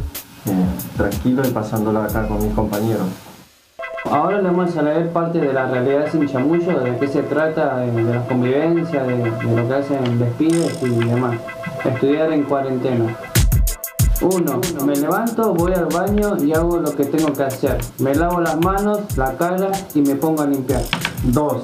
eh, 0.47 0.65
tranquilo 0.97 1.43
y 1.47 1.51
pasándola 1.51 2.05
acá 2.05 2.27
con 2.27 2.43
mis 2.43 2.55
compañeros. 2.55 3.07
Ahora 4.05 4.41
le 4.41 4.45
vamos 4.45 4.77
a 4.77 4.83
leer 4.83 5.11
parte 5.11 5.39
de 5.39 5.53
la 5.53 5.67
realidad 5.67 6.07
sin 6.11 6.27
chamullo, 6.27 6.81
de 6.81 6.97
qué 6.97 7.07
se 7.07 7.23
trata, 7.23 7.77
de, 7.79 8.03
la 8.03 8.25
convivencia, 8.27 9.05
de, 9.05 9.19
lo 9.19 9.69
que 9.69 9.75
hacen 9.75 10.19
despides 10.19 10.83
y 10.83 11.05
demás. 11.05 11.39
Estudiar 11.85 12.33
en 12.33 12.45
cuarentena. 12.45 13.17
Uno, 14.23 14.61
Me 14.85 14.97
levanto, 14.97 15.55
voy 15.55 15.73
al 15.73 15.87
baño 15.87 16.37
y 16.43 16.53
hago 16.53 16.79
lo 16.79 16.95
que 16.95 17.05
tengo 17.05 17.33
que 17.33 17.43
hacer. 17.43 17.79
Me 17.99 18.15
lavo 18.15 18.41
las 18.41 18.59
manos, 18.59 19.01
la 19.17 19.35
cara 19.37 19.71
y 19.95 20.03
me 20.03 20.15
pongo 20.15 20.43
a 20.43 20.47
limpiar. 20.47 20.83
Dos, 21.25 21.63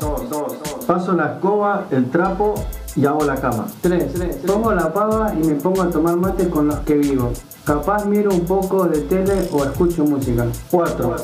Paso 0.86 1.14
la 1.14 1.34
escoba, 1.34 1.84
el 1.90 2.10
trapo 2.10 2.54
y 2.96 3.04
hago 3.04 3.24
la 3.24 3.36
cama. 3.36 3.66
3. 3.82 4.12
Pongo 4.46 4.72
la 4.72 4.92
pava 4.92 5.34
y 5.34 5.46
me 5.46 5.54
pongo 5.54 5.82
a 5.82 5.90
tomar 5.90 6.16
mate 6.16 6.48
con 6.48 6.68
los 6.68 6.78
que 6.80 6.94
vivo. 6.94 7.32
Capaz 7.64 8.04
miro 8.04 8.30
un 8.30 8.44
poco 8.44 8.84
de 8.86 9.00
tele 9.02 9.48
o 9.52 9.64
escucho 9.64 10.04
música. 10.04 10.46
4. 10.70 11.16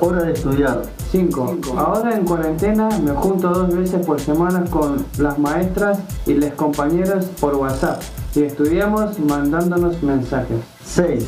Hora 0.00 0.22
de 0.22 0.32
estudiar. 0.32 0.82
5. 1.10 1.58
Ahora 1.76 2.14
en 2.14 2.24
cuarentena 2.24 2.88
me 3.02 3.12
junto 3.12 3.48
dos 3.48 3.74
veces 3.74 4.04
por 4.04 4.20
semana 4.20 4.64
con 4.70 5.04
las 5.18 5.38
maestras 5.38 5.98
y 6.26 6.34
los 6.34 6.52
compañeros 6.52 7.24
por 7.40 7.54
WhatsApp 7.54 8.02
y 8.34 8.42
estudiamos 8.42 9.18
mandándonos 9.18 10.02
mensajes. 10.02 10.58
6. 10.84 11.26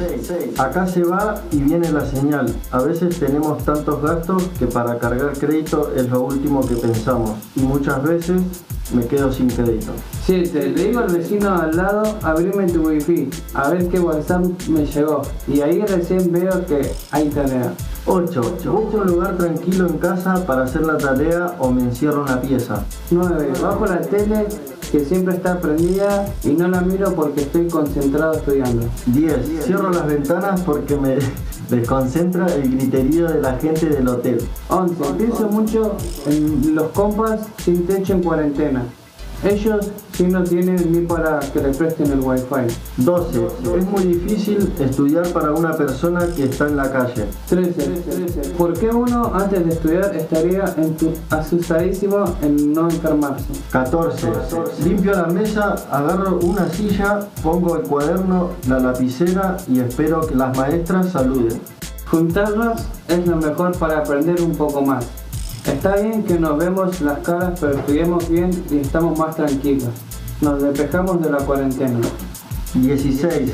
Acá 0.58 0.86
se 0.86 1.04
va 1.04 1.42
y 1.50 1.56
viene 1.58 1.90
la 1.90 2.04
señal. 2.04 2.54
A 2.70 2.82
veces 2.82 3.18
tenemos 3.18 3.64
tantos 3.64 4.02
gastos 4.02 4.42
que 4.58 4.66
para 4.66 4.98
cargar 4.98 5.32
crédito 5.38 5.92
es 5.96 6.08
lo 6.08 6.22
último 6.22 6.60
que 6.60 6.76
pensamos 6.76 7.32
y 7.56 7.60
muchas 7.60 8.02
veces 8.02 8.42
me 8.92 9.06
quedo 9.06 9.32
sin 9.32 9.48
crédito. 9.48 9.92
7. 10.26 10.72
Le 10.76 10.84
digo 10.84 11.00
al 11.00 11.12
vecino 11.12 11.54
al 11.54 11.76
lado, 11.76 12.02
abrime 12.22 12.66
tu 12.66 12.88
wifi, 12.88 13.28
a 13.54 13.70
ver 13.70 13.88
qué 13.88 14.00
WhatsApp 14.00 14.44
me 14.68 14.84
llegó. 14.86 15.22
Y 15.48 15.60
ahí 15.60 15.80
recién 15.82 16.30
veo 16.32 16.64
que 16.66 16.92
hay 17.10 17.28
tarea. 17.28 17.72
8. 18.06 18.40
Busco 18.40 18.98
un 18.98 19.06
lugar 19.06 19.36
tranquilo 19.36 19.86
en 19.86 19.98
casa 19.98 20.44
para 20.46 20.64
hacer 20.64 20.82
la 20.82 20.96
tarea 20.96 21.54
o 21.58 21.70
me 21.70 21.82
encierro 21.82 22.26
en 22.26 22.34
la 22.34 22.40
pieza. 22.40 22.84
9. 23.10 23.52
Bajo 23.62 23.86
la 23.86 24.00
tele 24.00 24.46
que 24.90 25.00
siempre 25.04 25.36
está 25.36 25.60
prendida 25.60 26.26
y 26.42 26.50
no 26.50 26.68
la 26.68 26.80
miro 26.80 27.14
porque 27.14 27.42
estoy 27.42 27.68
concentrado 27.68 28.32
estudiando. 28.32 28.88
10. 29.06 29.64
Cierro 29.64 29.90
las 29.90 30.06
ventanas 30.06 30.60
porque 30.62 30.96
me 30.96 31.18
desconcentra 31.70 32.46
el 32.46 32.76
griterío 32.76 33.28
de 33.28 33.40
la 33.40 33.56
gente 33.58 33.86
del 33.86 34.08
hotel. 34.08 34.38
11. 34.68 35.14
Pienso 35.16 35.48
mucho 35.48 35.96
en 36.26 36.74
los 36.74 36.88
compas 36.88 37.40
sin 37.58 37.86
techo 37.86 38.14
en 38.14 38.22
cuarentena. 38.22 38.84
Ellos 39.42 39.90
sí 40.12 40.24
no 40.24 40.44
tienen 40.44 40.92
ni 40.92 41.00
para 41.06 41.40
que 41.40 41.60
le 41.60 41.70
presten 41.70 42.12
el 42.12 42.20
wifi. 42.20 42.74
12. 42.98 43.46
Es 43.78 43.86
muy 43.86 44.04
difícil 44.04 44.70
estudiar 44.78 45.26
para 45.28 45.52
una 45.52 45.72
persona 45.72 46.26
que 46.36 46.44
está 46.44 46.66
en 46.66 46.76
la 46.76 46.90
calle. 46.90 47.26
13. 47.48 48.52
¿Por 48.58 48.74
qué 48.78 48.88
uno 48.88 49.32
antes 49.34 49.64
de 49.64 49.72
estudiar 49.72 50.14
estaría 50.14 50.64
asustadísimo 51.30 52.24
en 52.42 52.74
no 52.74 52.90
enfermarse? 52.90 53.46
14. 53.72 54.28
Limpio 54.84 55.12
la 55.12 55.26
mesa, 55.26 55.74
agarro 55.90 56.38
una 56.42 56.68
silla, 56.68 57.20
pongo 57.42 57.76
el 57.76 57.82
cuaderno, 57.82 58.50
la 58.68 58.78
lapicera 58.78 59.56
y 59.68 59.80
espero 59.80 60.20
que 60.20 60.34
las 60.34 60.54
maestras 60.54 61.12
saluden. 61.12 61.60
Juntarnos 62.10 62.82
es 63.08 63.26
lo 63.26 63.36
mejor 63.36 63.76
para 63.78 63.98
aprender 63.98 64.42
un 64.42 64.54
poco 64.54 64.82
más. 64.82 65.19
Está 65.66 65.96
bien 65.96 66.22
que 66.24 66.38
nos 66.38 66.58
vemos 66.58 67.00
las 67.00 67.18
caras, 67.20 67.58
pero 67.60 67.78
estudiemos 67.78 68.28
bien 68.28 68.50
y 68.70 68.78
estamos 68.78 69.18
más 69.18 69.36
tranquilos. 69.36 69.88
Nos 70.40 70.62
despejamos 70.62 71.22
de 71.22 71.30
la 71.30 71.38
cuarentena. 71.38 72.00
16. 72.74 73.52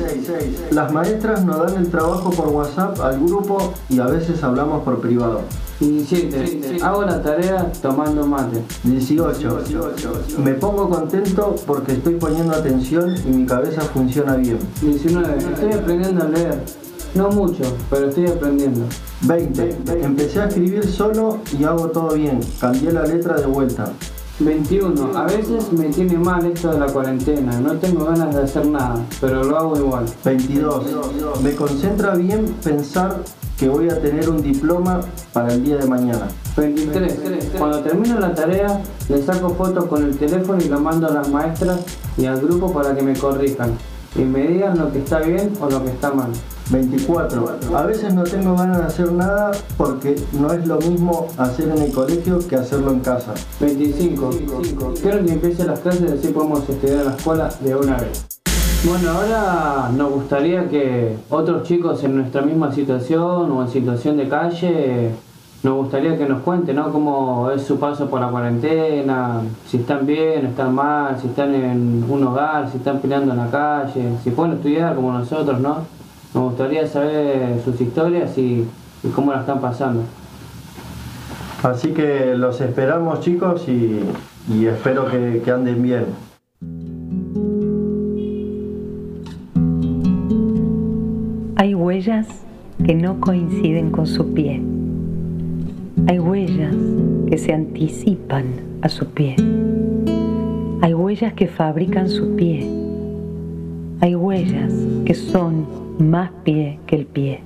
Las 0.72 0.92
maestras 0.92 1.44
nos 1.44 1.58
dan 1.58 1.82
el 1.82 1.90
trabajo 1.90 2.30
por 2.30 2.48
WhatsApp 2.48 3.00
al 3.00 3.18
grupo 3.18 3.72
y 3.88 3.98
a 3.98 4.06
veces 4.06 4.42
hablamos 4.42 4.82
por 4.84 5.00
privado. 5.00 5.40
17. 5.80 6.78
Hago 6.82 7.02
la 7.02 7.22
tarea 7.22 7.70
tomando 7.82 8.26
mate. 8.26 8.62
18. 8.84 9.64
Me 10.38 10.54
pongo 10.54 10.88
contento 10.88 11.56
porque 11.66 11.92
estoy 11.92 12.14
poniendo 12.14 12.54
atención 12.54 13.14
y 13.26 13.30
mi 13.30 13.46
cabeza 13.46 13.82
funciona 13.82 14.36
bien. 14.36 14.58
19. 14.80 15.38
Estoy 15.38 15.72
aprendiendo 15.72 16.24
a 16.24 16.28
leer. 16.28 16.62
No 17.16 17.30
mucho, 17.30 17.62
pero 17.88 18.08
estoy 18.08 18.26
aprendiendo. 18.26 18.84
20. 19.22 19.78
Empecé 20.02 20.42
a 20.42 20.48
escribir 20.48 20.86
solo 20.86 21.38
y 21.58 21.64
hago 21.64 21.88
todo 21.88 22.14
bien. 22.14 22.40
Cambié 22.60 22.92
la 22.92 23.06
letra 23.06 23.36
de 23.36 23.46
vuelta. 23.46 23.90
21. 24.38 25.16
A 25.16 25.24
veces 25.24 25.72
me 25.72 25.86
tiene 25.86 26.18
mal 26.18 26.44
esto 26.44 26.72
de 26.72 26.78
la 26.78 26.86
cuarentena. 26.86 27.58
No 27.58 27.72
tengo 27.76 28.04
ganas 28.04 28.34
de 28.34 28.42
hacer 28.42 28.66
nada, 28.66 29.02
pero 29.18 29.42
lo 29.44 29.56
hago 29.56 29.78
igual. 29.78 30.04
22. 30.26 30.84
Me 31.42 31.54
concentra 31.54 32.14
bien 32.16 32.54
pensar 32.62 33.22
que 33.56 33.70
voy 33.70 33.88
a 33.88 33.98
tener 33.98 34.28
un 34.28 34.42
diploma 34.42 35.00
para 35.32 35.54
el 35.54 35.64
día 35.64 35.76
de 35.78 35.86
mañana. 35.86 36.28
23. 36.54 37.52
Cuando 37.56 37.80
termino 37.80 38.20
la 38.20 38.34
tarea, 38.34 38.82
le 39.08 39.22
saco 39.22 39.54
fotos 39.54 39.86
con 39.86 40.04
el 40.04 40.18
teléfono 40.18 40.62
y 40.62 40.68
lo 40.68 40.80
mando 40.80 41.06
a 41.06 41.12
las 41.12 41.30
maestras 41.30 41.80
y 42.18 42.26
al 42.26 42.38
grupo 42.42 42.70
para 42.74 42.94
que 42.94 43.00
me 43.00 43.18
corrijan 43.18 43.70
y 44.14 44.20
me 44.20 44.46
digan 44.46 44.78
lo 44.78 44.92
que 44.92 44.98
está 44.98 45.20
bien 45.20 45.54
o 45.60 45.70
lo 45.70 45.82
que 45.82 45.90
está 45.90 46.12
mal. 46.12 46.30
24. 46.70 47.58
A 47.76 47.82
veces 47.82 48.12
no 48.14 48.24
tengo 48.24 48.56
ganas 48.56 48.78
de 48.78 48.84
hacer 48.84 49.12
nada 49.12 49.52
porque 49.76 50.16
no 50.32 50.52
es 50.52 50.66
lo 50.66 50.78
mismo 50.78 51.28
hacer 51.38 51.68
en 51.68 51.82
el 51.82 51.92
colegio 51.92 52.38
que 52.46 52.56
hacerlo 52.56 52.92
en 52.92 53.00
casa. 53.00 53.34
25. 53.60 54.30
Quiero 55.00 55.24
que 55.24 55.32
empiece 55.32 55.64
las 55.64 55.80
clases 55.80 56.12
así 56.12 56.28
podemos 56.28 56.68
estudiar 56.68 57.00
en 57.00 57.04
la 57.06 57.14
escuela 57.14 57.48
de 57.60 57.74
una 57.76 57.96
vez. 57.98 58.26
Bueno, 58.84 59.10
ahora 59.10 59.90
nos 59.96 60.12
gustaría 60.12 60.68
que 60.68 61.16
otros 61.30 61.62
chicos 61.64 62.02
en 62.04 62.16
nuestra 62.16 62.42
misma 62.42 62.72
situación 62.72 63.50
o 63.50 63.62
en 63.62 63.68
situación 63.68 64.16
de 64.16 64.28
calle 64.28 65.10
nos 65.62 65.76
gustaría 65.78 66.16
que 66.16 66.26
nos 66.26 66.42
cuente, 66.42 66.72
¿no? 66.72 66.92
Cómo 66.92 67.50
es 67.50 67.62
su 67.62 67.78
paso 67.80 68.08
por 68.08 68.20
la 68.20 68.28
cuarentena, 68.28 69.40
si 69.66 69.78
están 69.78 70.06
bien, 70.06 70.46
están 70.46 70.72
mal, 70.74 71.18
si 71.20 71.26
están 71.26 71.54
en 71.54 72.04
un 72.08 72.24
hogar, 72.24 72.70
si 72.70 72.76
están 72.76 73.00
peleando 73.00 73.32
en 73.32 73.38
la 73.38 73.50
calle, 73.50 74.12
si 74.22 74.30
pueden 74.30 74.54
estudiar 74.54 74.94
como 74.94 75.10
nosotros, 75.12 75.58
¿no? 75.58 75.78
Nos 76.36 76.50
gustaría 76.50 76.86
saber 76.86 77.60
sus 77.64 77.80
historias 77.80 78.38
y, 78.38 78.64
cómo 79.14 79.32
la 79.32 79.40
están 79.40 79.60
pasando. 79.60 80.02
Así 81.64 81.88
que 81.88 82.34
los 82.36 82.60
esperamos 82.60 83.20
chicos 83.20 83.66
y, 83.68 84.66
espero 84.66 85.10
que, 85.10 85.42
que 85.44 85.50
anden 85.50 85.82
bien. 85.82 86.04
Hay 91.56 91.74
huellas 91.74 92.28
que 92.84 92.94
no 92.94 93.18
coinciden 93.18 93.90
con 93.90 94.06
su 94.06 94.32
pie 94.32 94.62
hay 96.08 96.20
huellas 96.20 96.76
que 97.28 97.36
se 97.36 97.52
anticipan 97.52 98.44
a 98.82 98.88
su 98.88 99.06
pie. 99.06 99.34
Hay 100.82 100.94
huellas 100.94 101.32
que 101.32 101.48
fabrican 101.48 102.08
su 102.08 102.36
pie. 102.36 102.70
Hay 104.00 104.14
huellas 104.14 104.72
que 105.04 105.14
son 105.14 105.85
más 105.98 106.30
pie 106.44 106.78
que 106.86 106.96
el 106.96 107.06
pie. 107.06 107.40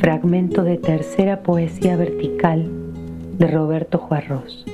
Fragmento 0.00 0.64
de 0.64 0.78
tercera 0.78 1.42
poesía 1.42 1.96
vertical 1.96 2.70
de 3.38 3.46
Roberto 3.46 3.98
Juarros. 3.98 4.64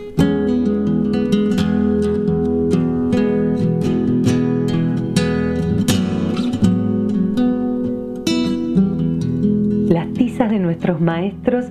Las 9.88 10.12
tizas 10.12 10.50
de 10.50 10.58
nuestros 10.58 11.00
maestros 11.00 11.66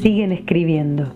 siguen 0.00 0.32
escribiendo. 0.32 1.14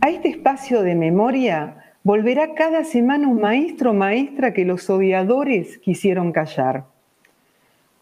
A 0.00 0.10
este 0.10 0.28
espacio 0.28 0.82
de 0.82 0.94
memoria 0.94 1.78
volverá 2.02 2.54
cada 2.54 2.84
semana 2.84 3.28
un 3.28 3.40
maestro 3.40 3.90
o 3.90 3.94
maestra 3.94 4.52
que 4.52 4.64
los 4.64 4.88
odiadores 4.90 5.78
quisieron 5.78 6.32
callar. 6.32 6.93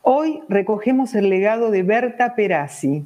Hoy 0.05 0.43
recogemos 0.49 1.15
el 1.15 1.31
legado 1.31 1.71
de 1.71 1.85
Berta 1.85 2.35
Perazzi, 2.35 3.05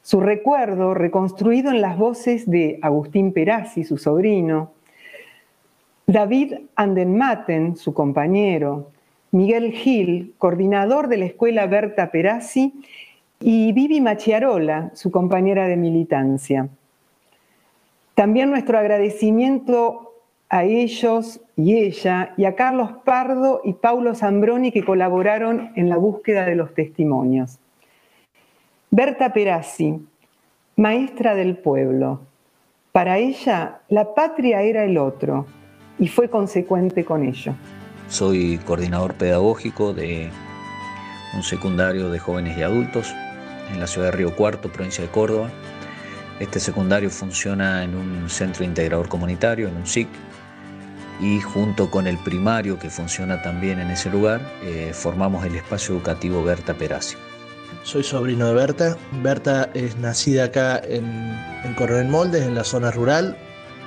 su 0.00 0.20
recuerdo 0.20 0.94
reconstruido 0.94 1.70
en 1.70 1.82
las 1.82 1.98
voces 1.98 2.50
de 2.50 2.78
Agustín 2.80 3.34
Perazzi, 3.34 3.84
su 3.84 3.98
sobrino, 3.98 4.72
David 6.06 6.54
Andenmaten, 6.74 7.76
su 7.76 7.92
compañero, 7.92 8.92
Miguel 9.30 9.72
Gil, 9.72 10.34
coordinador 10.38 11.08
de 11.08 11.18
la 11.18 11.26
escuela 11.26 11.66
Berta 11.66 12.10
Perazzi, 12.10 12.72
y 13.38 13.72
Vivi 13.72 14.00
Machiarola, 14.00 14.92
su 14.94 15.10
compañera 15.10 15.68
de 15.68 15.76
militancia. 15.76 16.70
También 18.14 18.48
nuestro 18.48 18.78
agradecimiento 18.78 20.14
a 20.48 20.64
ellos 20.64 21.42
y 21.56 21.78
ella 21.78 22.34
y 22.36 22.44
a 22.44 22.54
Carlos 22.54 22.90
Pardo 23.04 23.62
y 23.64 23.72
Paulo 23.72 24.14
Zambroni 24.14 24.70
que 24.70 24.84
colaboraron 24.84 25.72
en 25.74 25.88
la 25.88 25.96
búsqueda 25.96 26.44
de 26.44 26.54
los 26.54 26.74
testimonios. 26.74 27.58
Berta 28.90 29.32
Perazzi, 29.32 29.98
maestra 30.76 31.34
del 31.34 31.56
pueblo. 31.56 32.20
Para 32.92 33.18
ella, 33.18 33.80
la 33.88 34.14
patria 34.14 34.62
era 34.62 34.84
el 34.84 34.98
otro 34.98 35.46
y 35.98 36.08
fue 36.08 36.28
consecuente 36.28 37.04
con 37.04 37.24
ello. 37.24 37.54
Soy 38.08 38.58
coordinador 38.58 39.14
pedagógico 39.14 39.92
de 39.92 40.28
un 41.34 41.42
secundario 41.42 42.10
de 42.10 42.18
jóvenes 42.18 42.56
y 42.56 42.62
adultos 42.62 43.14
en 43.72 43.80
la 43.80 43.86
ciudad 43.86 44.08
de 44.08 44.16
Río 44.16 44.36
Cuarto, 44.36 44.70
provincia 44.70 45.02
de 45.02 45.10
Córdoba. 45.10 45.50
Este 46.38 46.60
secundario 46.60 47.10
funciona 47.10 47.82
en 47.82 47.94
un 47.94 48.28
centro 48.28 48.64
integrador 48.64 49.08
comunitario, 49.08 49.68
en 49.68 49.76
un 49.76 49.86
SIC, 49.86 50.08
y 51.20 51.40
junto 51.40 51.90
con 51.90 52.06
el 52.06 52.18
primario 52.18 52.78
que 52.78 52.90
funciona 52.90 53.42
también 53.42 53.80
en 53.80 53.90
ese 53.90 54.10
lugar, 54.10 54.40
eh, 54.62 54.92
formamos 54.94 55.44
el 55.44 55.56
espacio 55.56 55.94
educativo 55.94 56.42
Berta 56.42 56.74
Perazzi. 56.74 57.16
Soy 57.82 58.02
sobrino 58.02 58.48
de 58.48 58.54
Berta. 58.54 58.96
Berta 59.22 59.70
es 59.74 59.96
nacida 59.96 60.46
acá 60.46 60.78
en, 60.78 61.04
en 61.64 61.74
Coronel 61.74 62.08
Moldes, 62.08 62.42
en 62.42 62.54
la 62.54 62.64
zona 62.64 62.90
rural. 62.90 63.36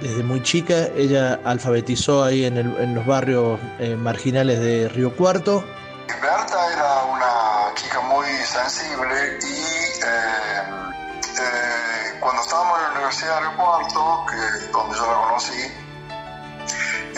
desde 0.02 0.24
muy 0.24 0.42
chica. 0.42 0.88
Ella 0.96 1.40
alfabetizó 1.44 2.24
ahí 2.24 2.46
en, 2.46 2.96
los 2.96 3.06
barrios 3.06 3.60
eh, 3.80 3.96
marginales 3.96 4.60
de 4.60 4.88
Río 4.90 5.16
Cuarto. 5.16 5.64
Berta 6.08 6.74
era 6.74 7.04
una 7.04 7.76
chica 7.76 8.00
muy 8.02 8.28
sensible 8.46 9.38
y 9.42 9.62
eh, 10.06 10.64
eh, 11.40 12.18
cuando 12.20 12.42
estábamos 12.42 12.78
en 12.78 12.84
la 12.84 12.92
Universidad 12.92 13.36
de 13.36 13.42
Río 13.42 13.58
Cuarto, 13.58 14.26
que, 14.30 14.72
donde 14.72 14.96
yo 14.96 15.06
la 15.06 15.14
conocí, 15.28 15.72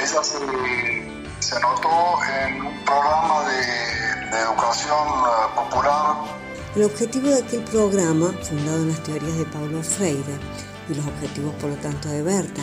ella 0.02 0.24
se, 0.24 1.60
notó 1.60 2.20
en 2.24 2.66
un 2.66 2.86
programa 2.86 3.43
de, 3.47 4.32
de 4.32 4.41
educación 4.41 5.08
popular. 5.56 6.16
El 6.76 6.84
objetivo 6.86 7.28
de 7.28 7.43
aquel 7.43 7.64
programa, 7.66 8.34
fundado 8.41 8.78
en 8.78 8.89
las 8.89 9.04
teorías 9.04 9.38
de 9.38 9.45
Paulo 9.45 9.84
Freire, 9.84 10.39
y 10.89 10.95
los 10.95 11.06
objetivos 11.06 11.54
por 11.56 11.70
lo 11.70 11.76
tanto 11.78 12.10
de 12.10 12.24
Berta 12.24 12.62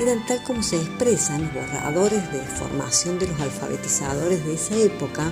eran 0.00 0.24
tal 0.26 0.42
como 0.42 0.62
se 0.62 0.76
expresan 0.76 1.42
los 1.42 1.54
borradores 1.54 2.32
de 2.32 2.40
formación 2.40 3.18
de 3.18 3.28
los 3.28 3.40
alfabetizadores 3.40 4.44
de 4.44 4.54
esa 4.54 4.74
época, 4.74 5.30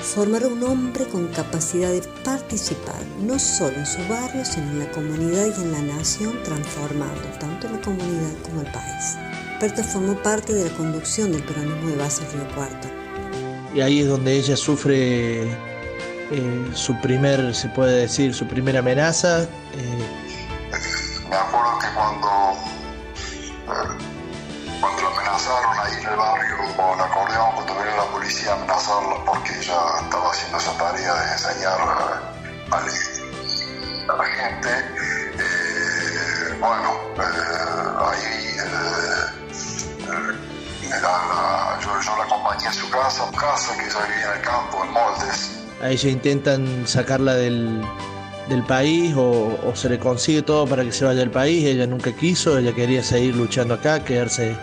formar 0.00 0.44
un 0.44 0.62
hombre 0.64 1.06
con 1.06 1.28
capacidad 1.28 1.90
de 1.90 2.02
participar 2.22 3.00
no 3.20 3.38
solo 3.38 3.76
en 3.76 3.86
su 3.86 4.06
barrio, 4.08 4.44
sino 4.44 4.72
en 4.72 4.80
la 4.80 4.90
comunidad 4.90 5.46
y 5.46 5.62
en 5.62 5.72
la 5.72 5.82
nación, 5.82 6.42
transformando 6.42 7.28
tanto 7.40 7.68
la 7.70 7.80
comunidad 7.80 8.32
como 8.44 8.60
el 8.60 8.70
país. 8.72 9.16
Berta 9.60 9.82
formó 9.82 10.14
parte 10.22 10.52
de 10.52 10.64
la 10.68 10.76
conducción 10.76 11.32
del 11.32 11.42
peronismo 11.42 11.88
de 11.88 11.96
base 11.96 12.22
Río 12.32 12.46
Cuarto. 12.54 12.88
Y 13.74 13.80
ahí 13.80 14.00
es 14.00 14.08
donde 14.08 14.34
ella 14.34 14.54
sufre 14.56 15.44
eh, 15.44 16.70
su 16.74 17.00
primer, 17.00 17.54
se 17.54 17.68
puede 17.70 18.02
decir, 18.02 18.34
su 18.34 18.46
primera 18.46 18.80
amenaza. 18.80 19.44
Eh, 19.44 20.26
me 21.30 21.36
acuerdo 21.36 21.78
que 21.78 21.86
cuando, 21.94 22.52
eh, 23.66 23.98
cuando 24.80 25.02
la 25.02 25.08
amenazaron 25.08 25.78
ahí 25.78 25.94
en 26.02 26.06
el 26.06 26.16
barrio 26.16 26.56
con 26.76 27.00
acordeón, 27.00 27.54
cuando 27.54 27.74
vino 27.74 27.96
la 27.96 28.04
policía 28.12 28.52
a 28.52 28.54
amenazarla 28.56 29.24
porque 29.24 29.52
ella 29.58 29.78
estaba 30.02 30.30
haciendo 30.30 30.58
esa 30.58 30.76
tarea 30.76 31.14
de 31.14 31.32
enseñar 31.32 31.80
a, 31.80 32.84
la 34.06 34.24
gente, 34.24 34.68
eh, 35.38 36.56
bueno, 36.60 36.92
eh, 37.18 37.86
yo, 41.00 42.16
la 42.16 42.24
acompañé 42.24 42.66
a 42.68 42.72
su 42.72 42.88
casa, 42.90 43.30
casa 43.38 43.76
que 43.76 43.86
ella 43.86 44.06
vivía 44.06 44.42
campo, 44.42 44.84
en 44.84 44.92
Moldes. 44.92 45.62
A 45.82 45.90
ella 45.90 46.10
intentan 46.10 46.86
sacarla 46.86 47.34
del, 47.34 47.82
del 48.48 48.62
país 48.62 49.14
o, 49.16 49.72
se 49.74 49.88
le 49.88 49.98
consigue 49.98 50.42
todo 50.42 50.66
para 50.66 50.84
que 50.84 50.92
se 50.92 51.04
vaya 51.04 51.20
del 51.20 51.30
país. 51.30 51.64
Ella 51.64 51.86
nunca 51.86 52.12
quiso, 52.12 52.58
ella 52.58 52.72
quería 52.72 53.02
seguir 53.02 53.36
luchando 53.36 53.74
acá, 53.74 54.04
quedarse 54.04 54.56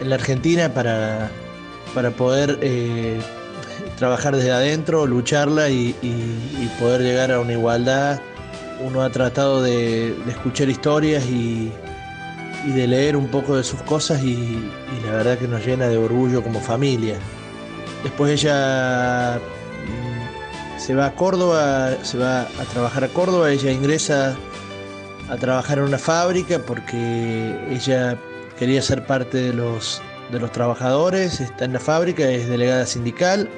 en 0.00 0.08
la 0.08 0.16
Argentina 0.16 0.72
para, 0.72 1.30
para 1.94 2.10
poder 2.10 2.58
eh, 2.62 3.20
trabajar 3.96 4.36
desde 4.36 4.52
adentro, 4.52 5.06
lucharla 5.06 5.68
y, 5.68 5.94
poder 6.78 7.02
llegar 7.02 7.32
a 7.32 7.40
una 7.40 7.52
igualdad. 7.52 8.20
Uno 8.80 9.02
ha 9.02 9.10
tratado 9.10 9.62
de, 9.62 10.16
escuchar 10.28 10.68
historias 10.68 11.24
y, 11.24 11.72
y, 12.66 12.70
de 12.72 12.86
leer 12.86 13.16
un 13.16 13.28
poco 13.28 13.56
de 13.56 13.64
sus 13.64 13.80
cosas 13.82 14.22
y 14.22 14.58
la 15.04 15.12
verdad 15.12 15.38
que 15.38 15.48
nos 15.48 15.64
llena 15.64 15.88
de 15.88 15.96
orgullo 15.96 16.42
como 16.42 16.60
familia. 16.60 17.16
Después 18.02 18.32
ella 18.32 19.40
se 20.80 20.94
va 20.94 21.06
a 21.06 21.14
Córdoba, 21.14 21.90
se 22.02 22.16
va 22.16 22.42
a 22.42 22.64
trabajar 22.72 23.04
a 23.04 23.08
Córdoba, 23.08 23.50
ella 23.50 23.70
ingresa 23.70 24.34
a 25.28 25.36
trabajar 25.36 25.78
en 25.78 25.84
una 25.84 25.98
fábrica 25.98 26.58
porque 26.58 27.54
ella 27.70 28.18
quería 28.58 28.80
ser 28.80 29.04
parte 29.06 29.38
de 29.38 29.52
los, 29.52 30.00
de 30.32 30.40
los 30.40 30.50
trabajadores, 30.50 31.40
está 31.40 31.66
en 31.66 31.74
la 31.74 31.80
fábrica, 31.80 32.28
es 32.28 32.48
delegada 32.48 32.86
sindical, 32.86 33.48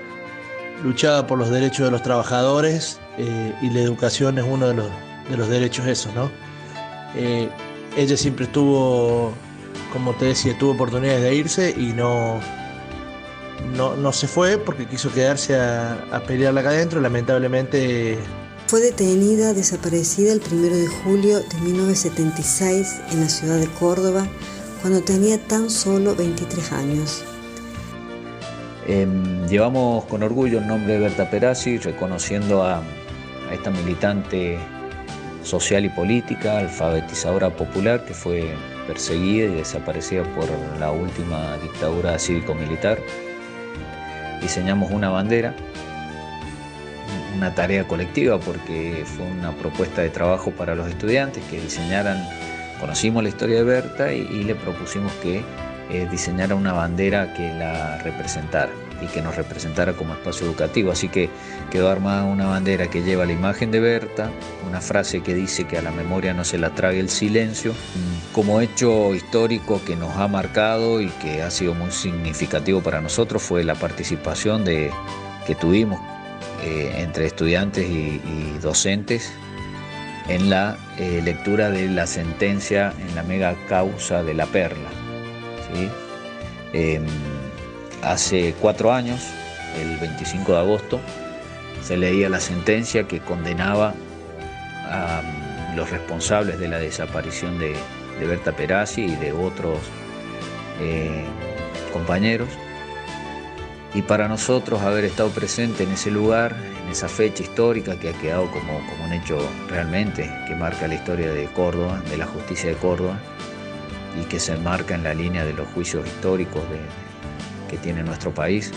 luchaba 0.82 1.26
por 1.26 1.38
los 1.38 1.48
derechos 1.48 1.86
de 1.86 1.92
los 1.92 2.02
trabajadores 2.02 3.00
eh, 3.18 3.54
y 3.62 3.70
la 3.70 3.80
educación 3.80 4.38
es 4.38 4.44
uno 4.44 4.68
de 4.68 4.74
los, 4.74 4.88
de 5.30 5.36
los 5.36 5.48
derechos 5.48 5.86
esos, 5.86 6.12
¿no? 6.14 6.30
Eh, 7.14 7.48
ella 7.96 8.16
siempre 8.16 8.46
estuvo, 8.46 9.32
como 9.92 10.14
te 10.14 10.26
decía, 10.26 10.56
tuvo 10.58 10.72
oportunidades 10.72 11.22
de 11.22 11.34
irse 11.34 11.74
y 11.76 11.92
no, 11.92 12.40
no, 13.76 14.12
se 14.12 14.26
fue 14.26 14.58
porque 14.58 14.86
quiso 14.86 15.12
quedarse 15.12 15.56
a, 15.56 15.94
a 16.10 16.20
pelearla 16.20 16.60
acá 16.60 16.70
adentro. 16.70 17.00
Lamentablemente. 17.00 18.18
Fue 18.66 18.80
detenida, 18.80 19.52
desaparecida 19.52 20.32
el 20.32 20.40
1 20.50 20.76
de 20.76 20.86
julio 20.86 21.40
de 21.40 21.60
1976 21.60 23.00
en 23.10 23.20
la 23.20 23.28
ciudad 23.28 23.58
de 23.58 23.66
Córdoba, 23.66 24.26
cuando 24.80 25.02
tenía 25.02 25.38
tan 25.46 25.68
solo 25.68 26.14
23 26.14 26.72
años. 26.72 27.24
Em, 28.86 29.46
llevamos 29.46 30.04
con 30.06 30.22
orgullo 30.22 30.58
el 30.58 30.66
nombre 30.66 30.94
de 30.94 31.00
Berta 31.00 31.30
Perazzi, 31.30 31.78
reconociendo 31.78 32.64
a, 32.64 32.78
a 32.78 33.54
esta 33.54 33.70
militante 33.70 34.58
social 35.42 35.84
y 35.84 35.88
política, 35.88 36.58
alfabetizadora 36.58 37.50
popular 37.50 38.04
que 38.04 38.14
fue 38.14 38.54
perseguida 38.86 39.46
y 39.46 39.54
desaparecida 39.54 40.22
por 40.34 40.48
la 40.78 40.90
última 40.90 41.56
dictadura 41.58 42.18
cívico-militar 42.18 42.98
diseñamos 44.42 44.90
una 44.90 45.08
bandera, 45.08 45.54
una 47.36 47.54
tarea 47.54 47.86
colectiva 47.86 48.38
porque 48.38 49.04
fue 49.06 49.24
una 49.24 49.52
propuesta 49.52 50.02
de 50.02 50.10
trabajo 50.10 50.50
para 50.50 50.74
los 50.74 50.88
estudiantes 50.88 51.42
que 51.44 51.60
diseñaran, 51.60 52.18
conocimos 52.80 53.22
la 53.22 53.28
historia 53.28 53.58
de 53.58 53.64
Berta 53.64 54.12
y, 54.12 54.42
le 54.42 54.54
propusimos 54.54 55.12
que 55.22 55.42
eh, 55.90 56.08
diseñara 56.10 56.54
una 56.54 56.72
bandera 56.72 57.32
que 57.34 57.54
la 57.54 57.98
representara 57.98 58.72
y 59.00 59.06
que 59.06 59.22
nos 59.22 59.36
representara 59.36 59.94
como 59.94 60.14
espacio 60.14 60.46
educativo. 60.46 60.92
Así 60.92 61.08
que 61.08 61.28
quedó 61.72 61.88
armada 61.88 62.24
una 62.24 62.48
bandera 62.48 62.88
que 62.88 63.02
lleva 63.02 63.24
la 63.24 63.32
imagen 63.32 63.70
de 63.70 63.80
Berta, 63.80 64.30
una 64.68 64.82
frase 64.82 65.22
que 65.22 65.34
dice 65.34 65.64
que 65.64 65.78
a 65.78 65.82
la 65.82 65.90
memoria 65.90 66.34
no 66.34 66.44
se 66.44 66.58
la 66.58 66.74
trague 66.74 67.00
el 67.00 67.08
silencio, 67.08 67.72
como 68.34 68.60
hecho 68.60 69.14
histórico 69.14 69.80
que 69.86 69.96
nos 69.96 70.14
ha 70.18 70.28
marcado 70.28 71.00
y 71.00 71.08
que 71.08 71.40
ha 71.40 71.50
sido 71.50 71.74
muy 71.74 71.90
significativo 71.90 72.82
para 72.82 73.00
nosotros 73.00 73.42
fue 73.42 73.64
la 73.64 73.74
participación 73.74 74.66
de, 74.66 74.90
que 75.46 75.54
tuvimos 75.54 75.98
eh, 76.62 76.92
entre 76.98 77.24
estudiantes 77.24 77.88
y, 77.88 78.20
docentes 78.60 79.32
en 80.28 80.50
la 80.50 80.76
eh, 80.98 81.20
lectura 81.24 81.70
de 81.70 81.88
la 81.88 82.06
sentencia 82.06 82.92
en 83.08 83.14
la 83.16 83.22
mega 83.22 83.56
causa 83.66 84.22
de 84.22 84.34
la 84.34 84.46
perla. 84.46 84.88
Em, 86.72 87.06
Hace 88.02 88.52
cuatro 88.60 88.92
años, 88.92 89.20
el 89.80 89.96
25 89.98 90.52
de 90.52 90.58
agosto, 90.58 91.00
se 91.82 91.96
leía 91.96 92.28
la 92.28 92.40
sentencia 92.40 93.08
que 93.08 93.20
condenaba 93.20 93.94
a 94.88 95.22
mm, 95.22 95.76
los 95.76 95.90
responsables 95.90 96.58
de 96.58 96.68
la 96.68 96.78
desaparición 96.78 97.58
de, 97.58 97.74
Berta 98.20 98.52
Perazzi 98.52 99.02
y 99.02 99.16
de 99.16 99.32
otros 99.32 99.80
eh, 100.80 101.24
compañeros. 101.92 102.48
Y 103.94 104.02
para 104.02 104.28
nosotros 104.28 104.80
haber 104.82 105.04
estado 105.04 105.30
presente 105.30 105.82
en 105.82 105.90
ese 105.90 106.12
lugar, 106.12 106.54
en 106.84 106.92
esa 106.92 107.08
fecha 107.08 107.42
histórica 107.42 107.98
que 107.98 108.10
ha 108.10 108.12
quedado 108.12 108.48
como, 108.52 108.80
un 109.04 109.12
hecho 109.12 109.38
realmente 109.68 110.30
que 110.46 110.54
marca 110.54 110.86
la 110.86 110.94
historia 110.94 111.32
de 111.32 111.46
Córdoba, 111.46 112.00
de 112.10 112.16
la 112.16 112.26
justicia 112.26 112.70
de 112.70 112.76
Córdoba, 112.76 113.18
y 114.20 114.24
que 114.26 114.38
se 114.38 114.52
enmarca 114.52 114.94
en 114.94 115.02
la 115.02 115.14
línea 115.14 115.44
de 115.44 115.52
los 115.52 115.66
juicios 115.68 116.06
históricos 116.06 116.62
que 117.68 117.76
tiene 117.78 118.04
nuestro 118.04 118.32
país. 118.32 118.70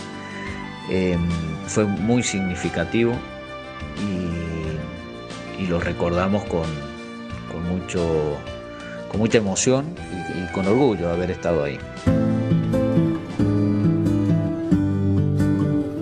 Em, 0.88 1.18
fue 1.66 1.84
muy 1.84 2.22
significativo 2.22 3.12
y, 3.98 5.66
lo 5.68 5.80
recordamos 5.80 6.44
con, 6.44 6.66
mucho, 7.68 8.36
con 9.10 9.18
mucha 9.18 9.38
emoción 9.38 9.86
y, 9.98 10.52
con 10.52 10.66
orgullo 10.66 11.08
de 11.08 11.12
haber 11.12 11.30
estado 11.32 11.64
ahí. 11.64 11.78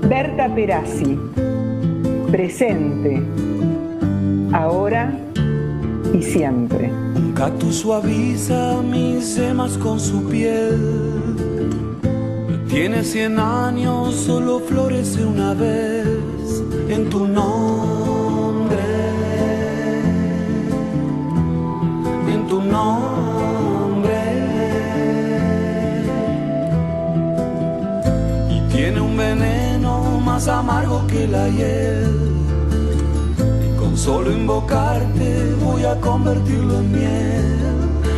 Berta 0.06 0.54
Perazzi, 0.54 1.18
presente, 2.30 3.22
ahora 4.52 5.16
y 6.12 6.22
siempre. 6.22 6.90
Un 7.16 7.32
cactus 7.32 7.76
suaviza 7.76 8.82
mis 8.82 9.24
semas 9.24 9.78
con 9.78 9.98
su 9.98 10.28
piel 10.28 11.53
tiene 12.74 13.04
cien 13.04 13.38
años, 13.38 14.16
solo 14.16 14.58
florece 14.58 15.24
una 15.24 15.54
vez 15.54 16.04
en 16.88 17.08
tu 17.08 17.24
nombre. 17.24 18.82
En 22.34 22.48
tu 22.48 22.60
nombre. 22.60 24.18
Y 28.50 28.60
tiene 28.72 29.00
un 29.00 29.16
veneno 29.16 30.20
más 30.20 30.48
amargo 30.48 31.06
que 31.06 31.28
la 31.28 31.48
hiel. 31.50 32.10
Y 33.68 33.78
con 33.78 33.96
solo 33.96 34.32
invocarte 34.32 35.54
voy 35.64 35.84
a 35.84 35.94
convertirlo 36.00 36.80
en 36.80 36.90
miel. 36.90 37.70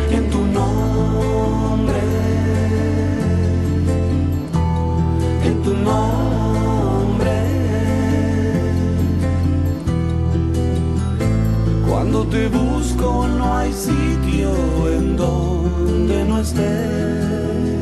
En 0.09 0.29
tu 0.31 0.39
nombre. 0.39 2.26
Tu 5.67 5.73
nombre. 5.73 7.35
Cuando 11.89 12.25
te 12.27 12.47
busco 12.47 13.27
no 13.27 13.57
hay 13.57 13.73
sitio 13.73 14.51
en 14.97 15.17
donde 15.17 16.23
no 16.25 16.39
estés. 16.39 17.76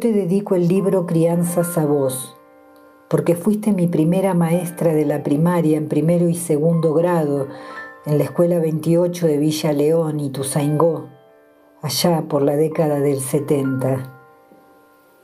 Te 0.00 0.12
dedico 0.12 0.54
el 0.54 0.66
libro 0.66 1.04
Crianzas 1.04 1.76
a 1.76 1.84
vos, 1.84 2.34
porque 3.10 3.36
fuiste 3.36 3.72
mi 3.72 3.86
primera 3.86 4.32
maestra 4.32 4.94
de 4.94 5.04
la 5.04 5.22
primaria 5.22 5.76
en 5.76 5.88
primero 5.88 6.26
y 6.26 6.34
segundo 6.34 6.94
grado 6.94 7.48
en 8.06 8.16
la 8.16 8.24
Escuela 8.24 8.58
28 8.58 9.26
de 9.26 9.36
Villa 9.36 9.74
León 9.74 10.18
y 10.18 10.30
Tuzaingó, 10.30 11.10
allá 11.82 12.22
por 12.28 12.40
la 12.40 12.56
década 12.56 12.98
del 12.98 13.20
70. 13.20 14.16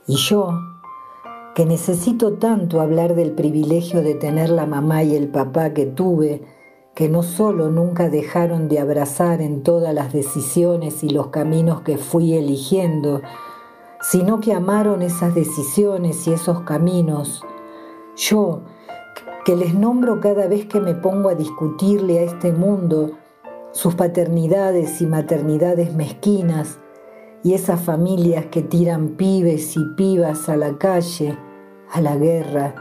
Y 0.05 0.15
yo, 0.17 0.51
que 1.55 1.65
necesito 1.65 2.33
tanto 2.33 2.79
hablar 2.79 3.15
del 3.15 3.31
privilegio 3.31 4.03
de 4.03 4.13
tener 4.13 4.49
la 4.49 4.67
mamá 4.67 5.01
y 5.03 5.15
el 5.15 5.29
papá 5.29 5.73
que 5.73 5.87
tuve, 5.87 6.43
que 6.93 7.09
no 7.09 7.23
solo 7.23 7.71
nunca 7.71 8.09
dejaron 8.09 8.69
de 8.69 8.79
abrazar 8.79 9.41
en 9.41 9.63
todas 9.63 9.91
las 9.95 10.13
decisiones 10.13 11.03
y 11.03 11.09
los 11.09 11.27
caminos 11.29 11.81
que 11.81 11.97
fui 11.97 12.35
eligiendo, 12.35 13.23
sino 14.01 14.39
que 14.39 14.53
amaron 14.53 15.01
esas 15.01 15.33
decisiones 15.33 16.27
y 16.27 16.33
esos 16.33 16.61
caminos. 16.61 17.43
Yo, 18.15 18.61
que 19.45 19.55
les 19.55 19.73
nombro 19.73 20.19
cada 20.19 20.47
vez 20.47 20.65
que 20.65 20.79
me 20.79 20.93
pongo 20.93 21.29
a 21.29 21.35
discutirle 21.35 22.19
a 22.19 22.23
este 22.23 22.51
mundo 22.51 23.11
sus 23.71 23.95
paternidades 23.95 25.01
y 25.01 25.05
maternidades 25.05 25.93
mezquinas 25.93 26.79
y 27.43 27.53
esas 27.53 27.79
familias 27.81 28.47
que 28.47 28.61
tiran 28.61 29.09
pibes 29.09 29.77
y 29.77 29.85
pibas 29.95 30.49
a 30.49 30.57
la 30.57 30.77
calle, 30.77 31.37
a 31.91 32.01
la 32.01 32.15
guerra, 32.15 32.75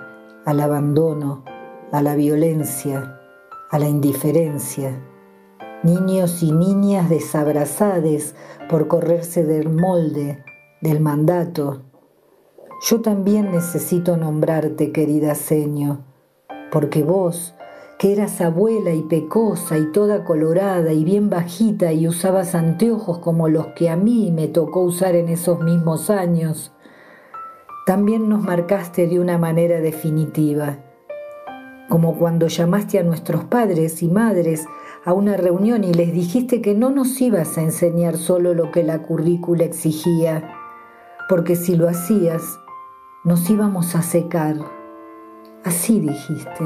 al 0.45 0.61
abandono, 0.61 1.45
a 1.93 2.03
la 2.03 2.17
violencia, 2.17 3.21
a 3.71 3.79
la 3.79 3.89
indiferencia. 3.89 5.03
Niños 5.83 6.43
y 6.43 6.51
niñas 6.51 7.09
desabrazades 7.11 8.35
por 8.69 8.89
correrse 8.89 9.45
del 9.45 9.69
molde, 9.69 10.43
del 10.81 11.01
mandato. 11.01 11.83
Yo 12.83 13.01
también 13.01 13.51
necesito 13.53 14.17
nombrarte, 14.17 14.93
querida 14.93 15.35
seño, 15.35 16.05
porque 16.71 17.03
vos, 17.03 17.55
que 17.99 18.13
eras 18.13 18.41
abuela 18.43 18.93
y 18.93 19.03
pecosa 19.03 19.79
y 19.79 19.91
toda 19.93 20.25
colorada 20.25 20.93
y 20.93 21.05
bien 21.05 21.31
bajita 21.31 21.93
y 21.93 22.07
usabas 22.07 22.55
anteojos 22.55 23.19
como 23.21 23.49
los 23.49 23.69
que 23.69 23.89
a 23.89 23.97
mí 23.97 24.31
me 24.31 24.49
tocó 24.49 24.83
usar 24.83 25.15
en 25.15 25.29
esos 25.29 25.61
mismos 25.61 26.11
años, 26.11 26.73
también 27.87 28.29
nos 28.29 28.43
marcaste 28.43 29.07
de 29.07 29.21
una 29.21 29.39
manera 29.39 29.81
definitiva, 29.81 30.79
como 31.89 32.19
cuando 32.19 32.49
llamaste 32.49 32.99
a 32.99 33.05
nuestros 33.05 33.45
padres 33.45 34.03
y 34.03 34.09
madres 34.09 34.67
a 35.05 35.13
una 35.13 35.37
reunión 35.37 35.85
y 35.85 35.95
les 35.95 36.13
dijiste 36.13 36.61
que 36.61 36.75
no 36.75 36.91
nos 36.91 37.21
ibas 37.21 37.57
a 37.57 37.63
enseñar 37.63 38.17
solo 38.17 38.55
lo 38.55 38.73
que 38.73 38.83
la 38.83 39.03
currícula 39.03 39.65
exigía, 39.65 40.53
porque 41.29 41.57
si 41.57 41.77
lo 41.77 41.89
hacías, 41.89 42.61
nos 43.25 43.49
íbamos 43.51 43.95
a 43.95 44.03
secar. 44.03 44.57
Así 45.65 45.99
dijiste. 45.99 46.65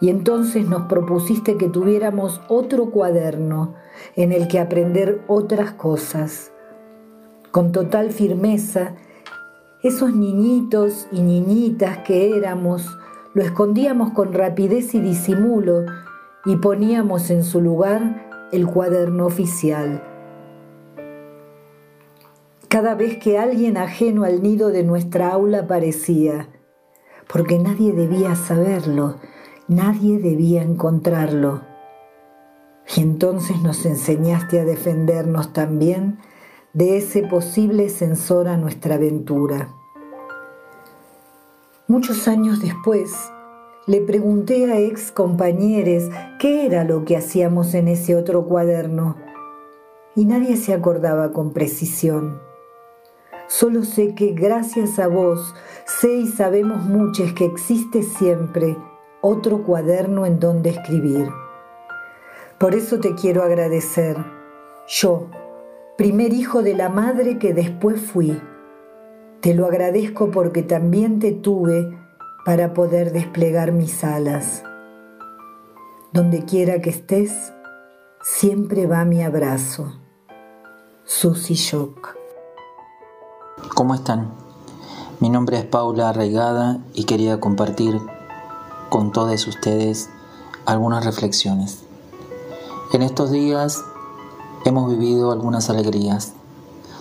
Y 0.00 0.08
entonces 0.08 0.68
nos 0.68 0.82
propusiste 0.82 1.56
que 1.56 1.68
tuviéramos 1.68 2.40
otro 2.48 2.90
cuaderno 2.90 3.74
en 4.16 4.32
el 4.32 4.48
que 4.48 4.58
aprender 4.58 5.22
otras 5.28 5.72
cosas. 5.72 6.52
Con 7.52 7.70
total 7.70 8.10
firmeza, 8.10 8.96
esos 9.84 10.14
niñitos 10.14 11.06
y 11.12 11.22
niñitas 11.22 11.98
que 11.98 12.36
éramos, 12.36 12.98
lo 13.34 13.42
escondíamos 13.42 14.10
con 14.12 14.32
rapidez 14.32 14.94
y 14.94 15.00
disimulo 15.00 15.86
y 16.44 16.56
poníamos 16.56 17.30
en 17.30 17.44
su 17.44 17.60
lugar 17.60 18.48
el 18.50 18.66
cuaderno 18.66 19.26
oficial. 19.26 20.11
Cada 22.72 22.94
vez 22.94 23.18
que 23.18 23.36
alguien 23.36 23.76
ajeno 23.76 24.24
al 24.24 24.42
nido 24.42 24.70
de 24.70 24.82
nuestra 24.82 25.28
aula 25.28 25.58
aparecía, 25.58 26.48
porque 27.30 27.58
nadie 27.58 27.92
debía 27.92 28.34
saberlo, 28.34 29.16
nadie 29.68 30.18
debía 30.18 30.62
encontrarlo. 30.62 31.60
Y 32.96 33.02
entonces 33.02 33.60
nos 33.60 33.84
enseñaste 33.84 34.58
a 34.58 34.64
defendernos 34.64 35.52
también 35.52 36.18
de 36.72 36.96
ese 36.96 37.24
posible 37.24 37.90
censor 37.90 38.48
a 38.48 38.56
nuestra 38.56 38.94
aventura. 38.94 39.68
Muchos 41.88 42.26
años 42.26 42.62
después, 42.62 43.12
le 43.86 44.00
pregunté 44.00 44.72
a 44.72 44.78
ex 44.78 45.12
compañeros 45.12 46.04
qué 46.38 46.64
era 46.64 46.84
lo 46.84 47.04
que 47.04 47.18
hacíamos 47.18 47.74
en 47.74 47.88
ese 47.88 48.16
otro 48.16 48.46
cuaderno 48.46 49.18
y 50.16 50.24
nadie 50.24 50.56
se 50.56 50.72
acordaba 50.72 51.34
con 51.34 51.52
precisión. 51.52 52.50
Solo 53.54 53.84
sé 53.84 54.14
que 54.14 54.32
gracias 54.32 54.98
a 54.98 55.08
vos 55.08 55.54
sé 55.84 56.10
y 56.14 56.26
sabemos 56.26 56.84
muchos 56.84 57.34
que 57.34 57.44
existe 57.44 58.02
siempre 58.02 58.78
otro 59.20 59.62
cuaderno 59.62 60.24
en 60.24 60.40
donde 60.40 60.70
escribir. 60.70 61.28
Por 62.58 62.74
eso 62.74 62.98
te 62.98 63.14
quiero 63.14 63.42
agradecer, 63.42 64.16
yo, 64.88 65.28
primer 65.98 66.32
hijo 66.32 66.62
de 66.62 66.74
la 66.74 66.88
madre 66.88 67.38
que 67.38 67.52
después 67.52 68.00
fui. 68.00 68.40
Te 69.42 69.52
lo 69.52 69.66
agradezco 69.66 70.30
porque 70.30 70.62
también 70.62 71.18
te 71.18 71.32
tuve 71.32 71.94
para 72.46 72.72
poder 72.72 73.12
desplegar 73.12 73.72
mis 73.72 74.02
alas. 74.02 74.64
Donde 76.10 76.46
quiera 76.46 76.80
que 76.80 76.88
estés, 76.88 77.52
siempre 78.22 78.86
va 78.86 79.04
mi 79.04 79.22
abrazo. 79.22 80.00
Susy 81.04 81.52
Shock. 81.52 82.21
¿Cómo 83.70 83.94
están? 83.94 84.34
Mi 85.20 85.30
nombre 85.30 85.56
es 85.56 85.64
Paula 85.64 86.10
Arraigada 86.10 86.80
y 86.94 87.04
quería 87.04 87.40
compartir 87.40 87.98
con 88.90 89.12
todos 89.12 89.46
ustedes 89.46 90.10
algunas 90.66 91.06
reflexiones. 91.06 91.78
En 92.92 93.02
estos 93.02 93.30
días 93.30 93.82
hemos 94.66 94.90
vivido 94.90 95.32
algunas 95.32 95.70
alegrías, 95.70 96.34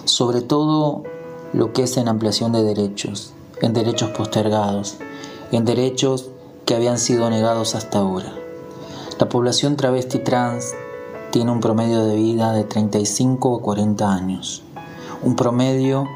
sobre 0.06 0.42
todo 0.42 1.04
lo 1.52 1.74
que 1.74 1.84
es 1.84 1.98
en 1.98 2.08
ampliación 2.08 2.54
de 2.54 2.64
derechos, 2.64 3.34
en 3.62 3.74
derechos 3.74 4.12
postergados, 4.12 4.98
en 5.52 5.66
derechos 5.66 6.30
que 6.66 6.76
habían 6.76 7.00
sido 7.00 7.30
negados 7.30 7.76
hasta 7.76 8.00
ahora. 8.00 8.34
La 9.20 9.28
población 9.28 9.76
travesti 9.76 10.20
trans 10.20 10.74
tiene 11.32 11.52
un 11.52 11.60
promedio 11.60 12.06
de 12.06 12.16
vida 12.16 12.54
de 12.54 12.64
35 12.64 13.58
a 13.58 13.62
40 13.62 14.14
años, 14.14 14.64
un 15.24 15.36
promedio 15.36 16.08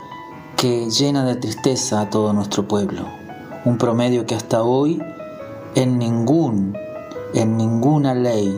que 0.58 0.90
llena 0.90 1.26
de 1.26 1.36
tristeza 1.36 2.02
a 2.02 2.10
todo 2.10 2.32
nuestro 2.32 2.68
pueblo, 2.68 3.02
un 3.66 3.78
promedio 3.78 4.26
que 4.26 4.36
hasta 4.36 4.64
hoy 4.64 5.02
en 5.76 5.98
ningún, 5.98 6.78
en 7.34 7.58
ninguna 7.58 8.14
ley 8.14 8.58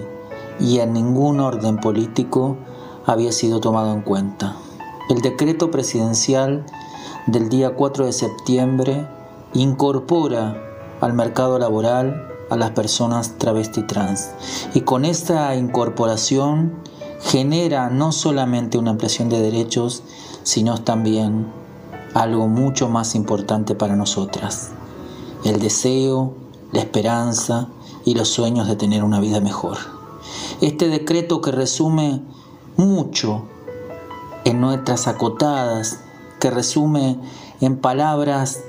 y 0.59 0.79
en 0.79 0.93
ningún 0.93 1.39
orden 1.39 1.77
político 1.77 2.57
había 3.05 3.31
sido 3.31 3.59
tomado 3.59 3.93
en 3.93 4.01
cuenta. 4.01 4.55
El 5.09 5.21
decreto 5.21 5.71
presidencial 5.71 6.65
del 7.25 7.49
día 7.49 7.73
4 7.73 8.05
de 8.05 8.13
septiembre 8.13 9.07
incorpora 9.53 10.61
al 11.01 11.13
mercado 11.13 11.57
laboral 11.57 12.27
a 12.49 12.57
las 12.57 12.71
personas 12.71 13.37
travesti 13.37 13.83
trans 13.83 14.31
y 14.73 14.81
con 14.81 15.03
esta 15.03 15.55
incorporación 15.55 16.73
genera 17.21 17.89
no 17.89 18.11
solamente 18.11 18.77
una 18.77 18.91
ampliación 18.91 19.29
de 19.29 19.41
derechos, 19.41 20.03
sino 20.43 20.77
también 20.77 21.47
algo 22.17 22.47
mucho 22.47 22.89
más 22.89 23.13
importante 23.13 23.75
para 23.75 23.95
nosotras, 23.95 24.71
el 25.43 25.59
deseo, 25.59 26.33
la 26.71 26.79
esperanza 26.79 27.67
y 28.05 28.15
los 28.15 28.29
sueños 28.29 28.67
de 28.67 28.75
tener 28.75 29.03
una 29.03 29.19
vida 29.19 29.39
mejor. 29.39 29.77
Este 30.59 30.87
decreto 30.87 31.41
que 31.41 31.51
resume 31.51 32.23
mucho 32.75 33.43
en 34.45 34.59
nuestras 34.59 35.07
acotadas, 35.07 35.99
que 36.39 36.49
resume 36.49 37.19
en 37.61 37.77
palabras 37.77 38.61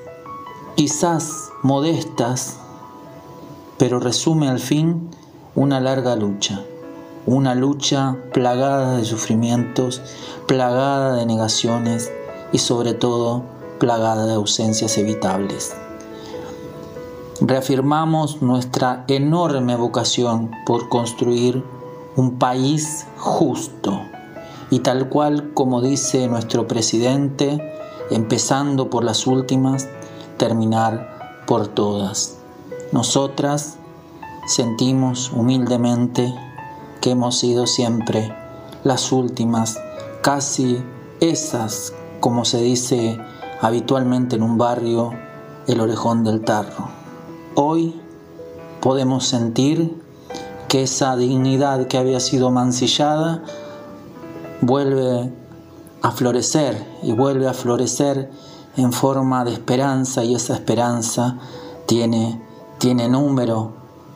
quizás 0.77 1.49
modestas, 1.63 2.59
pero 3.79 3.99
resume 3.99 4.49
al 4.49 4.59
fin 4.61 5.09
una 5.55 5.81
larga 5.81 6.17
lucha, 6.17 6.61
una 7.25 7.55
lucha 7.55 8.19
plagada 8.35 8.99
de 8.99 9.07
sufrimientos, 9.07 10.03
plagada 10.47 11.15
de 11.15 11.25
negaciones 11.25 12.13
y 12.53 12.59
sobre 12.59 12.95
todo 12.95 13.43
plagada 13.79 14.27
de 14.27 14.35
ausencias 14.35 14.99
evitables. 14.99 15.75
Reafirmamos 17.41 18.43
nuestra 18.43 19.05
enorme 19.07 19.77
vocación 19.77 20.51
por 20.67 20.89
construir 20.89 21.63
un 22.17 22.39
país 22.39 23.07
justo 23.17 24.01
y 24.71 24.81
tal 24.81 25.09
cual 25.09 25.53
como 25.55 25.81
dice 25.81 26.27
nuestro 26.27 26.67
presidente, 26.67 27.59
empezando 28.11 28.91
por 28.91 29.05
las 29.05 29.27
últimas, 29.27 29.89
terminar 30.37 31.45
por 31.47 31.69
todas. 31.69 32.39
Nosotras 32.93 33.77
sentimos 34.47 35.31
humildemente 35.33 36.35
que 37.01 37.13
hemos 37.13 37.39
sido 37.39 37.67
siempre 37.67 38.35
las 38.83 39.13
últimas, 39.13 39.79
casi 40.23 40.83
esas 41.21 41.93
como 42.21 42.45
se 42.45 42.61
dice 42.61 43.19
habitualmente 43.61 44.37
en 44.37 44.43
un 44.43 44.59
barrio, 44.59 45.13
el 45.67 45.81
orejón 45.81 46.25
del 46.25 46.43
tarro. 46.43 46.89
Hoy 47.55 48.01
podemos 48.81 49.27
sentir 49.27 50.01
que 50.69 50.83
esa 50.83 51.17
dignidad 51.17 51.87
que 51.87 51.99
había 51.99 52.21
sido 52.21 52.51
mancillada 52.51 53.43
vuelve 54.61 55.33
a 56.03 56.11
florecer 56.11 56.87
y 57.03 57.13
vuelve 57.13 57.49
a 57.49 57.55
florecer 57.55 58.31
en 58.77 58.93
forma 58.93 59.45
de 59.45 59.53
esperanza 59.53 60.25
y 60.25 60.35
esa 60.35 60.55
esperanza 60.55 61.39
tiene, 61.87 62.41
tiene 62.79 63.09
número, 63.09 63.73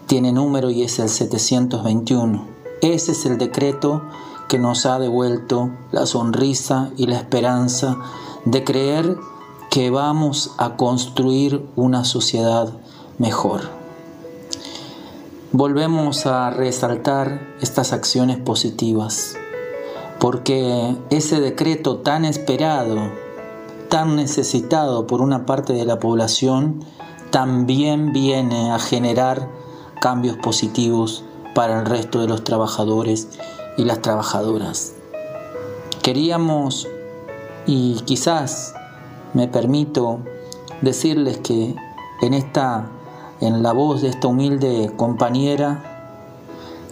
tiene 0.06 0.32
número 0.32 0.70
y 0.70 0.82
es 0.82 0.98
el 0.98 1.08
721. 1.08 2.46
Ese 2.80 3.12
es 3.12 3.26
el 3.26 3.38
decreto 3.38 4.02
que 4.52 4.58
nos 4.58 4.84
ha 4.84 4.98
devuelto 4.98 5.70
la 5.92 6.04
sonrisa 6.04 6.90
y 6.98 7.06
la 7.06 7.16
esperanza 7.16 7.96
de 8.44 8.62
creer 8.64 9.16
que 9.70 9.88
vamos 9.88 10.50
a 10.58 10.76
construir 10.76 11.66
una 11.74 12.04
sociedad 12.04 12.70
mejor. 13.16 13.62
Volvemos 15.52 16.26
a 16.26 16.50
resaltar 16.50 17.40
estas 17.62 17.94
acciones 17.94 18.36
positivas, 18.36 19.36
porque 20.20 20.98
ese 21.08 21.40
decreto 21.40 22.00
tan 22.00 22.26
esperado, 22.26 23.10
tan 23.88 24.16
necesitado 24.16 25.06
por 25.06 25.22
una 25.22 25.46
parte 25.46 25.72
de 25.72 25.86
la 25.86 25.98
población, 25.98 26.84
también 27.30 28.12
viene 28.12 28.70
a 28.70 28.78
generar 28.78 29.48
cambios 29.98 30.36
positivos 30.36 31.24
para 31.54 31.80
el 31.80 31.86
resto 31.86 32.20
de 32.20 32.28
los 32.28 32.44
trabajadores 32.44 33.28
y 33.76 33.84
las 33.84 34.02
trabajadoras. 34.02 34.94
Queríamos, 36.02 36.88
y 37.66 38.00
quizás 38.04 38.74
me 39.34 39.48
permito 39.48 40.20
decirles 40.80 41.38
que 41.38 41.74
en 42.22 42.34
esta 42.34 42.90
en 43.42 43.64
la 43.64 43.72
voz 43.72 44.02
de 44.02 44.08
esta 44.08 44.28
humilde 44.28 44.92
compañera 44.96 45.82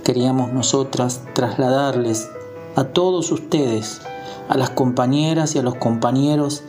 queríamos 0.02 0.52
nosotras 0.52 1.22
trasladarles 1.32 2.28
a 2.74 2.84
todos 2.84 3.30
ustedes, 3.30 4.00
a 4.48 4.56
las 4.56 4.70
compañeras 4.70 5.54
y 5.54 5.60
a 5.60 5.62
los 5.62 5.76
compañeros 5.76 6.64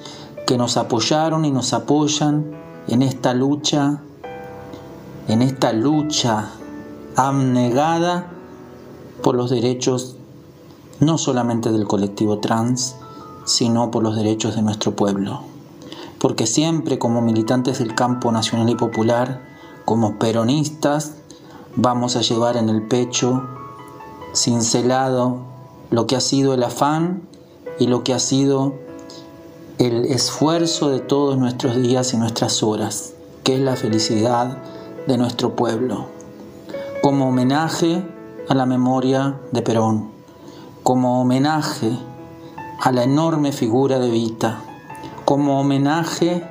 que 0.45 0.57
nos 0.57 0.77
apoyaron 0.77 1.45
y 1.45 1.51
nos 1.51 1.73
apoyan 1.73 2.51
en 2.87 3.01
esta 3.01 3.33
lucha, 3.33 4.03
en 5.27 5.41
esta 5.41 5.73
lucha 5.73 6.51
abnegada 7.15 8.30
por 9.21 9.35
los 9.35 9.49
derechos 9.49 10.15
no 10.99 11.17
solamente 11.17 11.71
del 11.71 11.87
colectivo 11.87 12.39
trans, 12.39 12.95
sino 13.45 13.91
por 13.91 14.03
los 14.03 14.15
derechos 14.15 14.55
de 14.55 14.61
nuestro 14.61 14.95
pueblo. 14.95 15.41
Porque 16.19 16.45
siempre 16.45 16.99
como 16.99 17.21
militantes 17.21 17.79
del 17.79 17.95
campo 17.95 18.31
nacional 18.31 18.69
y 18.69 18.75
popular, 18.75 19.41
como 19.85 20.19
peronistas, 20.19 21.15
vamos 21.75 22.15
a 22.15 22.21
llevar 22.21 22.57
en 22.57 22.69
el 22.69 22.83
pecho 22.83 23.43
cincelado 24.35 25.39
lo 25.89 26.07
que 26.07 26.15
ha 26.15 26.21
sido 26.21 26.53
el 26.53 26.63
afán 26.63 27.23
y 27.79 27.87
lo 27.87 28.03
que 28.03 28.13
ha 28.13 28.19
sido 28.19 28.75
el 29.79 30.05
esfuerzo 30.05 30.89
de 30.89 30.99
todos 30.99 31.37
nuestros 31.37 31.75
días 31.75 32.13
y 32.13 32.17
nuestras 32.17 32.61
horas, 32.61 33.13
que 33.43 33.55
es 33.55 33.61
la 33.61 33.75
felicidad 33.75 34.59
de 35.07 35.17
nuestro 35.17 35.55
pueblo. 35.55 36.05
Como 37.01 37.29
homenaje 37.29 38.05
a 38.49 38.55
la 38.55 38.65
memoria 38.65 39.39
de 39.51 39.61
Perón, 39.61 40.09
como 40.83 41.21
homenaje 41.21 41.97
a 42.79 42.91
la 42.91 43.03
enorme 43.03 43.51
figura 43.51 43.99
de 43.99 44.09
Vita, 44.09 44.61
como 45.25 45.59
homenaje 45.59 46.43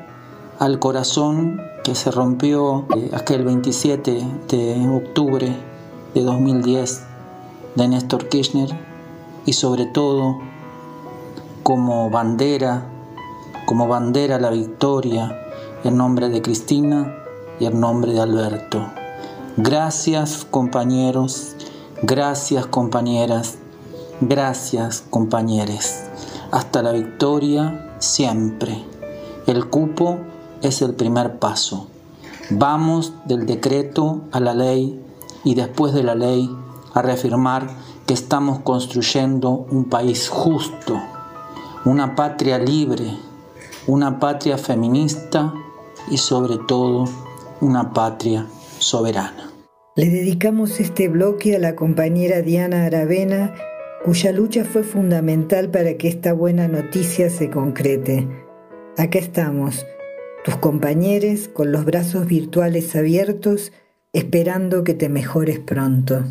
al 0.59 0.78
corazón 0.78 1.61
que 1.82 1.95
se 1.95 2.11
rompió 2.11 2.86
eh, 2.97 3.11
aquel 3.12 3.45
27 3.45 4.26
de 4.49 4.88
octubre 4.88 5.57
de 6.14 6.22
2010 6.22 7.03
de 7.74 7.88
Néstor 7.88 8.28
Kirchner 8.28 8.68
y 9.47 9.55
sobre 9.55 9.86
todo 9.86 10.38
como 11.62 12.11
bandera, 12.11 12.84
como 13.66 13.88
bandera 13.88 14.38
la 14.38 14.51
victoria 14.51 15.36
en 15.84 15.97
nombre 15.97 16.28
de 16.28 16.43
Cristina 16.43 17.14
y 17.59 17.66
en 17.66 17.80
nombre 17.80 18.12
de 18.12 18.20
Alberto. 18.20 18.91
Gracias 19.57 20.47
compañeros 20.51 21.57
Gracias 22.03 22.64
compañeras, 22.64 23.59
gracias 24.22 25.05
compañeros. 25.11 25.96
Hasta 26.51 26.82
la 26.82 26.92
victoria 26.92 27.94
siempre. 27.98 28.82
El 29.46 29.68
cupo 29.68 30.16
es 30.62 30.80
el 30.80 30.94
primer 30.94 31.38
paso. 31.38 31.88
Vamos 32.48 33.12
del 33.26 33.44
decreto 33.44 34.22
a 34.32 34.40
la 34.40 34.55
ley 34.55 34.98
y 35.44 35.55
después 35.55 35.92
de 35.92 36.03
la 36.03 36.14
ley 36.14 36.51
a 36.94 37.03
reafirmar 37.03 37.68
que 38.07 38.14
estamos 38.14 38.61
construyendo 38.61 39.51
un 39.70 39.84
país 39.90 40.30
justo, 40.30 40.98
una 41.84 42.16
patria 42.16 42.59
libre, 42.59 43.14
una 43.86 44.18
patria 44.18 44.57
feminista 44.57 45.53
y 46.11 46.16
sobre 46.16 46.57
todo 46.57 47.05
una 47.61 47.92
patria 47.92 48.46
soberana. 48.78 49.49
Le 49.97 50.09
dedicamos 50.09 50.78
este 50.78 51.09
bloque 51.09 51.57
a 51.57 51.59
la 51.59 51.74
compañera 51.74 52.43
Diana 52.43 52.86
Aravena, 52.86 53.55
cuya 54.05 54.30
lucha 54.30 54.64
fue 54.64 54.84
fundamental 54.84 55.68
para 55.68 55.95
que 55.95 56.07
esta 56.07 56.32
buena 56.32 56.68
noticia 56.68 57.28
se 57.28 57.51
concrete. 57.51 58.28
Acá 58.97 59.18
estamos, 59.18 59.84
tus 60.45 60.55
compañeros 60.59 61.49
con 61.49 61.72
los 61.72 61.84
brazos 61.84 62.28
virtuales 62.28 62.95
abiertos, 62.95 63.72
esperando 64.12 64.84
que 64.84 64.95
te 64.95 65.09
mejores 65.09 65.59
pronto. 65.59 66.22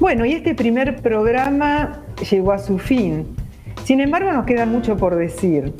Bueno, 0.00 0.24
y 0.24 0.32
este 0.32 0.54
primer 0.54 1.02
programa 1.02 2.06
llegó 2.30 2.52
a 2.52 2.58
su 2.58 2.78
fin. 2.78 3.26
Sin 3.84 4.00
embargo, 4.00 4.32
nos 4.32 4.46
queda 4.46 4.64
mucho 4.64 4.96
por 4.96 5.14
decir. 5.14 5.74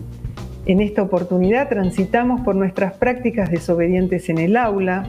En 0.67 0.83
esta 0.83 1.01
oportunidad 1.01 1.71
transitamos 1.71 2.43
por 2.43 2.55
nuestras 2.55 2.93
prácticas 2.93 3.51
desobedientes 3.51 4.29
en 4.29 4.37
el 4.37 4.59
aula, 4.59 5.07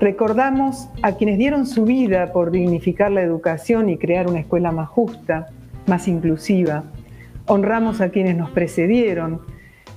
recordamos 0.00 0.88
a 1.02 1.12
quienes 1.12 1.36
dieron 1.36 1.66
su 1.66 1.84
vida 1.84 2.32
por 2.32 2.50
dignificar 2.50 3.12
la 3.12 3.20
educación 3.20 3.90
y 3.90 3.98
crear 3.98 4.26
una 4.26 4.40
escuela 4.40 4.72
más 4.72 4.88
justa, 4.88 5.48
más 5.86 6.08
inclusiva, 6.08 6.84
honramos 7.46 8.00
a 8.00 8.08
quienes 8.08 8.34
nos 8.36 8.50
precedieron, 8.50 9.42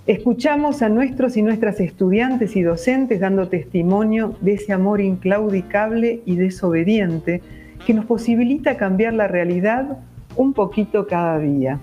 escuchamos 0.05 0.81
a 0.81 0.89
nuestros 0.89 1.37
y 1.37 1.41
nuestras 1.41 1.79
estudiantes 1.79 2.57
y 2.57 2.63
docentes 2.63 3.21
dando 3.21 3.47
testimonio 3.47 4.35
de 4.41 4.55
ese 4.55 4.73
amor 4.73 4.99
inclaudicable 4.99 6.21
y 6.25 6.35
desobediente 6.35 7.41
que 7.85 7.93
nos 7.93 8.05
posibilita 8.05 8.75
cambiar 8.75 9.13
la 9.13 9.29
realidad 9.29 9.99
un 10.35 10.51
poquito 10.51 11.07
cada 11.07 11.39
día. 11.39 11.79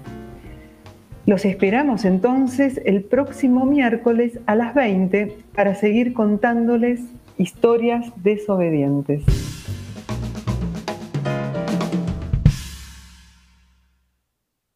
Los 1.25 1.47
esperamos 1.47 2.05
entonces 2.05 2.81
el 2.85 3.03
próximo 3.03 3.65
miércoles 3.65 4.41
a 4.47 4.57
las 4.57 4.75
20 4.75 5.37
para 5.55 5.75
seguir 5.75 6.13
contándoles 6.13 7.01
historias 7.41 8.13
desobedientes. 8.23 9.25